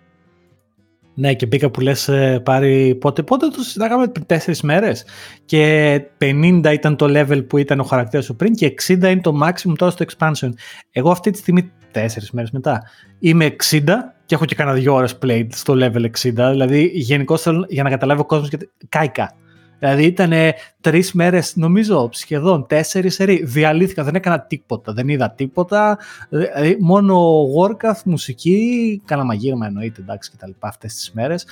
Ναι, 1.15 1.35
και 1.35 1.47
μπήκα 1.47 1.71
που 1.71 1.81
λες 1.81 2.09
ε, 2.09 2.41
πάρει 2.45 2.95
πότε, 2.95 3.23
πότε 3.23 3.47
το 3.49 3.63
συζητάγαμε 3.63 4.09
πριν 4.09 4.27
τέσσερις 4.27 4.63
μέρες 4.63 5.05
και 5.45 6.03
50 6.19 6.71
ήταν 6.73 6.97
το 6.97 7.07
level 7.09 7.45
που 7.49 7.59
ήταν 7.59 7.81
ο 7.81 7.83
χαρακτήρας 7.83 8.25
σου 8.25 8.37
πριν 8.37 8.55
και 8.55 8.75
60 8.87 8.91
είναι 8.91 9.21
το 9.21 9.41
maximum 9.43 9.73
τώρα 9.77 9.93
στο 9.93 10.05
expansion. 10.09 10.51
Εγώ 10.91 11.11
αυτή 11.11 11.31
τη 11.31 11.39
στιγμή, 11.39 11.71
τέσσερις 11.91 12.31
μέρες 12.31 12.51
μετά, 12.51 12.83
είμαι 13.19 13.57
60 13.71 13.81
και 14.27 14.35
έχω 14.35 14.45
και 14.45 14.55
κάνα 14.55 14.73
δύο 14.73 14.95
ώρες 14.95 15.19
played 15.23 15.49
στο 15.51 15.75
level 15.77 16.05
60, 16.05 16.11
δηλαδή 16.33 16.91
γενικώς 16.95 17.47
για 17.69 17.83
να 17.83 17.91
καταλάβει 17.91 18.21
ο 18.21 18.25
κόσμος 18.25 18.49
και 18.49 18.59
κάηκα. 18.89 19.35
Δηλαδή 19.79 20.05
ήταν 20.05 20.33
τρεις 20.81 21.13
μέρες, 21.13 21.57
νομίζω 21.57 22.09
σχεδόν 22.13 22.67
τέσσερις 22.67 23.15
σερί. 23.15 23.45
Διαλύθηκα, 23.45 24.05
δεν 24.05 24.15
έκανα 24.15 24.41
τίποτα. 24.41 24.93
Δεν 24.93 25.09
είδα 25.09 25.31
τίποτα. 25.31 25.99
Δηλαδή, 26.29 26.77
μόνο 26.81 27.45
Warcraft, 27.59 28.03
μουσική, 28.05 29.03
κάνα 29.05 29.25
μαγείρεμα 29.25 29.67
εννοείται 29.67 30.01
εντάξει 30.01 30.31
και 30.31 30.37
τα 30.37 30.47
λοιπά 30.47 30.69
αυτές 30.69 30.95
τις 30.95 31.13
μέρες. 31.13 31.47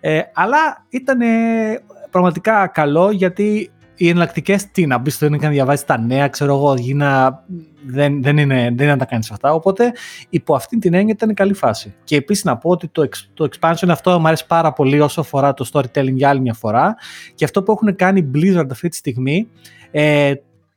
Ε, 0.00 0.20
αλλά 0.32 0.86
ήταν 0.88 1.18
πραγματικά 2.10 2.66
καλό 2.66 3.10
γιατί 3.10 3.70
οι 3.98 4.08
εναλλακτικές 4.08 4.70
τι 4.70 4.86
να 4.86 4.98
μπεις 4.98 5.14
στο 5.14 5.26
είναι 5.26 5.38
να 5.42 5.48
διαβάζει 5.48 5.84
τα 5.84 5.98
νέα, 5.98 6.28
ξέρω 6.28 6.54
εγώ, 6.54 6.74
γίνα, 6.74 7.44
δεν, 7.86 8.22
δεν, 8.22 8.38
είναι, 8.38 8.54
δεν 8.54 8.72
είναι 8.72 8.86
να 8.86 8.96
τα 8.96 9.04
κάνεις 9.04 9.30
αυτά. 9.30 9.52
Οπότε 9.52 9.92
υπό 10.28 10.54
αυτή 10.54 10.78
την 10.78 10.94
έννοια 10.94 11.14
ήταν 11.16 11.34
καλή 11.34 11.54
φάση. 11.54 11.94
Και 12.04 12.16
επίσης 12.16 12.44
να 12.44 12.56
πω 12.56 12.70
ότι 12.70 12.88
το, 12.88 13.08
το 13.34 13.48
expansion 13.52 13.88
αυτό 13.88 14.20
μου 14.20 14.26
αρέσει 14.26 14.46
πάρα 14.46 14.72
πολύ 14.72 15.00
όσο 15.00 15.20
αφορά 15.20 15.54
το 15.54 15.70
storytelling 15.72 16.14
για 16.14 16.28
άλλη 16.28 16.40
μια 16.40 16.54
φορά. 16.54 16.96
Και 17.34 17.44
αυτό 17.44 17.62
που 17.62 17.72
έχουν 17.72 17.96
κάνει 17.96 18.30
Blizzard 18.34 18.68
αυτή 18.70 18.88
τη 18.88 18.96
στιγμή, 18.96 19.48
ε, 19.90 20.34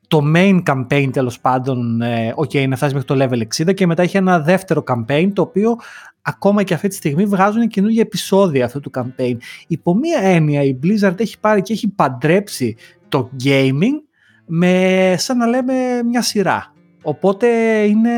το 0.08 0.22
main 0.36 0.64
campaign 0.64 1.10
τέλος 1.12 1.40
πάντων, 1.40 2.02
ε, 2.02 2.34
okay, 2.36 2.68
να 2.68 2.76
φτάσεις 2.76 2.94
μέχρι 2.94 3.08
το 3.08 3.16
level 3.20 3.64
60 3.64 3.74
και 3.74 3.86
μετά 3.86 4.02
έχει 4.02 4.18
ένα 4.18 4.40
δεύτερο 4.40 4.84
campaign 4.88 5.32
το 5.34 5.42
οποίο 5.42 5.76
ακόμα 6.22 6.64
και 6.64 6.74
αυτή 6.74 6.88
τη 6.88 6.96
στιγμή 6.96 7.26
βγάζουν 7.26 7.68
καινούργια 7.68 8.02
επεισόδια 8.02 8.66
αυτού 8.66 8.80
του 8.80 8.92
campaign. 8.94 9.36
Υπό 9.68 9.96
μία 9.96 10.20
έννοια 10.22 10.64
η 10.64 10.80
Blizzard 10.84 11.20
έχει 11.20 11.40
πάρει 11.40 11.62
και 11.62 11.74
έχει 11.74 11.88
παντρέψει 11.88 12.76
το 13.12 13.30
gaming 13.44 14.12
με 14.46 15.16
σαν 15.18 15.38
να 15.38 15.46
λέμε 15.46 15.74
μια 16.06 16.22
σειρά. 16.22 16.74
Οπότε 17.02 17.48
είναι, 17.84 18.12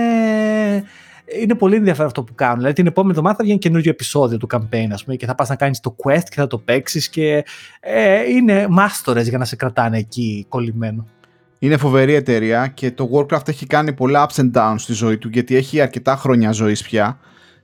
είναι 1.42 1.56
πολύ 1.56 1.76
ενδιαφέρον 1.76 2.08
αυτό 2.08 2.24
που 2.24 2.36
κάνουν. 2.36 2.58
Δηλαδή 2.58 2.74
την 2.74 2.88
επόμενη 2.88 3.12
εβδομάδα 3.12 3.38
θα 3.38 3.44
βγαίνει 3.44 3.60
καινούργιο 3.60 3.92
επεισόδιο 3.92 4.38
του 4.38 4.48
campaign 4.54 4.88
ας 4.92 5.04
πούμε, 5.04 5.16
και 5.16 5.26
θα 5.26 5.36
πας 5.36 5.50
να 5.50 5.56
κάνεις 5.56 5.80
το 5.80 5.96
quest 6.04 6.24
και 6.30 6.36
θα 6.36 6.48
το 6.48 6.58
παίξεις 6.58 7.10
και 7.10 7.46
ε, 7.80 8.30
είναι 8.30 8.68
μάστορες 8.70 9.30
για 9.30 9.38
να 9.38 9.46
σε 9.46 9.56
κρατάνε 9.56 9.98
εκεί 9.98 10.46
κολλημένο. 10.50 11.08
Είναι 11.60 11.78
φοβερή 11.78 12.14
εταιρεία 12.14 12.68
και 12.68 12.92
το 12.92 13.10
Warcraft 13.14 13.48
έχει 13.48 13.66
κάνει 13.66 13.94
πολλά 13.94 14.30
ups 14.30 14.42
and 14.42 14.52
downs 14.54 14.76
στη 14.78 14.94
ζωή 14.94 15.18
του 15.18 15.30
γιατί 15.30 15.56
έχει 15.56 15.82
αρκετά 15.82 16.16
χρόνια 16.16 16.52
ζωής 16.52 16.82
πια. 16.82 17.20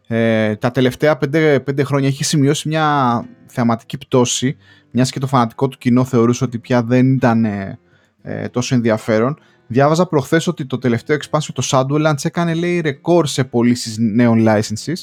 Ε, 0.07 0.55
τα 0.55 0.71
τελευταία 0.71 1.17
πέντε, 1.17 1.59
πέντε 1.59 1.83
χρόνια 1.83 2.07
έχει 2.07 2.23
σημειώσει 2.23 2.67
μια 2.67 3.25
θεαματική 3.45 3.97
πτώση 3.97 4.57
μιας 4.91 5.11
και 5.11 5.19
το 5.19 5.27
φανατικό 5.27 5.67
του 5.67 5.77
κοινό 5.77 6.03
θεωρούσε 6.03 6.43
ότι 6.43 6.59
πια 6.59 6.83
δεν 6.83 7.13
ήταν 7.13 7.45
ε, 7.45 7.79
ε, 8.21 8.47
τόσο 8.47 8.75
ενδιαφέρον. 8.75 9.39
Διάβαζα 9.67 10.05
προχθές 10.07 10.47
ότι 10.47 10.65
το 10.65 10.77
τελευταίο 10.77 11.17
expansion, 11.17 11.49
το 11.53 11.67
Shadowlands, 11.71 12.25
έκανε 12.25 12.53
λέει 12.53 12.79
ρεκόρ 12.79 13.27
σε 13.27 13.43
πωλήσεις 13.43 13.97
νέων 13.97 14.45
licenses 14.47 14.93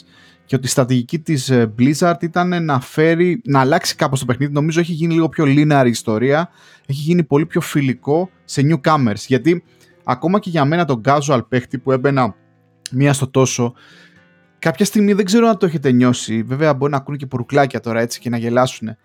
και 0.44 0.56
ότι 0.56 0.66
η 0.66 0.68
στρατηγική 0.68 1.18
της 1.18 1.50
ε, 1.50 1.72
Blizzard 1.78 2.22
ήταν 2.22 2.64
να 2.64 2.80
φέρει, 2.80 3.40
να 3.44 3.60
αλλάξει 3.60 3.96
κάπως 3.96 4.20
το 4.20 4.26
παιχνίδι. 4.26 4.52
Νομίζω 4.52 4.80
έχει 4.80 4.92
γίνει 4.92 5.14
λίγο 5.14 5.28
πιο 5.28 5.44
linear 5.44 5.82
η 5.86 5.88
ιστορία, 5.88 6.48
έχει 6.86 7.00
γίνει 7.00 7.24
πολύ 7.24 7.46
πιο 7.46 7.60
φιλικό 7.60 8.30
σε 8.44 8.62
newcomers. 8.70 9.24
Γιατί 9.26 9.64
ακόμα 10.04 10.38
και 10.38 10.50
για 10.50 10.64
μένα 10.64 10.84
τον 10.84 11.00
casual 11.04 11.40
παίχτη 11.48 11.78
που 11.78 11.92
έμπαινα 11.92 12.34
μία 12.90 13.12
στο 13.12 13.28
τόσο, 13.28 13.74
κάποια 14.58 14.84
στιγμή 14.84 15.12
δεν 15.12 15.24
ξέρω 15.24 15.48
αν 15.48 15.58
το 15.58 15.66
έχετε 15.66 15.92
νιώσει. 15.92 16.42
Βέβαια, 16.42 16.74
μπορεί 16.74 16.90
να 16.90 16.96
ακούνε 16.96 17.16
και 17.16 17.26
πορουκλάκια 17.26 17.80
τώρα 17.80 18.00
έτσι 18.00 18.20
και 18.20 18.30
να 18.30 18.36
γελάσουν. 18.36 18.96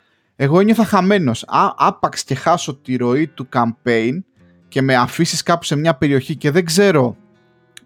Εγώ 0.43 0.59
ένιωθα 0.59 0.85
χαμένος. 0.85 1.45
Άπαξ 1.77 2.23
και 2.23 2.35
χάσω 2.35 2.75
τη 2.75 2.95
ροή 2.95 3.27
του 3.27 3.47
campaign 3.53 4.19
και 4.67 4.81
με 4.81 4.95
αφήσεις 4.95 5.43
κάπου 5.43 5.63
σε 5.63 5.75
μια 5.75 5.95
περιοχή 5.95 6.35
και 6.35 6.51
δεν 6.51 6.65
ξέρω 6.65 7.15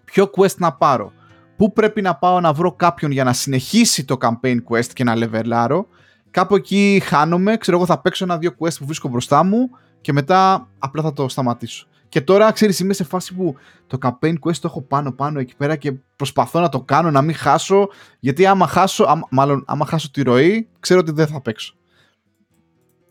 ποιο 0.04 0.30
quest 0.36 0.56
να 0.56 0.72
πάρω, 0.72 1.12
πού 1.56 1.72
πρέπει 1.72 2.02
να 2.02 2.14
πάω 2.14 2.40
να 2.40 2.52
βρω 2.52 2.72
κάποιον 2.72 3.10
για 3.10 3.24
να 3.24 3.32
συνεχίσει 3.32 4.04
το 4.04 4.16
campaign 4.20 4.56
quest 4.68 4.86
και 4.92 5.04
να 5.04 5.16
λεβελάρω. 5.16 5.86
Κάπου 6.30 6.54
εκεί 6.54 7.02
χάνομαι, 7.04 7.56
ξέρω 7.56 7.76
εγώ 7.76 7.86
θα 7.86 8.00
παίξω 8.00 8.24
ένα-δύο 8.24 8.50
quest 8.58 8.74
που 8.78 8.86
βρίσκω 8.86 9.08
μπροστά 9.08 9.44
μου 9.44 9.70
και 10.00 10.12
μετά 10.12 10.68
απλά 10.78 11.02
θα 11.02 11.12
το 11.12 11.28
σταματήσω. 11.28 11.86
Και 12.08 12.20
τώρα, 12.20 12.52
ξέρεις, 12.52 12.80
είμαι 12.80 12.92
σε 12.92 13.04
φάση 13.04 13.34
που 13.34 13.56
το 13.86 13.98
campaign 14.02 14.32
quest 14.32 14.56
το 14.56 14.68
έχω 14.68 14.82
πάνω-πάνω 14.82 15.38
εκεί 15.38 15.56
πέρα 15.56 15.76
και 15.76 15.92
προσπαθώ 16.16 16.60
να 16.60 16.68
το 16.68 16.80
κάνω, 16.80 17.10
να 17.10 17.22
μην 17.22 17.34
χάσω, 17.34 17.88
γιατί 18.18 18.46
άμα 18.46 18.66
χάσω, 18.66 19.22
μάλλον 19.30 19.64
άμα 19.66 19.86
χάσω 19.86 20.10
τη 20.10 20.22
ροή, 20.22 20.68
ξέρω 20.80 21.00
ότι 21.00 21.12
δεν 21.12 21.26
θα 21.26 21.40
παίξω. 21.40 21.74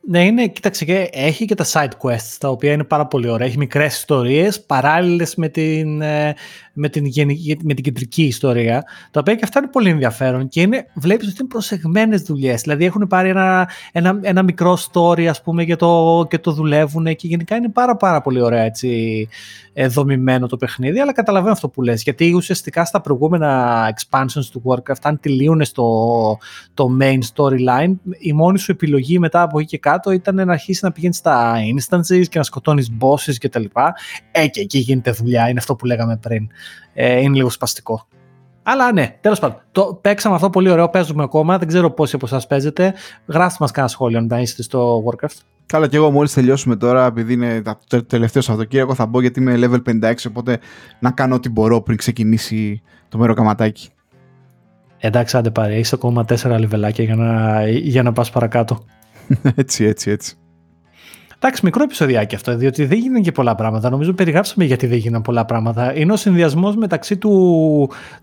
Ναι, 0.07 0.25
είναι, 0.25 0.47
κοίταξε, 0.47 0.85
και 0.85 1.09
έχει 1.11 1.45
και 1.45 1.55
τα 1.55 1.65
side 1.71 2.07
quests, 2.07 2.35
τα 2.39 2.49
οποία 2.49 2.71
είναι 2.71 2.83
πάρα 2.83 3.05
πολύ 3.05 3.29
ωραία. 3.29 3.47
Έχει 3.47 3.57
μικρές 3.57 3.95
ιστορίες, 3.95 4.61
παράλληλες 4.61 5.35
με 5.35 5.49
την, 5.49 6.01
ε, 6.01 6.35
με 6.75 6.89
την, 6.89 7.03
με 7.63 7.73
την 7.73 7.83
κεντρική 7.83 8.23
ιστορία, 8.23 8.83
τα 9.11 9.19
οποία 9.19 9.35
και 9.35 9.43
αυτά 9.43 9.59
είναι 9.59 9.67
πολύ 9.67 9.89
ενδιαφέρον 9.89 10.47
και 10.47 10.61
είναι, 10.61 10.85
βλέπεις 10.93 11.27
ότι 11.27 11.37
είναι 11.39 11.49
προσεγμένες 11.49 12.21
δουλειές. 12.21 12.61
Δηλαδή 12.61 12.85
έχουν 12.85 13.07
πάρει 13.07 13.29
ένα, 13.29 13.69
ένα, 13.91 14.19
ένα 14.21 14.43
μικρό 14.43 14.77
story, 14.91 15.25
ας 15.25 15.41
πούμε, 15.41 15.65
και 15.65 15.75
το, 15.75 16.25
και 16.29 16.39
το 16.39 16.51
δουλεύουν 16.51 17.05
και 17.05 17.27
γενικά 17.27 17.55
είναι 17.55 17.69
πάρα 17.69 17.95
πάρα 17.95 18.21
πολύ 18.21 18.41
ωραία 18.41 18.63
έτσι, 18.63 19.27
ε, 19.73 19.87
δομημένο 19.87 20.47
το 20.47 20.57
παιχνίδι, 20.57 20.99
αλλά 20.99 21.13
καταλαβαίνω 21.13 21.51
αυτό 21.51 21.69
που 21.69 21.81
λες, 21.81 22.03
γιατί 22.03 22.33
ουσιαστικά 22.33 22.85
στα 22.85 23.01
προηγούμενα 23.01 23.75
expansions 23.95 24.45
του 24.51 24.61
Warcraft, 24.65 25.01
αν 25.01 25.19
τελείωνε 25.19 25.65
το, 25.73 25.87
το 26.73 26.97
main 27.01 27.19
storyline, 27.33 27.93
η 28.17 28.33
μόνη 28.33 28.59
σου 28.59 28.71
επιλογή 28.71 29.19
μετά 29.19 29.41
από 29.41 29.59
εκεί 29.59 29.67
και 29.67 29.77
κάτω 29.77 30.11
ήταν 30.11 30.35
να 30.35 30.51
αρχίσεις 30.51 30.81
να 30.81 30.91
πηγαίνεις 30.91 31.17
στα 31.17 31.55
instances 31.75 32.27
και 32.29 32.37
να 32.37 32.43
σκοτώνεις 32.43 32.91
bosses 32.99 33.35
και 33.37 33.49
τα 33.49 33.59
λοιπά. 33.59 33.93
Ε, 34.31 34.47
και 34.47 34.61
εκεί 34.61 34.77
γίνεται 34.77 35.11
δουλειά, 35.11 35.49
είναι 35.49 35.59
αυτό 35.59 35.75
που 35.75 35.85
λέγαμε 35.85 36.17
πριν. 36.17 36.47
Ε, 36.93 37.19
είναι 37.19 37.35
λίγο 37.35 37.49
σπαστικό. 37.49 38.07
Αλλά 38.63 38.93
ναι, 38.93 39.17
τέλος 39.21 39.39
πάντων. 39.39 39.61
Το 39.71 39.99
παίξαμε 40.01 40.35
αυτό 40.35 40.49
πολύ 40.49 40.69
ωραίο, 40.69 40.89
παίζουμε 40.89 41.23
ακόμα. 41.23 41.57
Δεν 41.57 41.67
ξέρω 41.67 41.91
πόσοι 41.91 42.15
από 42.15 42.25
εσάς 42.25 42.47
παίζετε. 42.47 42.93
Γράψτε 43.27 43.57
μας 43.59 43.71
κανένα 43.71 43.93
σχόλιο 43.93 44.17
αν 44.17 44.41
είστε 44.41 44.63
στο 44.63 45.03
Warcraft. 45.05 45.37
Καλά, 45.65 45.87
και 45.87 45.95
εγώ 45.95 46.11
μόλις 46.11 46.33
τελειώσουμε 46.33 46.75
τώρα, 46.75 47.05
επειδή 47.05 47.33
είναι 47.33 47.61
το 47.87 48.03
τελευταίο 48.03 48.41
Σαββατοκύριακο, 48.41 48.93
θα 48.93 49.05
μπω 49.05 49.21
γιατί 49.21 49.39
είμαι 49.39 49.55
level 49.57 49.81
56. 50.03 50.13
Οπότε 50.27 50.59
να 50.99 51.11
κάνω 51.11 51.35
ό,τι 51.35 51.49
μπορώ 51.49 51.81
πριν 51.81 51.97
ξεκινήσει 51.97 52.81
το 53.09 53.17
μέρο 53.17 53.33
καματάκι. 53.33 53.89
Εντάξει, 54.97 55.37
άντε 55.37 55.51
πάρει. 55.51 55.73
Έχεις 55.73 55.93
ακόμα 55.93 56.25
4 56.27 56.55
λιβελάκια 56.59 57.03
για 57.03 57.15
να, 57.15 57.61
για 57.67 58.03
να 58.03 58.11
πας 58.11 58.29
παρακάτω. 58.29 58.85
έτσι, 59.55 59.83
έτσι, 59.83 60.11
έτσι. 60.11 60.35
Εντάξει, 61.45 61.65
μικρό 61.65 61.83
επεισοδιάκι 61.83 62.35
αυτό, 62.35 62.55
διότι 62.55 62.85
δεν 62.85 62.97
γίνανε 62.97 63.19
και 63.19 63.31
πολλά 63.31 63.55
πράγματα. 63.55 63.89
Νομίζω 63.89 64.13
περιγράψαμε 64.13 64.65
γιατί 64.65 64.87
δεν 64.87 64.97
γίνανε 64.97 65.23
πολλά 65.23 65.45
πράγματα. 65.45 65.95
Είναι 65.95 66.13
ο 66.13 66.15
συνδυασμός 66.15 66.75
μεταξύ 66.75 67.17
του, 67.17 67.29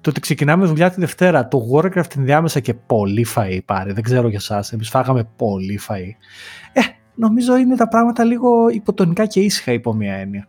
του 0.00 0.08
ότι 0.08 0.20
ξεκινάμε 0.20 0.66
δουλειά 0.66 0.90
τη 0.90 1.00
Δευτέρα, 1.00 1.48
το 1.48 1.58
Warcraft 1.72 2.16
ενδιάμεσα 2.16 2.60
και 2.60 2.74
πολύ 2.74 3.26
φαΐ 3.34 3.58
πάρει. 3.64 3.92
Δεν 3.92 4.02
ξέρω 4.02 4.28
για 4.28 4.38
εσάς. 4.40 4.72
Εμείς 4.72 4.88
φάγαμε 4.88 5.28
πολύ 5.36 5.80
φαΐ. 5.88 6.10
Ε, 6.72 6.80
νομίζω 7.14 7.56
είναι 7.56 7.76
τα 7.76 7.88
πράγματα 7.88 8.24
λίγο 8.24 8.68
υποτονικά 8.68 9.26
και 9.26 9.40
ήσυχα 9.40 9.72
υπό 9.72 9.94
μία 9.94 10.14
έννοια. 10.14 10.48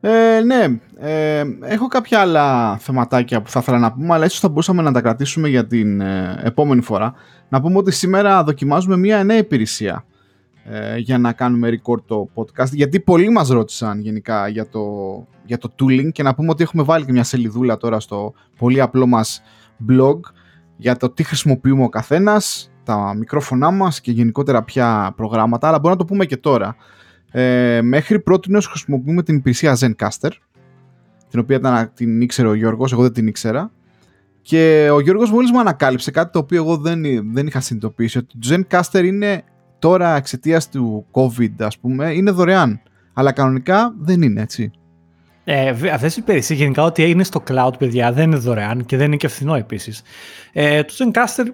Ε, 0.00 0.40
ναι, 0.40 0.78
ε, 0.98 1.42
έχω 1.62 1.86
κάποια 1.86 2.20
άλλα 2.20 2.76
θεματάκια 2.76 3.42
που 3.42 3.50
θα 3.50 3.58
ήθελα 3.62 3.78
να 3.78 3.92
πούμε, 3.92 4.14
αλλά 4.14 4.24
ίσως 4.24 4.40
θα 4.40 4.48
μπορούσαμε 4.48 4.82
να 4.82 4.92
τα 4.92 5.00
κρατήσουμε 5.00 5.48
για 5.48 5.66
την 5.66 6.00
ε, 6.00 6.40
επόμενη 6.44 6.80
φορά. 6.80 7.14
Να 7.48 7.60
πούμε 7.60 7.78
ότι 7.78 7.90
σήμερα 7.90 8.44
δοκιμάζουμε 8.44 8.96
μια 8.96 9.24
νέα 9.24 9.36
υπηρεσία 9.36 10.04
ε, 10.70 10.96
για 10.96 11.18
να 11.18 11.32
κάνουμε 11.32 11.68
record 11.68 12.02
το 12.06 12.28
podcast 12.34 12.70
γιατί 12.72 13.00
πολλοί 13.00 13.30
μας 13.30 13.48
ρώτησαν 13.48 14.00
γενικά 14.00 14.48
για 14.48 14.68
το, 14.68 14.82
για 15.44 15.58
το 15.58 15.74
tooling 15.78 16.08
και 16.12 16.22
να 16.22 16.34
πούμε 16.34 16.50
ότι 16.50 16.62
έχουμε 16.62 16.82
βάλει 16.82 17.04
και 17.04 17.12
μια 17.12 17.24
σελίδούλα 17.24 17.76
τώρα 17.76 18.00
στο 18.00 18.32
πολύ 18.58 18.80
απλό 18.80 19.06
μας 19.06 19.42
blog 19.88 20.18
για 20.76 20.96
το 20.96 21.10
τι 21.10 21.22
χρησιμοποιούμε 21.22 21.84
ο 21.84 21.88
καθένας, 21.88 22.70
τα 22.82 23.14
μικρόφωνά 23.14 23.70
μας 23.70 24.00
και 24.00 24.10
γενικότερα 24.10 24.62
ποια 24.62 25.12
προγράμματα, 25.16 25.68
αλλά 25.68 25.78
μπορούμε 25.78 26.00
να 26.00 26.06
το 26.06 26.12
πούμε 26.12 26.24
και 26.24 26.36
τώρα. 26.36 26.76
Ε, 27.30 27.80
μέχρι 27.82 28.20
πρώτη 28.20 28.50
χρησιμοποιούμε 28.52 29.22
την 29.22 29.36
υπηρεσία 29.36 29.76
Zencaster, 29.80 30.30
την 31.28 31.40
οποία 31.40 31.56
ήταν, 31.56 31.90
την 31.94 32.20
ήξερε 32.20 32.48
ο 32.48 32.54
Γιώργος, 32.54 32.92
εγώ 32.92 33.02
δεν 33.02 33.12
την 33.12 33.26
ήξερα. 33.26 33.72
Και 34.42 34.88
ο 34.92 35.00
Γιώργος 35.00 35.30
μόλις 35.30 35.50
μου 35.50 35.60
ανακάλυψε 35.60 36.10
κάτι 36.10 36.32
το 36.32 36.38
οποίο 36.38 36.62
εγώ 36.62 36.76
δεν, 36.76 37.02
δεν 37.32 37.46
είχα 37.46 37.60
συνειδητοποιήσει, 37.60 38.18
ότι 38.18 38.38
το 38.38 38.54
Zencaster 38.54 39.04
είναι 39.04 39.44
τώρα 39.78 40.16
εξαιτίας 40.16 40.68
του 40.68 41.06
COVID, 41.12 41.54
ας 41.58 41.78
πούμε, 41.78 42.12
είναι 42.12 42.30
δωρεάν. 42.30 42.80
Αλλά 43.12 43.32
κανονικά 43.32 43.94
δεν 43.98 44.22
είναι 44.22 44.40
έτσι. 44.40 44.70
Ε, 45.44 45.68
αυτές 45.92 46.16
οι 46.16 46.20
υπηρεσίες 46.20 46.58
γενικά 46.58 46.82
ότι 46.82 47.10
είναι 47.10 47.24
στο 47.24 47.42
cloud, 47.48 47.78
παιδιά, 47.78 48.12
δεν 48.12 48.24
είναι 48.24 48.36
δωρεάν 48.36 48.84
και 48.84 48.96
δεν 48.96 49.06
είναι 49.06 49.16
και 49.16 49.28
φθηνό 49.28 49.54
επίσης. 49.54 50.02
Ε, 50.52 50.82
το 50.82 50.94
Zencaster 50.98 51.44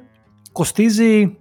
κοστίζει 0.53 1.37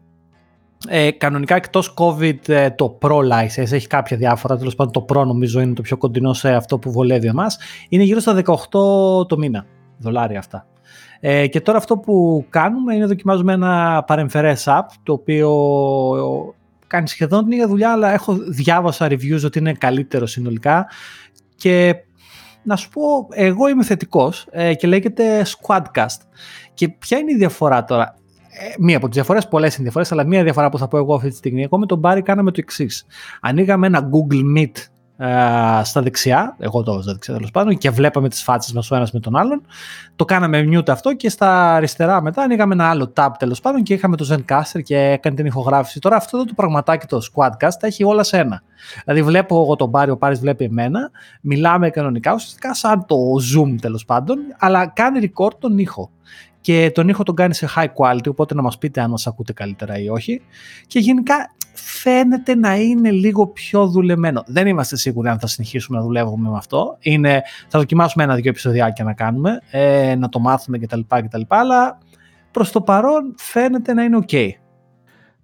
ε, 0.88 1.12
κανονικά 1.12 1.56
εκτός 1.56 1.94
COVID 1.98 2.50
ε, 2.50 2.70
το 2.70 2.98
Pro 3.02 3.18
license, 3.18 3.72
έχει 3.72 3.88
κάποια 3.88 4.18
διάφορα, 4.18 4.58
τέλος 4.58 4.76
πάντων 4.76 4.94
το 4.94 5.06
Pro 5.10 5.26
νομίζω 5.26 5.60
είναι 5.60 5.74
το 5.74 5.82
πιο 5.82 5.98
κοντινό 5.98 6.34
σε 6.34 6.54
αυτό 6.54 6.80
που 6.80 6.92
βολεύει 6.92 7.28
εμάς, 7.28 7.58
είναι 7.90 8.04
γύρω 8.04 8.20
στα 8.20 8.42
18 8.46 9.28
το 9.28 9.38
μήνα, 9.38 9.66
δολάρια 9.98 10.40
αυτά. 10.40 10.68
Ε, 11.20 11.48
και 11.48 11.62
τώρα 11.62 11.78
αυτό 11.78 11.98
που 11.98 12.46
κάνουμε 12.50 12.96
είναι 12.96 13.06
δοκιμάζουμε 13.06 13.54
ένα 13.54 14.04
παρεμφερές 14.08 14.64
app, 14.68 14.86
το 15.04 15.14
οποίο 15.14 15.50
κάνει 16.94 17.08
σχεδόν 17.08 17.44
την 17.44 17.52
ίδια 17.52 17.68
δουλειά, 17.68 17.92
αλλά 17.92 18.12
έχω 18.12 18.34
διάβασα 18.34 19.08
reviews 19.08 19.42
ότι 19.46 19.60
είναι 19.60 19.74
καλύτερο 19.74 20.26
συνολικά 20.26 20.88
και 21.56 21.96
να 22.64 22.76
σου 22.76 22.90
πω, 22.90 23.28
εγώ 23.32 23.68
είμαι 23.68 23.84
θετικός 23.84 24.48
ε, 24.52 24.74
και 24.74 24.88
λέγεται 24.88 25.46
Squadcast. 25.46 26.20
Και 26.74 26.90
ποια 26.90 27.18
είναι 27.18 27.32
η 27.32 27.36
διαφορά 27.36 27.84
τώρα; 27.84 28.16
Ε, 28.60 28.76
μία 28.80 28.98
από 28.98 29.06
τις 29.06 29.16
διαφορές, 29.16 29.48
πολλές 29.48 29.74
είναι 29.74 29.84
διαφορές, 29.84 30.12
αλλά 30.12 30.26
μία 30.26 30.44
διαφορά 30.44 30.70
που 30.70 30.78
θα 30.78 30.88
πω 30.88 30.98
εγώ 30.98 31.16
αυτή 31.16 31.30
τη 31.30 31.36
στιγμή. 31.36 31.64
Εγώ 31.64 31.78
με 31.78 31.86
τον 31.86 32.00
Μπάρι 32.00 32.22
κάναμε 32.22 32.52
το 32.52 32.58
εξής. 32.60 33.06
Ανοίγαμε 33.42 33.88
ένα 33.88 34.10
Google 34.10 34.58
Meet 34.58 34.72
ε, 34.76 34.93
στα 35.84 36.02
δεξιά, 36.02 36.56
εγώ 36.60 36.84
το 36.84 37.02
στα 37.02 37.12
δεξιά 37.12 37.34
τέλος 37.34 37.52
πάντων, 37.52 37.78
και 37.78 37.90
βλέπαμε 37.90 38.30
τις 38.30 38.44
φάτσες 38.44 38.74
μας 38.74 38.92
ο 38.92 38.96
ένας 38.96 39.12
με 39.12 39.20
τον 39.20 39.36
άλλον. 39.36 39.62
Το 40.16 40.26
κάναμε 40.26 40.64
mute 40.72 40.90
αυτό 40.90 41.16
και 41.16 41.30
στα 41.30 41.74
αριστερά 41.74 42.22
μετά 42.22 42.42
ανοίγαμε 42.42 42.74
ένα 42.74 42.90
άλλο 42.90 43.14
tab 43.16 43.30
τέλος 43.40 43.60
πάντων 43.60 43.84
και 43.84 43.94
είχαμε 43.94 44.18
το 44.18 44.28
Zencaster 44.32 44.84
και 44.84 44.98
έκανε 44.98 45.36
την 45.36 45.46
ηχογράφηση. 45.46 46.00
Τώρα 46.00 46.16
αυτό 46.16 46.38
εδώ 46.38 46.46
το 46.46 46.54
πραγματάκι 46.56 47.06
το 47.06 47.20
Squadcast 47.34 47.74
τα 47.80 47.88
έχει 47.88 48.04
όλα 48.04 48.24
σε 48.24 48.38
ένα. 48.38 48.64
Δηλαδή 49.06 49.24
βλέπω 49.24 49.62
εγώ 49.62 49.76
τον 49.76 49.92
Πάρη, 49.92 50.12
ο 50.12 50.18
Πάρης 50.18 50.40
βλέπει 50.40 50.64
εμένα, 50.64 51.12
μιλάμε 51.42 51.90
κανονικά, 51.90 52.34
ουσιαστικά 52.34 52.74
σαν 52.74 53.06
το 53.06 53.16
Zoom 53.56 53.76
τέλος 53.82 54.06
πάντων, 54.06 54.38
αλλά 54.58 54.88
κάνει 54.88 55.32
record 55.34 55.54
τον 55.60 55.78
ήχο 55.78 56.12
και 56.62 56.92
τον 56.94 57.10
ήχο 57.10 57.24
τον 57.24 57.36
κάνει 57.36 57.54
σε 57.54 57.70
high 57.76 57.88
quality, 57.98 58.30
οπότε 58.30 58.54
να 58.54 58.62
μας 58.62 58.78
πείτε 58.78 59.02
αν 59.02 59.10
μας 59.10 59.28
ακούτε 59.28 59.54
καλύτερα 59.54 60.00
ή 60.00 60.10
όχι. 60.10 60.42
Και 60.88 61.00
γενικά 61.00 61.52
φαίνεται 61.74 62.56
να 62.56 62.76
είναι 62.76 63.12
λίγο 63.12 63.48
πιο 63.48 63.88
δουλεμένο. 63.88 64.44
Δεν 64.48 64.68
είμαστε 64.68 64.98
σίγουροι 64.98 65.30
αν 65.30 65.40
θα 65.40 65.48
συνεχίσουμε 65.48 65.98
να 65.98 66.04
δουλεύουμε 66.04 66.50
με 66.50 66.58
αυτό. 66.58 66.98
Είναι, 67.00 67.42
θα 67.68 67.80
δοκιμάσουμε 67.80 68.24
ένα-δύο 68.24 68.50
επεισοδιάκια 68.50 69.04
να 69.04 69.14
κάνουμε, 69.14 69.62
ε, 69.72 70.16
να 70.16 70.30
το 70.30 70.40
μάθουμε 70.40 70.78
κτλ. 70.78 71.00
κτλ 71.08 71.42
αλλά 71.48 71.98
προς 72.52 72.72
το 72.72 72.82
παρόν 72.82 73.36
φαίνεται 73.38 73.94
να 73.94 74.04
είναι 74.04 74.26
ok. 74.28 74.50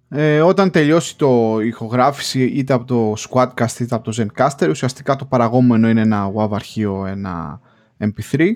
Ε, 0.08 0.40
όταν 0.40 0.70
τελειώσει 0.70 1.16
το 1.16 1.60
ηχογράφηση 1.60 2.44
είτε 2.44 2.72
από 2.72 2.84
το 2.84 3.14
Squadcast 3.28 3.80
είτε 3.80 3.94
από 3.94 4.10
το 4.10 4.22
Zencaster 4.22 4.68
ουσιαστικά 4.68 5.16
το 5.16 5.24
παραγόμενο 5.24 5.88
είναι 5.88 6.00
ένα 6.00 6.32
WAV 6.36 6.48
αρχείο, 6.52 7.06
ένα 7.06 7.60
MP3 7.98 8.46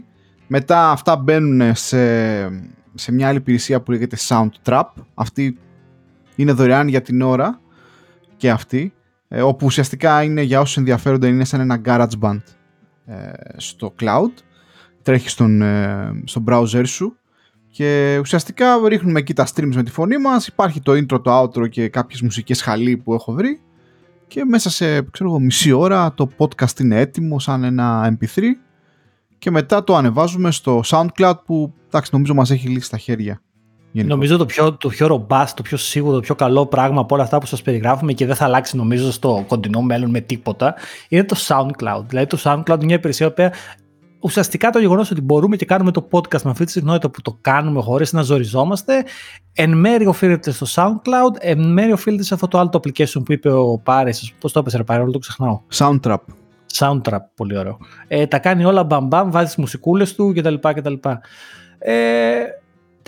μετά 0.47 0.91
αυτά 0.91 1.17
μπαίνουν 1.17 1.75
σε, 1.75 2.45
σε 2.95 3.13
μια 3.13 3.29
άλλη 3.29 3.37
υπηρεσία 3.37 3.81
που 3.81 3.91
λέγεται 3.91 4.17
Soundtrap. 4.29 4.85
Αυτή 5.15 5.59
είναι 6.37 6.53
δωρεάν 6.53 6.89
για 6.89 7.03
την 7.03 7.23
ώρα 7.23 7.61
και 8.45 8.51
αυτή. 8.51 8.93
Ε, 9.29 9.43
όπου 9.43 9.67
ουσιαστικά 9.67 10.23
είναι 10.23 10.43
για 10.43 10.61
όσους 10.61 10.77
ενδιαφέρονται 10.77 11.27
είναι 11.27 11.45
σαν 11.45 11.61
ένα 11.61 11.81
GarageBand 11.85 12.41
ε, 13.07 13.15
στο 13.57 13.95
cloud. 14.01 14.33
Τρέχεις 15.03 15.33
στον, 15.33 15.63
ε, 15.63 16.23
στο 16.25 16.45
browser 16.49 16.83
σου 16.87 17.17
και 17.71 18.19
ουσιαστικά 18.21 18.89
ρίχνουμε 18.89 19.19
εκεί 19.19 19.35
τα 19.35 19.47
streams 19.47 19.75
με 19.75 19.83
τη 19.83 19.91
φωνή 19.91 20.19
μας. 20.19 20.47
Υπάρχει 20.47 20.81
το 20.81 20.93
intro, 20.93 21.23
το 21.23 21.41
outro 21.43 21.69
και 21.69 21.89
κάποιες 21.89 22.21
μουσικές 22.23 22.63
χαλί 22.63 22.97
που 22.97 23.15
έχω 23.15 23.33
βρει 23.33 23.61
και 24.27 24.45
μέσα 24.45 24.71
σε 24.71 25.03
ξέρω, 25.03 25.39
μισή 25.39 25.73
ώρα 25.73 26.15
το 26.15 26.29
podcast 26.37 26.81
είναι 26.81 27.01
έτοιμο 27.01 27.39
σαν 27.39 27.65
ένα 27.65 28.17
mp3 28.21 28.43
και 29.39 29.51
μετά 29.51 29.85
το 29.85 29.97
ανεβάζουμε 29.97 30.51
στο 30.51 30.83
SoundCloud 30.85 31.39
που 31.45 31.75
εντάξει, 31.87 32.11
νομίζω 32.13 32.35
μας 32.35 32.51
έχει 32.51 32.69
λύσει 32.69 32.91
τα 32.91 32.99
χέρια. 32.99 33.43
Γενικώς. 33.95 34.17
Νομίζω 34.17 34.37
το 34.37 34.47
πιο, 34.47 34.73
το 34.73 34.89
πιο 34.89 35.27
robust, 35.29 35.49
το 35.57 35.63
πιο 35.63 35.77
σίγουρο, 35.77 36.15
το 36.15 36.21
πιο 36.21 36.35
καλό 36.35 36.67
πράγμα 36.67 37.01
από 37.01 37.15
όλα 37.15 37.25
αυτά 37.25 37.39
που 37.39 37.47
σας 37.47 37.63
περιγράφουμε 37.63 38.13
και 38.13 38.27
δεν 38.27 38.35
θα 38.35 38.45
αλλάξει 38.45 38.77
νομίζω 38.77 39.13
στο 39.13 39.45
κοντινό 39.49 39.81
μέλλον 39.81 40.11
με 40.11 40.21
τίποτα 40.21 40.75
είναι 41.09 41.25
το 41.25 41.37
SoundCloud. 41.49 42.05
Δηλαδή 42.07 42.27
το 42.27 42.39
SoundCloud 42.45 42.75
είναι 42.75 42.85
μια 42.85 42.95
υπηρεσία 42.95 43.33
που 43.33 43.51
ουσιαστικά 44.21 44.71
το 44.71 44.79
γεγονός 44.79 45.11
ότι 45.11 45.21
μπορούμε 45.21 45.57
και 45.57 45.65
κάνουμε 45.65 45.91
το 45.91 46.09
podcast 46.11 46.43
με 46.43 46.51
αυτή 46.51 46.65
τη 46.65 46.71
συχνότητα 46.71 47.11
που 47.11 47.23
το 47.23 47.39
κάνουμε 47.41 47.81
χωρίς 47.83 48.13
να 48.13 48.23
ζοριζόμαστε 48.23 49.05
εν 49.53 49.79
μέρει 49.79 50.07
οφείλεται 50.07 50.51
στο 50.51 50.67
SoundCloud, 50.69 51.37
εν 51.39 51.73
μέρει 51.73 51.93
οφείλεται 51.93 52.23
σε 52.23 52.35
αυτό 52.35 52.49
το 52.49 52.59
άλλο 52.59 52.69
το 52.69 52.81
application 52.85 53.25
που 53.25 53.33
είπε 53.33 53.51
ο 53.51 53.79
Πάρης, 53.79 54.33
πώς 54.41 54.53
το 54.53 54.59
έπεσε 54.59 54.85
ρε 54.89 55.01
όλο 55.01 55.11
το 55.11 55.19
ξεχνάω. 55.19 55.61
Soundtrap. 55.75 56.17
Soundtrap, 56.79 57.21
πολύ 57.37 57.59
ωραίο. 57.59 57.79
Ε, 58.09 58.27
τα 58.27 58.39
κάνει 58.39 58.65
όλα 58.65 58.85
μπαμπαμ, 58.85 59.31
βάζει 59.31 59.47
τις 59.47 59.57
μουσικούλες 59.57 60.15
του 60.15 60.33
κτλ. 60.37 60.55
κτλ. 60.55 60.95
Ε, 61.79 62.45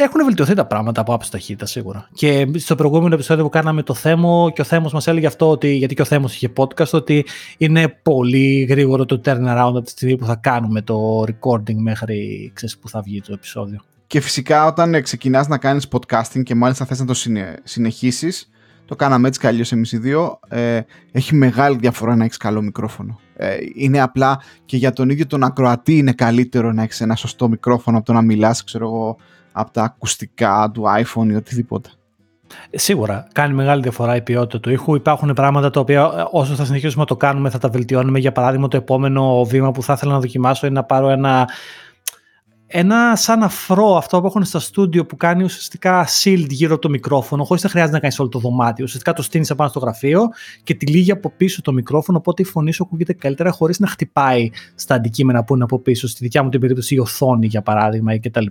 έχουν 0.03 0.25
βελτιωθεί 0.25 0.55
τα 0.55 0.67
πράγματα 0.67 1.01
από 1.01 1.15
άψη 1.15 1.31
ταχύτητα 1.31 1.67
σίγουρα. 1.67 2.09
Και 2.13 2.49
στο 2.57 2.75
προηγούμενο 2.75 3.15
επεισόδιο 3.15 3.45
που 3.45 3.51
κάναμε 3.51 3.83
το 3.83 3.95
θέμα 3.95 4.51
και 4.55 4.61
ο 4.61 4.65
Θέμος 4.65 4.93
μας 4.93 5.07
έλεγε 5.07 5.27
αυτό, 5.27 5.51
ότι, 5.51 5.75
γιατί 5.75 5.95
και 5.95 6.03
ο 6.03 6.05
Θέμος 6.05 6.35
είχε 6.35 6.53
podcast, 6.57 6.91
ότι 6.91 7.27
είναι 7.57 7.89
πολύ 8.03 8.67
γρήγορο 8.69 9.05
το 9.05 9.21
turnaround 9.25 9.73
από 9.75 9.83
τη 9.83 9.91
στιγμή 9.91 10.17
που 10.17 10.25
θα 10.25 10.35
κάνουμε 10.35 10.83
το 10.83 11.23
recording 11.23 11.77
μέχρι 11.77 12.51
ξέρεις, 12.55 12.79
που 12.79 12.89
θα 12.89 13.01
βγει 13.01 13.21
το 13.21 13.33
επεισόδιο. 13.33 13.81
Και 14.07 14.21
φυσικά 14.21 14.67
όταν 14.67 15.03
ξεκινάς 15.03 15.49
να 15.49 15.59
κάνεις 15.59 15.89
podcasting 15.91 16.43
και 16.43 16.55
μάλιστα 16.55 16.85
θες 16.85 16.99
να 16.99 17.07
το 17.07 17.15
συνεχίσεις, 17.63 18.51
το 18.85 18.97
κάναμε 18.97 19.29
έτσι 19.29 19.41
κι 19.41 19.75
εμείς 19.75 19.93
οι 19.93 19.99
δύο, 19.99 20.41
ε, 20.49 20.81
έχει 21.13 21.35
μεγάλη 21.35 21.77
διαφορά 21.77 22.17
να 22.17 22.25
έχεις 22.25 22.37
καλό 22.37 22.63
μικρόφωνο. 22.63 23.21
Ε, 23.37 23.57
είναι 23.75 24.01
απλά 24.01 24.41
και 24.65 24.77
για 24.77 24.93
τον 24.93 25.11
ίδιο 25.11 25.27
τον 25.27 25.43
ακροατή 25.43 25.97
είναι 25.97 26.13
καλύτερο 26.13 26.73
να 26.73 26.83
έχεις 26.83 27.01
ένα 27.01 27.17
σωστό 27.17 27.49
μικρόφωνο 27.49 27.97
από 27.97 28.07
το 28.07 28.13
να 28.13 28.23
μιλάς, 28.23 28.65
ξέρω 28.65 28.87
εγώ, 28.87 29.17
από 29.59 29.71
τα 29.71 29.83
ακουστικά 29.83 30.71
του 30.75 30.83
iPhone 30.83 31.27
ή 31.31 31.35
οτιδήποτε. 31.35 31.91
Σίγουρα 32.71 33.27
κάνει 33.33 33.55
μεγάλη 33.55 33.83
διαφορά 33.83 34.17
η 34.17 34.23
ποιότητα 34.23 34.61
του 34.61 34.71
ήχου. 34.71 34.95
Υπάρχουν 34.95 35.33
πράγματα 35.33 35.71
τα 35.71 35.81
οποία 35.81 36.01
ε, 36.01 36.25
όσο 36.31 36.55
θα 36.55 36.65
συνεχίσουμε 36.65 37.01
να 37.01 37.07
το 37.07 37.17
κάνουμε 37.17 37.51
θα 37.51 37.59
τα 37.59 37.69
βελτιώνουμε. 37.69 38.19
Για 38.19 38.33
παράδειγμα, 38.33 38.69
το 38.69 38.77
επόμενο 38.77 39.45
βήμα 39.45 39.71
που 39.71 39.83
θα 39.83 39.93
ήθελα 39.93 40.13
να 40.13 40.21
δοκιμάσω 40.21 40.67
είναι 40.67 40.75
να 40.75 40.85
πάρω 40.85 41.09
ένα 41.09 41.49
ένα 42.67 43.17
σαν 43.17 43.43
αφρό 43.43 43.97
αυτό 43.97 44.21
που 44.21 44.27
έχουν 44.27 44.45
στα 44.45 44.59
στούντιο 44.59 45.07
που 45.07 45.17
κάνει 45.17 45.45
ουσιαστικά 45.45 46.07
shield 46.23 46.47
γύρω 46.49 46.73
από 46.73 46.83
το 46.83 46.89
μικρόφωνο, 46.89 47.45
χωρίς 47.45 47.63
να 47.63 47.69
χρειάζεται 47.69 47.95
να 47.95 48.01
κάνεις 48.01 48.19
όλο 48.19 48.29
το 48.29 48.39
δωμάτιο. 48.39 48.85
Ουσιαστικά 48.85 49.13
το 49.13 49.23
στείνεις 49.23 49.51
απάνω 49.51 49.71
στο 49.71 49.79
γραφείο 49.79 50.29
και 50.63 50.75
τη 50.75 50.87
λύγει 50.87 51.11
από 51.11 51.33
πίσω 51.37 51.63
το 51.63 51.73
μικρόφωνο, 51.73 52.19
οπότε 52.19 52.43
η 52.43 52.45
φωνή 52.45 52.73
σου 52.73 52.85
ακούγεται 52.87 53.13
καλύτερα 53.13 53.51
χωρίς 53.51 53.79
να 53.79 53.87
χτυπάει 53.87 54.51
στα 54.75 54.95
αντικείμενα 54.95 55.45
που 55.45 55.55
είναι 55.55 55.65
από 55.65 55.79
πίσω. 55.79 56.09
Στη 56.09 56.19
δικιά 56.23 56.43
μου 56.43 56.49
την 56.49 56.61
περίπτωση 56.61 56.95
η 56.95 56.99
οθόνη, 56.99 57.47
για 57.47 57.63
παράδειγμα, 57.63 58.15
ή 58.15 58.21
κτλ. 58.21 58.47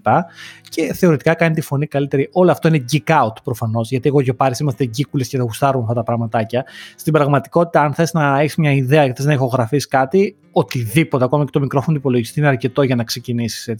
Και 0.69 0.93
θεωρητικά 0.93 1.33
κάνει 1.33 1.55
τη 1.55 1.61
φωνή 1.61 1.87
καλύτερη. 1.87 2.29
Όλο 2.31 2.51
αυτό 2.51 2.67
είναι 2.67 2.85
geek 2.91 3.23
out 3.23 3.33
προφανώς, 3.43 3.89
γιατί 3.89 4.07
εγώ 4.07 4.21
και 4.21 4.29
ο 4.29 4.35
Πάρη 4.35 4.55
είμαστε 4.59 4.85
γκίκουλε 4.85 5.23
και 5.23 5.37
δεν 5.37 5.45
γουστάρουμε 5.45 5.83
αυτά 5.83 5.95
τα 5.95 6.03
πραγματάκια. 6.03 6.65
Στην 6.95 7.13
πραγματικότητα, 7.13 7.81
αν 7.81 7.93
θες 7.93 8.13
να 8.13 8.39
έχεις 8.39 8.55
μια 8.55 8.71
ιδέα 8.71 9.07
και 9.07 9.13
θες 9.15 9.25
να 9.25 9.33
ηχογραφείς 9.33 9.87
κάτι, 9.87 10.35
οτιδήποτε, 10.51 11.23
ακόμα 11.23 11.45
και 11.45 11.51
το 11.51 11.59
μικρόφωνο 11.59 11.93
του 11.93 11.99
υπολογιστή 11.99 12.39
είναι 12.39 12.49
αρκετό 12.49 12.83
για 12.83 12.95
να 12.95 13.03
ξεκινήσεις. 13.03 13.75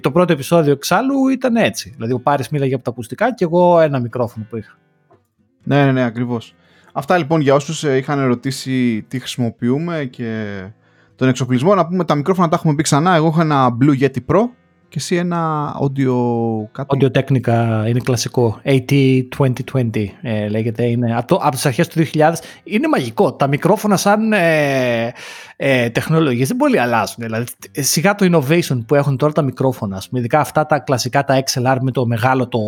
Το 0.00 0.10
πρώτο 0.10 0.32
επεισόδιο 0.32 0.72
εξάλλου 0.72 1.28
ήταν 1.28 1.56
έτσι. 1.56 1.92
Δηλαδή, 1.94 2.12
ο 2.12 2.20
Πάρης 2.20 2.48
μίλαγε 2.48 2.74
από 2.74 2.84
τα 2.84 2.90
ακουστικά 2.90 3.34
και 3.34 3.44
εγώ 3.44 3.80
ένα 3.80 4.00
μικρόφωνο 4.00 4.46
που 4.50 4.56
είχα. 4.56 4.78
Ναι, 5.62 5.84
ναι, 5.84 5.92
ναι, 5.92 6.04
ακριβώς. 6.04 6.54
Αυτά 6.92 7.18
λοιπόν 7.18 7.40
για 7.40 7.54
όσους 7.54 7.84
ε, 7.84 7.96
είχαν 7.96 8.18
ερωτήσει 8.18 9.02
τι 9.08 9.18
χρησιμοποιούμε 9.18 10.04
και 10.04 10.62
τον 11.16 11.28
εξοπλισμό. 11.28 11.74
Να 11.74 11.86
πούμε 11.86 12.04
τα 12.04 12.14
μικρόφωνα 12.14 12.48
τα 12.48 12.56
έχουμε 12.56 12.74
πει 12.74 12.82
ξανά. 12.82 13.14
Εγώ 13.14 13.26
έχω 13.26 13.40
ένα 13.40 13.76
Blue 13.80 14.00
Yeti 14.00 14.24
Pro 14.26 14.48
και 14.92 14.98
εσύ 14.98 15.16
ένα 15.16 15.72
audio 15.80 16.14
κάτι; 16.72 16.96
Audio 17.00 17.18
Technica 17.18 17.84
είναι 17.88 18.00
κλασικό. 18.04 18.60
AT2020 18.64 20.06
ε, 20.22 20.48
λέγεται. 20.48 20.84
Είναι, 20.84 21.16
από, 21.16 21.34
από 21.34 21.50
τις 21.50 21.66
αρχές 21.66 21.88
του 21.88 22.04
2000 22.12 22.32
είναι 22.64 22.88
μαγικό. 22.88 23.32
Τα 23.32 23.46
μικρόφωνα 23.46 23.96
σαν 23.96 24.32
ε, 24.32 25.12
ε, 25.56 25.90
τεχνολογίες 25.90 26.48
δεν 26.48 26.56
πολύ 26.56 26.78
αλλάζουν. 26.78 27.16
Δηλαδή, 27.18 27.44
σιγά 27.70 28.14
το 28.14 28.26
innovation 28.30 28.84
που 28.86 28.94
έχουν 28.94 29.16
τώρα 29.16 29.32
τα 29.32 29.42
μικρόφωνα, 29.42 30.02
ειδικά 30.10 30.40
αυτά 30.40 30.66
τα 30.66 30.78
κλασικά 30.78 31.24
τα 31.24 31.42
XLR 31.46 31.76
με 31.80 31.90
το 31.90 32.06
μεγάλο 32.06 32.48
το, 32.48 32.60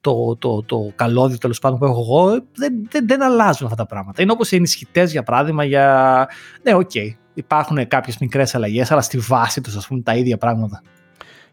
το, 0.00 0.36
το, 0.36 0.62
το 0.62 0.92
καλώδιο 0.94 1.38
τέλος 1.38 1.58
πάντων 1.58 1.78
που 1.78 1.84
έχω 1.84 2.00
εγώ, 2.00 2.30
δεν, 2.54 2.72
δεν, 2.90 3.06
δεν 3.06 3.22
αλλάζουν 3.22 3.66
αυτά 3.66 3.76
τα 3.76 3.86
πράγματα. 3.86 4.22
Είναι 4.22 4.32
όπως 4.32 4.52
οι 4.52 4.56
ενισχυτές 4.56 5.12
για 5.12 5.22
παράδειγμα 5.22 5.64
για... 5.64 6.28
Ναι, 6.62 6.74
ok. 6.74 6.90
Okay. 6.94 7.14
Υπάρχουν 7.34 7.88
κάποιες 7.88 8.18
μικρές 8.18 8.54
αλλαγές, 8.54 8.90
αλλά 8.90 9.00
στη 9.00 9.18
βάση 9.18 9.60
τους 9.60 9.76
ας 9.76 9.86
πούμε 9.86 10.00
τα 10.00 10.14
ίδια 10.14 10.36
πράγματα. 10.36 10.82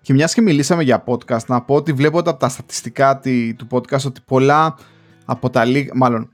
Και 0.01 0.13
μιας 0.13 0.33
και 0.33 0.41
μιλήσαμε 0.41 0.83
για 0.83 1.03
podcast, 1.05 1.45
να 1.47 1.61
πω 1.61 1.75
ότι 1.75 1.93
βλέπω 1.93 2.19
από 2.19 2.33
τα 2.33 2.49
στατιστικά 2.49 3.19
του 3.57 3.67
podcast 3.71 4.05
ότι 4.05 4.21
πολλά 4.25 4.75
από 5.25 5.49
τα 5.49 5.65
λίγα, 5.65 5.91
μάλλον 5.95 6.29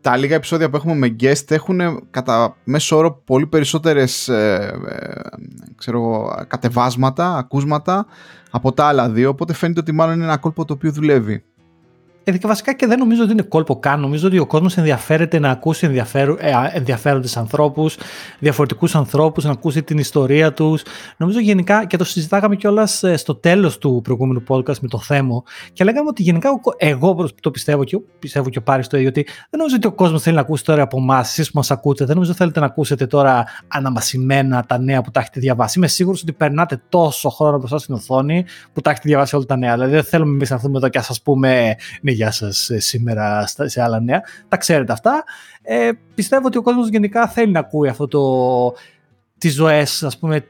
τα 0.00 0.16
λίγα 0.16 0.34
επεισόδια 0.34 0.70
που 0.70 0.76
έχουμε 0.76 0.94
με 0.94 1.16
guest 1.20 1.50
έχουν 1.50 2.06
κατά 2.10 2.56
μέσο 2.64 2.96
όρο 2.96 3.22
πολύ 3.24 3.46
περισσότερες 3.46 4.28
ε, 4.28 4.72
ε, 4.88 5.20
ξέρω, 5.76 6.32
κατεβάσματα, 6.48 7.36
ακούσματα 7.36 8.06
από 8.50 8.72
τα 8.72 8.84
άλλα 8.84 9.10
δύο, 9.10 9.28
οπότε 9.28 9.52
φαίνεται 9.52 9.80
ότι 9.80 9.92
μάλλον 9.92 10.14
είναι 10.14 10.24
ένα 10.24 10.36
κόλπο 10.36 10.64
το 10.64 10.72
οποίο 10.72 10.92
δουλεύει. 10.92 11.44
Ε, 12.34 12.38
και 12.38 12.46
βασικά 12.46 12.74
και 12.74 12.86
δεν 12.86 12.98
νομίζω 12.98 13.22
ότι 13.22 13.32
είναι 13.32 13.42
κόλπο 13.42 13.78
καν. 13.78 14.00
Νομίζω 14.00 14.26
ότι 14.26 14.38
ο 14.38 14.46
κόσμος 14.46 14.76
ενδιαφέρεται 14.76 15.38
να 15.38 15.50
ακούσει 15.50 15.86
ενδιαφέρον, 15.86 16.36
ε, 16.40 16.52
ενδιαφέροντες 16.72 17.36
ανθρώπους, 17.36 17.96
διαφορετικούς 18.38 18.94
ανθρώπους, 18.94 19.44
να 19.44 19.50
ακούσει 19.50 19.82
την 19.82 19.98
ιστορία 19.98 20.52
τους. 20.52 20.82
Νομίζω 21.16 21.40
γενικά, 21.40 21.86
και 21.86 21.96
το 21.96 22.04
συζητάγαμε 22.04 22.56
κιόλας 22.56 23.02
ε, 23.02 23.16
στο 23.16 23.34
τέλος 23.34 23.78
του 23.78 24.00
προηγούμενου 24.04 24.42
podcast 24.48 24.78
με 24.80 24.88
το 24.88 24.98
θέμα, 24.98 25.42
και 25.72 25.84
λέγαμε 25.84 26.08
ότι 26.08 26.22
γενικά 26.22 26.60
εγώ 26.76 27.28
το 27.40 27.50
πιστεύω 27.50 27.84
και 27.84 27.98
πιστεύω 28.18 28.48
και 28.48 28.58
ο 28.58 28.62
Πάρης 28.62 28.86
το 28.86 28.96
ίδιο, 28.96 29.08
ότι 29.08 29.22
δεν 29.22 29.58
νομίζω 29.58 29.76
ότι 29.76 29.86
ο 29.86 29.92
κόσμος 29.92 30.22
θέλει 30.22 30.34
να 30.34 30.40
ακούσει 30.40 30.64
τώρα 30.64 30.82
από 30.82 30.96
εμάς, 30.98 31.28
εσείς 31.28 31.46
που 31.46 31.56
μας 31.56 31.70
ακούτε. 31.70 32.04
Δεν 32.04 32.14
νομίζω 32.14 32.30
ότι 32.30 32.40
θέλετε 32.40 32.60
να 32.60 32.66
ακούσετε 32.66 33.06
τώρα 33.06 33.44
αναμασιμένα 33.68 34.64
τα 34.64 34.78
νέα 34.78 35.02
που 35.02 35.10
τα 35.10 35.20
έχετε 35.20 35.40
διαβάσει. 35.40 35.78
Είμαι 35.78 35.88
σίγουρος 35.88 36.22
ότι 36.22 36.32
περνάτε 36.32 36.82
τόσο 36.88 37.28
χρόνο 37.30 37.58
μπροστά 37.58 37.78
στην 37.78 37.94
οθόνη 37.94 38.44
που 38.72 38.80
τα 38.80 38.90
έχετε 38.90 39.08
διαβάσει 39.08 39.36
όλα 39.36 39.44
τα 39.44 39.56
νέα. 39.56 39.74
Δηλαδή 39.74 39.92
δεν 39.92 40.04
θέλουμε 40.04 40.30
εμείς 40.30 40.50
να 40.50 40.56
έρθουμε 40.56 40.76
εδώ 40.76 40.88
και 40.88 40.98
α 40.98 41.04
πούμε 41.22 41.76
ναι, 42.02 42.12
γεια 42.20 42.30
σας 42.30 42.70
ε, 42.70 42.78
σήμερα 42.78 43.46
σε 43.46 43.82
άλλα 43.82 44.00
νέα. 44.00 44.22
Τα 44.48 44.56
ξέρετε 44.56 44.92
αυτά. 44.92 45.24
Ε, 45.62 45.90
πιστεύω 46.14 46.46
ότι 46.46 46.58
ο 46.58 46.62
κόσμος 46.62 46.88
γενικά 46.88 47.28
θέλει 47.28 47.52
να 47.52 47.58
ακούει 47.58 47.88
αυτό 47.88 48.08
το, 48.08 48.22
τις 49.38 49.54
ζωές, 49.54 50.02
ας 50.02 50.18
πούμε, 50.18 50.44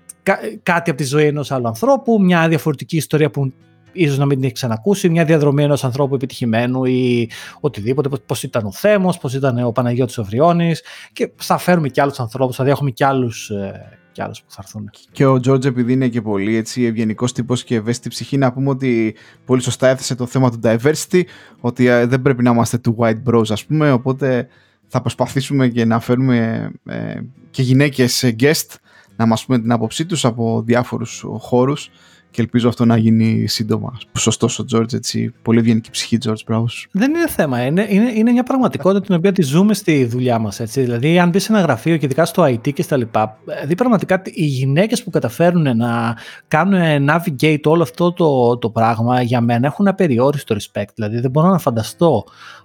κάτι 0.62 0.90
από 0.90 0.94
τη 0.94 1.04
ζωή 1.04 1.26
ενός 1.26 1.50
άλλου 1.50 1.66
ανθρώπου, 1.66 2.20
μια 2.20 2.48
διαφορετική 2.48 2.96
ιστορία 2.96 3.30
που 3.30 3.52
ίσως 3.92 4.18
να 4.18 4.24
μην 4.24 4.36
την 4.36 4.44
έχει 4.44 4.54
ξανακούσει, 4.54 5.08
μια 5.08 5.24
διαδρομή 5.24 5.62
ενός 5.62 5.84
ανθρώπου 5.84 6.14
επιτυχημένου 6.14 6.84
ή 6.84 7.30
οτιδήποτε, 7.60 8.08
πώς 8.26 8.42
ήταν 8.42 8.66
ο 8.66 8.72
Θέμος, 8.72 9.18
πώς 9.18 9.34
ήταν 9.34 9.64
ο 9.64 9.72
Παναγιώτης 9.72 10.18
Οβριώνης 10.18 10.82
και 11.12 11.30
θα 11.36 11.58
φέρουμε 11.58 11.88
και 11.88 12.00
άλλους 12.00 12.20
ανθρώπους, 12.20 12.56
θα 12.56 12.68
έχουμε 12.68 12.90
και 12.90 13.04
άλλους 13.04 13.50
ε, 13.50 13.99
και 14.12 14.22
άλλες 14.22 14.40
που 14.42 14.50
θα 14.52 14.60
έρθουν. 14.64 14.90
Και 15.12 15.24
ο 15.26 15.40
Τζόρτζ, 15.40 15.66
επειδή 15.66 15.92
είναι 15.92 16.08
και 16.08 16.22
πολύ 16.22 16.56
έτσι 16.56 16.82
ευγενικός 16.82 17.32
τύπος 17.32 17.64
και 17.64 17.74
ευαίσθητη 17.74 18.08
ψυχή, 18.08 18.36
να 18.36 18.52
πούμε 18.52 18.68
ότι 18.68 19.14
πολύ 19.44 19.62
σωστά 19.62 19.88
έθεσε 19.88 20.14
το 20.14 20.26
θέμα 20.26 20.50
του 20.50 20.60
diversity, 20.62 21.22
ότι 21.60 21.86
ε, 21.86 22.06
δεν 22.06 22.22
πρέπει 22.22 22.42
να 22.42 22.50
είμαστε 22.50 22.78
του 22.78 22.96
white 22.98 23.22
bros, 23.26 23.50
ας 23.50 23.64
πούμε. 23.64 23.92
Οπότε 23.92 24.48
θα 24.86 25.00
προσπαθήσουμε 25.00 25.68
και 25.68 25.84
να 25.84 26.00
φέρουμε 26.00 26.70
ε, 26.84 27.20
και 27.50 27.62
γυναίκες 27.62 28.34
guest 28.38 28.74
να 29.16 29.26
μας 29.26 29.44
πούμε 29.44 29.58
την 29.58 29.72
άποψή 29.72 30.06
τους 30.06 30.24
από 30.24 30.62
διάφορους 30.66 31.24
χώρους 31.38 31.90
και 32.30 32.40
ελπίζω 32.40 32.68
αυτό 32.68 32.84
να 32.84 32.96
γίνει 32.96 33.46
σύντομα. 33.46 33.98
Σωστός 34.18 34.58
ο 34.58 34.64
Τζόρτζ, 34.64 34.94
έτσι. 34.94 35.34
Πολύ 35.42 35.58
ευγενική 35.58 35.90
ψυχή, 35.90 36.18
Τζόρτζ, 36.18 36.42
μπράβο. 36.46 36.66
Δεν 36.90 37.14
είναι 37.14 37.28
θέμα. 37.28 37.64
Είναι, 37.64 37.86
είναι, 37.90 38.10
είναι 38.14 38.30
μια 38.30 38.42
πραγματικότητα 38.42 39.00
την 39.00 39.14
οποία 39.14 39.32
τη 39.32 39.42
ζούμε 39.42 39.74
στη 39.74 40.04
δουλειά 40.04 40.38
μας. 40.38 40.60
Δηλαδή, 40.64 41.18
αν 41.18 41.28
μπεις 41.28 41.42
σε 41.42 41.52
ένα 41.52 41.60
γραφείο 41.60 41.96
και 41.96 42.04
ειδικά 42.04 42.24
στο 42.24 42.44
IT 42.44 42.72
και 42.72 42.82
στα 42.82 42.96
λοιπά, 42.96 43.38
δηλαδή 43.44 43.74
πραγματικά 43.74 44.22
οι 44.24 44.44
γυναίκες 44.44 45.02
που 45.02 45.10
καταφέρουν 45.10 45.76
να 45.76 46.16
κάνουν 46.48 47.08
navigate 47.10 47.62
όλο 47.64 47.82
αυτό 47.82 48.12
το, 48.12 48.58
το 48.58 48.70
πράγμα 48.70 49.22
για 49.22 49.40
μένα 49.40 49.66
έχουν 49.66 49.88
απεριόριστο 49.88 50.56
respect. 50.56 50.88
Δηλαδή, 50.94 51.20
δεν 51.20 51.30
μπορώ 51.30 51.48
να 51.48 51.58
φανταστώ 51.58 52.24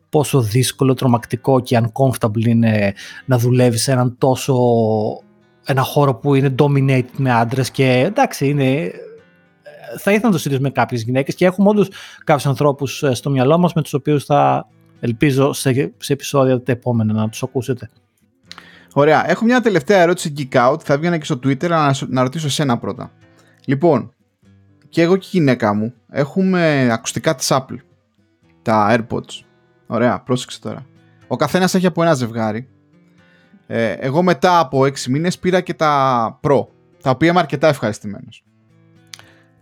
πόσο 0.09 0.41
δύσκολο, 0.41 0.93
τρομακτικό 0.93 1.59
και 1.59 1.82
uncomfortable 1.82 2.45
είναι 2.45 2.93
να 3.26 3.38
δουλεύεις 3.38 3.82
σε 3.82 3.91
έναν 3.91 4.16
τόσο 4.18 4.55
ένα 5.66 5.82
χώρο 5.82 6.16
που 6.16 6.36
είναι 6.36 6.55
dominated 6.59 7.03
με 7.18 7.34
άντρες 7.34 7.72
και 7.72 8.03
εντάξει 8.05 8.47
είναι 8.47 8.91
θα 9.98 10.12
ήθελα 10.12 10.26
να 10.26 10.32
το 10.32 10.38
συζητήσουμε 10.38 10.68
με 10.68 10.74
κάποιες 10.74 11.02
γυναίκες 11.04 11.36
και 11.36 11.46
έχουμε 11.46 11.70
όντως 11.70 11.89
κάποιους 12.24 12.46
ανθρώπους 12.46 13.04
ε, 13.04 13.14
στο 13.14 13.30
μυαλό 13.30 13.58
μας 13.58 13.74
με 13.74 13.82
τους 13.82 13.93
οποίους 13.93 14.26
θα 14.26 14.68
ελπίζω 15.00 15.54
σε, 15.54 15.93
σε 15.98 16.14
επεισόδια 16.14 16.62
τα 16.62 16.72
επόμενα 16.72 17.14
να 17.14 17.30
τους 17.30 17.43
ακούσετε. 17.43 17.89
Ωραία. 18.93 19.30
Έχω 19.30 19.46
μια 19.46 19.62
τελευταία 19.62 20.02
ερώτηση 20.02 20.34
geek 20.38 20.72
out. 20.72 20.80
Θα 20.84 20.93
έβγαινα 20.93 21.18
και 21.18 21.26
στο 21.26 21.36
Twitter 21.36 21.70
να, 21.70 21.96
να 22.08 22.22
ρωτήσω 22.22 22.48
εσένα 22.48 22.78
πρώτα. 22.78 23.12
Λοιπόν, 23.66 24.14
και 24.89 25.02
εγώ 25.02 25.18
και 25.18 25.28
η 25.32 25.38
γυναίκα 25.38 25.74
μου 25.74 25.93
έχουμε 26.10 26.89
ακουστικά 26.91 27.36
της 27.36 27.48
Apple. 27.52 27.78
Τα 28.62 28.96
AirPods. 28.98 29.43
Ωραία, 29.88 30.20
πρόσεξε 30.20 30.60
τώρα. 30.60 30.86
Ο 31.28 31.36
καθένας 31.36 31.74
έχει 31.74 31.86
από 31.86 32.02
ένα 32.02 32.14
ζευγάρι. 32.14 32.68
Ε, 33.68 33.91
εγώ 33.91 34.24
μετά 34.24 34.60
από 34.60 34.82
6 34.82 35.00
μήνες 35.10 35.39
πήρα 35.39 35.62
και 35.62 35.74
τα 35.74 36.39
Pro, 36.43 36.66
τα 37.02 37.10
οποία 37.10 37.30
είμαι 37.30 37.39
αρκετά 37.39 37.68
ευχαριστημένος. 37.68 38.43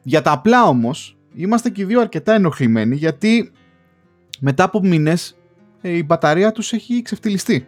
Για 0.03 0.21
τα 0.21 0.31
απλά 0.31 0.63
όμως, 0.63 1.17
είμαστε 1.33 1.69
και 1.69 1.81
οι 1.81 1.85
δύο 1.85 2.01
αρκετά 2.01 2.33
ενοχλημένοι 2.33 2.95
γιατί 2.95 3.51
μετά 4.39 4.63
από 4.63 4.79
μήνες 4.83 5.37
ε, 5.81 5.89
η 5.89 6.03
μπαταρία 6.05 6.51
τους 6.51 6.73
έχει 6.73 7.01
ξεφτυλιστεί. 7.01 7.67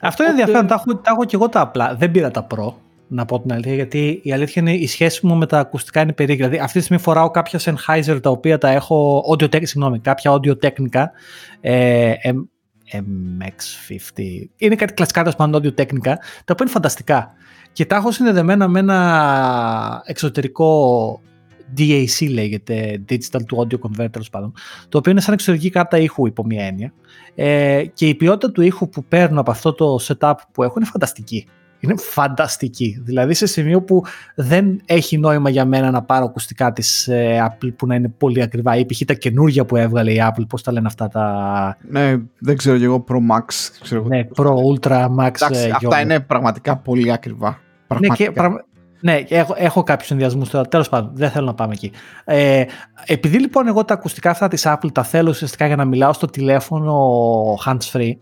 Αυτό 0.00 0.22
είναι 0.22 0.32
ενδιαφέρον, 0.32 0.66
τα 0.66 0.74
έχω, 0.74 0.96
τα 0.96 1.10
έχω 1.10 1.24
και 1.24 1.36
εγώ 1.36 1.48
τα 1.48 1.60
απλά. 1.60 1.94
Δεν 1.94 2.10
πήρα 2.10 2.30
τα 2.30 2.46
Pro, 2.54 2.72
να 3.08 3.24
πω 3.24 3.40
την 3.40 3.52
αλήθεια, 3.52 3.74
γιατί 3.74 4.20
η 4.22 4.32
αλήθεια 4.32 4.62
είναι 4.62 4.74
η 4.74 4.86
σχέση 4.86 5.26
μου 5.26 5.34
με 5.34 5.46
τα 5.46 5.58
ακουστικά 5.58 6.00
είναι 6.00 6.12
περίεργη. 6.12 6.42
Δηλαδή, 6.42 6.62
αυτή 6.64 6.78
τη 6.78 6.84
στιγμή 6.84 7.02
φοράω 7.02 7.30
κάποια 7.30 7.60
Sennheiser 7.60 8.18
τα 8.22 8.30
οποία 8.30 8.58
τα 8.58 8.68
έχω, 8.68 9.24
audio, 9.32 9.66
συγγνώμη, 9.66 9.98
κάποια 9.98 10.32
audio 10.32 10.54
technica, 10.62 11.04
ε, 11.60 12.10
ε, 12.10 12.32
MX50. 12.92 14.22
Είναι 14.56 14.74
κάτι 14.74 14.92
κλασικά 14.92 15.20
τέλος 15.20 15.36
πάντων 15.36 15.62
audio 15.62 15.74
τέκνικα, 15.74 16.16
τα 16.16 16.52
οποία 16.52 16.56
είναι 16.60 16.70
φανταστικά. 16.70 17.34
Και 17.74 17.86
τα 17.86 17.96
έχω 17.96 18.10
συνδεδεμένα 18.10 18.68
με 18.68 18.78
ένα 18.78 20.02
εξωτερικό 20.06 21.20
DAC 21.78 22.30
λέγεται, 22.30 23.04
Digital 23.08 23.38
to 23.38 23.58
Audio 23.58 23.78
Converter 23.78 24.10
τέλος 24.10 24.30
πάντων, 24.30 24.52
το 24.88 24.98
οποίο 24.98 25.10
είναι 25.10 25.20
σαν 25.20 25.34
εξωτερική 25.34 25.70
κάρτα 25.70 25.98
ήχου 25.98 26.26
υπό 26.26 26.44
μία 26.44 26.64
έννοια. 26.64 26.92
Ε, 27.34 27.84
και 27.94 28.08
η 28.08 28.14
ποιότητα 28.14 28.52
του 28.52 28.62
ήχου 28.62 28.88
που 28.88 29.04
παίρνω 29.04 29.40
από 29.40 29.50
αυτό 29.50 29.72
το 29.72 29.98
setup 30.02 30.34
που 30.52 30.62
έχω 30.62 30.74
είναι 30.76 30.86
φανταστική 30.86 31.46
είναι 31.84 31.94
φανταστική. 31.96 33.02
Δηλαδή 33.04 33.34
σε 33.34 33.46
σημείο 33.46 33.82
που 33.82 34.02
δεν 34.34 34.80
έχει 34.84 35.18
νόημα 35.18 35.50
για 35.50 35.64
μένα 35.64 35.90
να 35.90 36.02
πάρω 36.02 36.24
ακουστικά 36.24 36.72
της 36.72 37.08
ε, 37.08 37.46
Apple 37.48 37.72
που 37.76 37.86
να 37.86 37.94
είναι 37.94 38.08
πολύ 38.08 38.42
ακριβά 38.42 38.76
ή 38.76 38.86
π.χ. 38.86 39.02
τα 39.06 39.14
καινούργια 39.14 39.64
που 39.64 39.76
έβγαλε 39.76 40.12
η 40.12 40.22
Apple, 40.28 40.44
πώς 40.48 40.62
τα 40.62 40.72
λένε 40.72 40.86
αυτά 40.86 41.08
τα... 41.08 41.76
Ναι, 41.88 42.16
δεν 42.38 42.56
ξέρω 42.56 42.78
και 42.78 42.84
εγώ 42.84 43.04
Pro 43.08 43.16
Max. 43.16 43.70
Ξέρω 43.82 44.04
ναι, 44.04 44.28
Pro 44.36 44.54
Ultra 44.54 45.06
Max. 45.18 45.26
Εντάξει, 45.26 45.66
ε, 45.66 45.70
αυτά 45.70 46.00
είναι 46.00 46.20
πραγματικά 46.20 46.76
πολύ 46.76 47.12
ακριβά. 47.12 47.58
Πραγματικά. 47.86 48.24
Ναι, 48.24 48.30
και, 48.30 48.32
πραγμα... 48.32 48.64
ναι, 49.00 49.24
έχω, 49.28 49.54
έχω 49.56 49.82
κάποιους 49.82 50.08
συνδυασμού 50.08 50.44
τώρα. 50.50 50.68
Τέλος 50.68 50.88
πάντων, 50.88 51.10
δεν 51.14 51.30
θέλω 51.30 51.46
να 51.46 51.54
πάμε 51.54 51.72
εκεί. 51.72 51.92
Ε, 52.24 52.64
επειδή 53.06 53.38
λοιπόν 53.38 53.66
εγώ 53.66 53.84
τα 53.84 53.94
ακουστικά 53.94 54.30
αυτά 54.30 54.48
της 54.48 54.62
Apple 54.66 54.92
τα 54.92 55.02
θέλω 55.02 55.30
ουσιαστικά 55.30 55.66
για 55.66 55.76
να 55.76 55.84
μιλάω 55.84 56.12
στο 56.12 56.26
τηλέφωνο 56.26 56.94
hands 57.66 57.92
free, 57.92 58.12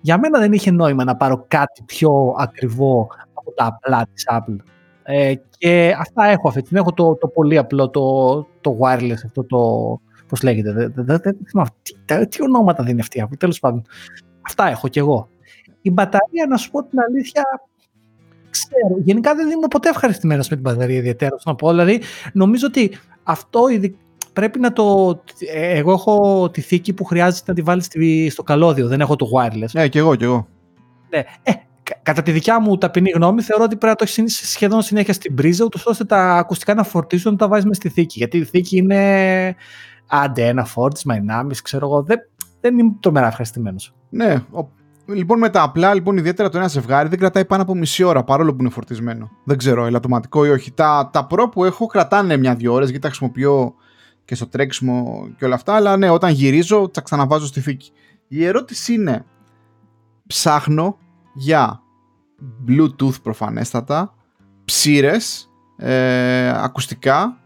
για 0.00 0.18
μένα 0.18 0.38
δεν 0.38 0.52
είχε 0.52 0.70
νόημα 0.70 1.04
να 1.04 1.16
πάρω 1.16 1.44
κάτι 1.48 1.82
πιο 1.82 2.34
ακριβό 2.38 3.08
από 3.34 3.52
τα 3.52 3.64
απλά 3.64 4.06
της 4.12 4.26
Apple. 4.30 4.56
Ε, 5.02 5.34
και 5.58 5.96
αυτά 5.98 6.24
έχω 6.24 6.48
αυτή 6.48 6.62
την 6.62 6.76
Έχω 6.76 6.92
το, 6.92 7.14
το 7.14 7.28
πολύ 7.28 7.58
απλό, 7.58 7.90
το, 7.90 8.36
το 8.60 8.78
wireless, 8.80 9.24
αυτό 9.24 9.44
το, 9.44 9.58
πώς 10.28 10.42
λέγεται, 10.42 10.72
δεν 10.72 10.92
δε, 10.94 11.18
δε, 11.18 11.32
τι, 11.82 12.26
τι 12.26 12.42
ονόματα 12.42 12.82
δίνει 12.82 13.00
αυτή 13.00 13.18
η 13.18 13.24
Apple, 13.26 13.36
τέλος 13.38 13.58
πάντων. 13.58 13.84
Αυτά 14.40 14.68
έχω 14.68 14.88
κι 14.88 14.98
εγώ. 14.98 15.28
Η 15.80 15.90
μπαταρία, 15.90 16.46
να 16.48 16.56
σου 16.56 16.70
πω 16.70 16.84
την 16.84 17.00
αλήθεια, 17.00 17.42
ξέρω. 18.54 18.96
Γενικά 19.04 19.34
δεν 19.34 19.50
ήμουν 19.50 19.68
ποτέ 19.70 19.88
ευχαριστημένος 19.88 20.48
με 20.48 20.56
την 20.56 20.64
μπαταρία 20.64 20.96
ιδιαίτερα. 20.96 21.36
Να 21.44 21.54
πω. 21.54 21.70
Δηλαδή, 21.70 22.00
νομίζω 22.32 22.66
ότι 22.66 22.98
αυτό 23.22 23.60
πρέπει 24.32 24.60
να 24.60 24.72
το. 24.72 25.10
Ε, 25.54 25.78
εγώ 25.78 25.92
έχω 25.92 26.48
τη 26.50 26.60
θήκη 26.60 26.92
που 26.92 27.04
χρειάζεται 27.04 27.44
να 27.46 27.54
τη 27.54 27.62
βάλεις 27.62 27.88
στο 28.32 28.42
καλώδιο. 28.42 28.88
Δεν 28.88 29.00
έχω 29.00 29.16
το 29.16 29.26
wireless. 29.36 29.70
Ναι, 29.72 29.88
και 29.88 29.98
εγώ, 29.98 30.14
και 30.14 30.24
εγώ. 30.24 30.48
Ναι. 31.10 31.18
Ε, 31.42 31.52
κατά 32.02 32.22
τη 32.22 32.30
δικιά 32.30 32.60
μου 32.60 32.78
ταπεινή 32.78 33.10
γνώμη, 33.10 33.42
θεωρώ 33.42 33.64
ότι 33.64 33.76
πρέπει 33.76 33.96
να 34.00 34.06
το 34.06 34.14
έχεις 34.18 34.50
σχεδόν 34.50 34.82
συνέχεια 34.82 35.12
στην 35.12 35.34
πρίζα, 35.34 35.64
ούτως 35.64 35.86
ώστε 35.86 36.04
τα 36.04 36.36
ακουστικά 36.36 36.74
να 36.74 36.82
φορτίζουν 36.82 37.32
να 37.32 37.38
τα 37.38 37.48
βάζεις 37.48 37.64
μες 37.64 37.76
στη 37.76 37.88
θήκη. 37.88 38.18
Γιατί 38.18 38.38
η 38.38 38.44
θήκη 38.44 38.76
είναι. 38.76 39.54
Άντε, 40.06 40.46
ένα 40.46 40.64
φόρτισμα, 40.64 41.14
ενάμιση, 41.14 41.62
ξέρω 41.62 41.86
εγώ. 41.86 42.02
Δεν, 42.02 42.18
δεν 42.60 42.78
είμαι 42.78 42.92
τρομερά 43.00 43.26
ευχαριστημένος. 43.26 43.94
Ναι. 44.10 44.34
Ο... 44.34 44.68
Λοιπόν, 45.06 45.38
με 45.38 45.50
τα 45.50 45.62
απλά, 45.62 45.94
λοιπόν, 45.94 46.16
ιδιαίτερα 46.16 46.48
το 46.48 46.58
ένα 46.58 46.68
ζευγάρι 46.68 47.08
δεν 47.08 47.18
κρατάει 47.18 47.44
πάνω 47.44 47.62
από 47.62 47.74
μισή 47.74 48.02
ώρα 48.02 48.24
παρόλο 48.24 48.54
που 48.54 48.60
είναι 48.60 48.70
φορτισμένο. 48.70 49.30
Δεν 49.44 49.58
ξέρω, 49.58 49.84
ελαττωματικό 49.84 50.46
ή 50.46 50.50
όχι. 50.50 50.72
Τα, 50.72 51.10
τα 51.12 51.26
Pro 51.30 51.50
που 51.50 51.64
έχω 51.64 51.86
κρατάνε 51.86 52.36
μια-δύο 52.36 52.72
ώρες 52.72 52.86
γιατί 52.86 53.02
τα 53.02 53.08
χρησιμοποιώ 53.08 53.74
και 54.24 54.34
στο 54.34 54.46
τρέξιμο 54.46 55.28
και 55.38 55.44
όλα 55.44 55.54
αυτά, 55.54 55.74
αλλά 55.74 55.96
ναι, 55.96 56.10
όταν 56.10 56.32
γυρίζω 56.32 56.88
τα 56.88 57.00
ξαναβάζω 57.00 57.46
στη 57.46 57.60
θήκη. 57.60 57.92
Η 58.28 58.44
ερώτηση 58.44 58.94
είναι, 58.94 59.24
ψάχνω 60.26 60.98
για 61.34 61.82
Bluetooth 62.68 63.22
προφανέστατα, 63.22 64.14
ψήρες, 64.64 65.50
ε, 65.76 66.48
ακουστικά 66.48 67.38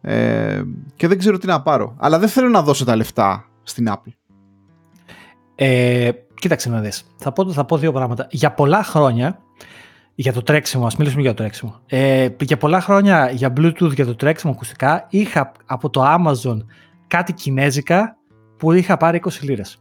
ε, 0.00 0.62
και 0.96 1.08
δεν 1.08 1.18
ξέρω 1.18 1.38
τι 1.38 1.46
να 1.46 1.62
πάρω. 1.62 1.94
Αλλά 1.98 2.18
δεν 2.18 2.28
θέλω 2.28 2.48
να 2.48 2.62
δώσω 2.62 2.84
τα 2.84 2.96
λεφτά 2.96 3.44
στην 3.62 3.88
Apple. 3.88 4.12
Ε, 5.54 6.10
κοίταξε 6.40 6.68
να 6.68 6.80
δεις. 6.80 7.06
Θα 7.16 7.32
πω, 7.32 7.52
θα 7.52 7.64
πω 7.64 7.78
δύο 7.78 7.92
πράγματα. 7.92 8.26
Για 8.30 8.52
πολλά 8.52 8.82
χρόνια 8.82 9.38
για 10.14 10.32
το 10.32 10.42
τρέξιμο, 10.42 10.86
ας 10.86 10.96
μιλήσουμε 10.96 11.22
για 11.22 11.30
το 11.30 11.36
τρέξιμο. 11.36 11.80
Ε, 11.86 12.28
για 12.40 12.56
πολλά 12.56 12.80
χρόνια 12.80 13.30
για 13.30 13.52
Bluetooth, 13.56 13.94
για 13.94 14.06
το 14.06 14.16
τρέξιμο 14.16 14.52
ακουστικά, 14.52 15.06
είχα 15.10 15.52
από 15.66 15.90
το 15.90 16.02
Amazon 16.04 16.56
κάτι 17.06 17.32
κινέζικα 17.32 18.16
που 18.56 18.72
είχα 18.72 18.96
πάρει 18.96 19.20
20 19.24 19.30
λίρες. 19.40 19.80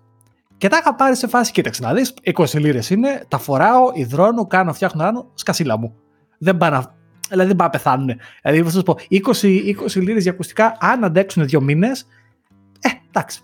Και 0.58 0.68
τα 0.68 0.78
είχα 0.78 0.95
πάρει 0.95 1.16
σε 1.16 1.28
φάση, 1.28 1.51
κοίταξε 1.51 1.82
να 1.82 1.93
δεις, 1.93 2.14
20 2.24 2.60
λίρες 2.60 2.89
είναι, 2.89 3.26
τα 3.28 3.38
φοράω, 3.38 3.91
υδρώνω, 3.93 4.47
κάνω, 4.47 4.74
φτιάχνω, 4.74 5.03
κάνω, 5.03 5.32
σκασίλα 5.34 5.78
μου. 5.78 5.95
Δεν 6.38 6.58
πάνε, 6.58 6.82
δηλαδή 7.30 7.47
δεν 7.47 7.56
πάνε 7.56 7.70
να 7.74 7.78
πεθάνουν. 7.78 8.12
Δηλαδή 8.41 8.64
θα 8.64 8.70
σας 8.70 8.84
πω, 8.84 8.97
20, 9.10 9.76
20 9.95 10.01
λίρες 10.01 10.24
για 10.24 10.32
ακουστικά, 10.32 10.78
αν 10.80 11.03
αντέξουν 11.03 11.45
δύο 11.45 11.62
μήνες, 11.62 12.08
ε, 12.82 12.89
εντάξει, 13.08 13.39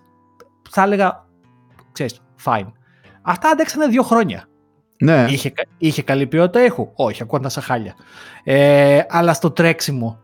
θα 0.69 0.83
έλεγα, 0.83 1.25
ξέρεις, 1.91 2.21
fine. 2.43 2.71
Αυτά 3.21 3.49
αντέξανε 3.49 3.87
δύο 3.87 4.03
χρόνια. 4.03 4.45
Ναι. 5.01 5.25
Είχε, 5.29 5.53
είχε 5.77 6.01
καλή 6.01 6.27
ποιότητα 6.27 6.59
έχω. 6.59 6.91
Όχι, 6.95 7.23
ακούω 7.23 7.39
τα 7.39 7.61
χάλια. 7.61 7.95
Ε, 8.43 9.01
αλλά 9.09 9.33
στο 9.33 9.51
τρέξιμο, 9.51 10.19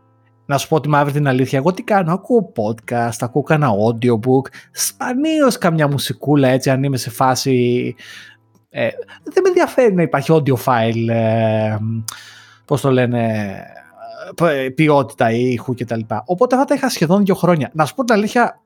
να 0.46 0.58
σου 0.58 0.68
πω 0.68 0.80
τη 0.80 0.88
μαύρη 0.88 1.12
την 1.12 1.28
αλήθεια, 1.28 1.58
εγώ 1.58 1.72
τι 1.72 1.82
κάνω, 1.82 2.12
ακούω 2.12 2.52
podcast, 2.56 3.16
ακούω 3.20 3.42
κανένα 3.42 3.72
audiobook, 3.72 4.52
σπανίως 4.70 5.58
καμιά 5.58 5.88
μουσικούλα 5.88 6.48
έτσι 6.48 6.70
αν 6.70 6.82
είμαι 6.82 6.96
σε 6.96 7.10
φάση... 7.10 7.94
Ε, 8.70 8.88
δεν 9.22 9.42
με 9.42 9.48
ενδιαφέρει 9.48 9.94
να 9.94 10.02
υπάρχει 10.02 10.32
audio 10.34 10.54
file, 10.64 11.08
ε, 11.08 11.76
πώς 12.64 12.80
το 12.80 12.90
λένε, 12.90 13.52
ε, 14.42 14.68
ποιότητα 14.68 15.30
ήχου 15.30 15.74
κτλ. 15.74 16.00
Οπότε 16.24 16.54
αυτά 16.54 16.66
τα 16.66 16.74
είχα 16.74 16.88
σχεδόν 16.88 17.24
δύο 17.24 17.34
χρόνια. 17.34 17.70
Να 17.72 17.84
σου 17.84 17.94
πω 17.94 18.04
την 18.04 18.14
αλήθεια, 18.14 18.60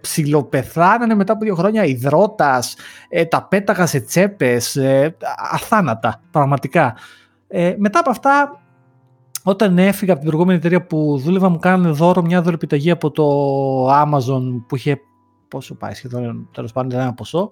ψιλοπεθάνανε 0.00 1.14
μετά 1.14 1.32
από 1.32 1.44
δύο 1.44 1.54
χρόνια 1.54 1.84
υδρότας, 1.84 2.76
ε, 3.08 3.24
τα 3.24 3.42
πέταγα 3.42 3.86
σε 3.86 4.00
τσέπες, 4.00 4.76
ε, 4.76 5.16
αθάνατα 5.52 6.20
πραγματικά. 6.30 6.96
Ε, 7.48 7.74
μετά 7.78 7.98
από 7.98 8.10
αυτά, 8.10 8.60
όταν 9.44 9.78
έφυγα 9.78 10.12
από 10.12 10.20
την 10.20 10.28
προηγούμενη 10.28 10.58
εταιρεία 10.58 10.86
που 10.86 11.18
δούλευα, 11.18 11.48
μου 11.48 11.58
κάνανε 11.58 11.90
δώρο 11.90 12.22
μια 12.22 12.42
δωρεπιταγή 12.42 12.90
από 12.90 13.10
το 13.10 13.24
Amazon 14.02 14.64
που 14.68 14.76
είχε 14.76 15.00
πόσο 15.48 15.74
πάει 15.74 15.94
σχεδόν 15.94 16.48
τέλος 16.52 16.72
πάντων 16.72 17.00
ένα 17.00 17.14
ποσό 17.14 17.50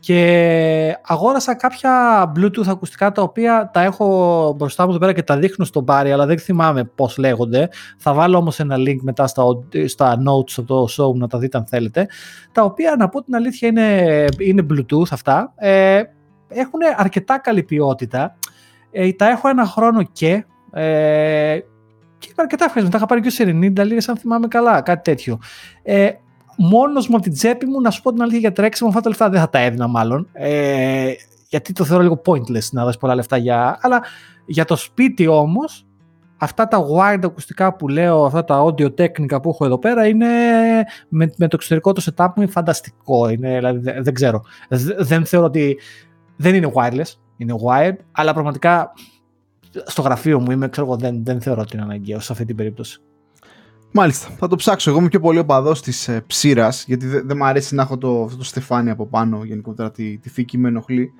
και 0.00 0.98
αγόρασα 1.06 1.54
κάποια 1.54 2.24
bluetooth 2.36 2.68
ακουστικά 2.68 3.12
τα 3.12 3.22
οποία 3.22 3.70
τα 3.72 3.82
έχω 3.82 4.54
μπροστά 4.56 4.84
μου 4.84 4.90
εδώ 4.90 4.98
πέρα 4.98 5.12
και 5.12 5.22
τα 5.22 5.36
δείχνω 5.36 5.64
στον 5.64 5.84
Πάρη 5.84 6.12
αλλά 6.12 6.26
δεν 6.26 6.38
θυμάμαι 6.38 6.84
πώς 6.84 7.16
λέγονται 7.16 7.68
θα 7.98 8.12
βάλω 8.12 8.38
όμως 8.38 8.60
ένα 8.60 8.76
link 8.78 8.98
μετά 9.00 9.26
στα, 9.26 9.44
στα 9.86 10.16
notes 10.16 10.52
από 10.56 10.66
το 10.66 10.86
show 10.96 11.14
να 11.14 11.26
τα 11.26 11.38
δείτε 11.38 11.58
αν 11.58 11.66
θέλετε 11.66 12.06
τα 12.52 12.62
οποία 12.62 12.94
να 12.98 13.08
πω 13.08 13.22
την 13.22 13.34
αλήθεια 13.34 13.68
είναι, 13.68 14.24
είναι 14.38 14.66
bluetooth 14.70 15.10
αυτά 15.10 15.52
ε, 15.56 16.02
έχουν 16.48 16.80
αρκετά 16.96 17.38
καλή 17.38 17.62
ποιότητα 17.62 18.36
ε, 18.90 19.12
τα 19.12 19.28
έχω 19.28 19.48
ένα 19.48 19.64
χρόνο 19.64 20.02
και 20.12 20.44
ε, 20.72 21.58
και 22.18 22.32
αρκετά 22.36 22.64
ευχαριστώ. 22.64 22.90
Τα 22.90 22.96
είχα 22.98 23.06
πάρει 23.06 23.20
και 23.20 23.30
σε 23.30 23.44
90 23.44 23.48
λίρε, 23.84 24.00
αν 24.06 24.16
θυμάμαι 24.16 24.48
καλά, 24.48 24.80
κάτι 24.80 25.02
τέτοιο. 25.02 25.38
Ε, 25.82 26.10
μόνος 26.58 27.08
μου 27.08 27.14
από 27.14 27.24
την 27.24 27.32
τσέπη 27.32 27.66
μου, 27.66 27.80
να 27.80 27.90
σου 27.90 28.02
πω 28.02 28.12
την 28.12 28.22
αλήθεια 28.22 28.40
για 28.40 28.52
τρέξιμο, 28.52 28.88
αυτά 28.88 29.00
τα 29.00 29.08
λεφτά 29.08 29.28
δεν 29.28 29.40
θα 29.40 29.48
τα 29.48 29.58
έδινα 29.58 29.86
μάλλον. 29.86 30.28
Ε, 30.32 31.12
γιατί 31.48 31.72
το 31.72 31.84
θεωρώ 31.84 32.02
λίγο 32.02 32.22
pointless 32.24 32.68
να 32.70 32.82
δώσεις 32.82 32.98
πολλά 32.98 33.14
λεφτά 33.14 33.36
για. 33.36 33.78
Αλλά 33.80 34.02
για 34.46 34.64
το 34.64 34.76
σπίτι 34.76 35.26
όμως, 35.26 35.86
αυτά 36.36 36.68
τα 36.68 36.86
wired 36.86 37.20
ακουστικά 37.22 37.76
που 37.76 37.88
λέω, 37.88 38.24
αυτά 38.24 38.44
τα 38.44 38.64
audio 38.64 38.96
τέκνικα 38.96 39.40
που 39.40 39.50
έχω 39.50 39.64
εδώ 39.64 39.78
πέρα 39.78 40.06
είναι 40.06 40.26
με, 41.08 41.32
με 41.36 41.48
το 41.48 41.56
εξωτερικό 41.56 41.92
το 41.92 42.02
setup 42.04 42.26
μου 42.36 42.42
είναι 42.42 42.50
φανταστικό. 42.50 43.28
Είναι, 43.28 43.54
δηλαδή, 43.54 44.00
δεν, 44.00 44.14
ξέρω. 44.14 44.42
Δεν 44.98 45.24
θεωρώ 45.24 45.46
ότι. 45.46 45.78
Δεν 46.40 46.54
είναι 46.54 46.72
wireless, 46.74 47.12
είναι 47.36 47.54
wired, 47.66 47.96
αλλά 48.12 48.32
πραγματικά 48.32 48.92
στο 49.84 50.02
γραφείο 50.02 50.40
μου 50.40 50.50
είμαι, 50.50 50.68
ξέρω, 50.68 50.96
δεν, 50.96 51.24
δεν 51.24 51.40
θεωρώ 51.40 51.60
ότι 51.60 51.76
είναι 51.76 51.84
αναγκαίο 51.84 52.20
σε 52.20 52.32
αυτή 52.32 52.44
την 52.44 52.56
περίπτωση. 52.56 53.00
Μάλιστα. 53.92 54.28
Θα 54.38 54.48
το 54.48 54.56
ψάξω. 54.56 54.90
Εγώ 54.90 54.98
είμαι 54.98 55.08
πιο 55.08 55.20
πολύ 55.20 55.38
οπαδό 55.38 55.72
της 55.72 56.08
ε, 56.08 56.20
ψήρας, 56.26 56.84
γιατί 56.86 57.06
δεν 57.06 57.26
δε 57.26 57.34
μου 57.34 57.44
αρέσει 57.44 57.74
να 57.74 57.82
έχω 57.82 57.98
το, 57.98 58.22
αυτό 58.22 58.36
το 58.36 58.44
στεφάνι 58.44 58.90
από 58.90 59.06
πάνω. 59.06 59.44
Γενικότερα 59.44 59.90
τη, 59.90 60.18
τη 60.18 60.28
θήκη 60.28 60.58
με 60.58 60.68
ενοχλεί. 60.68 61.12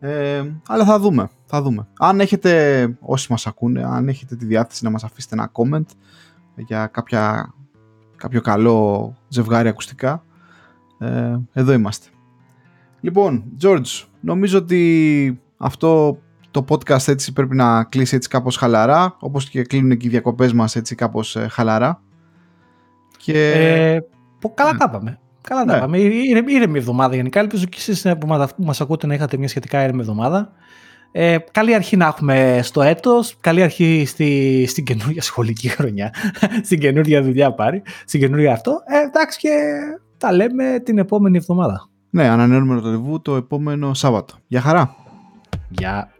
Ε, 0.00 0.42
αλλά 0.66 0.84
θα 0.84 0.98
δούμε. 0.98 1.30
Θα 1.46 1.62
δούμε. 1.62 1.88
Αν 1.98 2.20
έχετε, 2.20 2.96
όσοι 3.00 3.26
μας 3.30 3.46
ακούνε, 3.46 3.84
αν 3.84 4.08
έχετε 4.08 4.36
τη 4.36 4.44
διάθεση 4.44 4.84
να 4.84 4.90
μας 4.90 5.04
αφήσετε 5.04 5.34
ένα 5.34 5.50
comment 5.52 5.86
για 6.56 6.86
κάποια, 6.86 7.54
κάποιο 8.16 8.40
καλό 8.40 9.14
ζευγάρι 9.28 9.68
ακουστικά, 9.68 10.24
ε, 10.98 11.36
εδώ 11.52 11.72
είμαστε. 11.72 12.08
Λοιπόν, 13.00 13.44
George, 13.62 14.04
νομίζω 14.20 14.58
ότι 14.58 15.40
αυτό 15.56 16.18
το 16.50 16.64
podcast 16.68 17.08
έτσι 17.08 17.32
πρέπει 17.32 17.56
να 17.56 17.84
κλείσει 17.84 18.16
έτσι 18.16 18.28
κάπως 18.28 18.56
χαλαρά, 18.56 19.16
όπως 19.20 19.48
και 19.48 19.62
κλείνουν 19.62 19.96
και 19.96 20.06
οι 20.06 20.10
διακοπές 20.10 20.52
μας 20.52 20.76
έτσι 20.76 20.94
κάπως 20.94 21.36
ε, 21.36 21.46
χαλαρά. 21.50 22.02
Και... 23.16 23.50
Ε, 23.52 24.00
καλά 24.54 24.72
ναι. 24.72 24.78
τα 24.78 24.90
πάμε. 24.90 25.18
Καλά 25.40 25.64
τα 25.64 25.74
ναι. 25.74 25.80
πάμε. 25.80 25.98
Είναι, 25.98 26.14
είναι 26.36 26.66
μια 26.66 26.80
εβδομάδα 26.80 27.14
γενικά. 27.14 27.40
Ελπίζω 27.40 27.64
και 27.64 27.76
εσείς 27.78 28.04
ε, 28.04 28.14
που 28.14 28.46
μας 28.56 28.80
ακούτε 28.80 29.06
να 29.06 29.14
είχατε 29.14 29.36
μια 29.36 29.48
σχετικά 29.48 29.82
ήρεμη 29.82 30.00
εβδομάδα. 30.00 30.52
Ε, 31.12 31.36
καλή 31.52 31.74
αρχή 31.74 31.96
να 31.96 32.06
έχουμε 32.06 32.60
στο 32.62 32.82
έτος, 32.82 33.36
καλή 33.40 33.62
αρχή 33.62 34.04
στη, 34.06 34.64
στην 34.68 34.84
καινούργια 34.84 35.22
σχολική 35.22 35.68
χρονιά, 35.68 36.14
στην 36.64 36.78
καινούργια 36.78 37.22
δουλειά 37.22 37.52
πάρει, 37.52 37.82
στην 38.04 38.20
καινούργια 38.20 38.52
αυτό. 38.52 38.82
Ε, 38.86 39.06
εντάξει 39.06 39.38
και 39.38 39.50
τα 40.16 40.32
λέμε 40.32 40.80
την 40.84 40.98
επόμενη 40.98 41.36
εβδομάδα. 41.36 41.88
Ναι, 42.10 42.28
ανανεώνουμε 42.28 42.80
το 42.80 42.86
ραντεβού 42.86 43.20
το 43.22 43.36
επόμενο 43.36 43.94
Σάββατο. 43.94 44.34
Γεια 44.46 44.60
χαρά! 44.60 44.94
Γεια! 45.68 46.10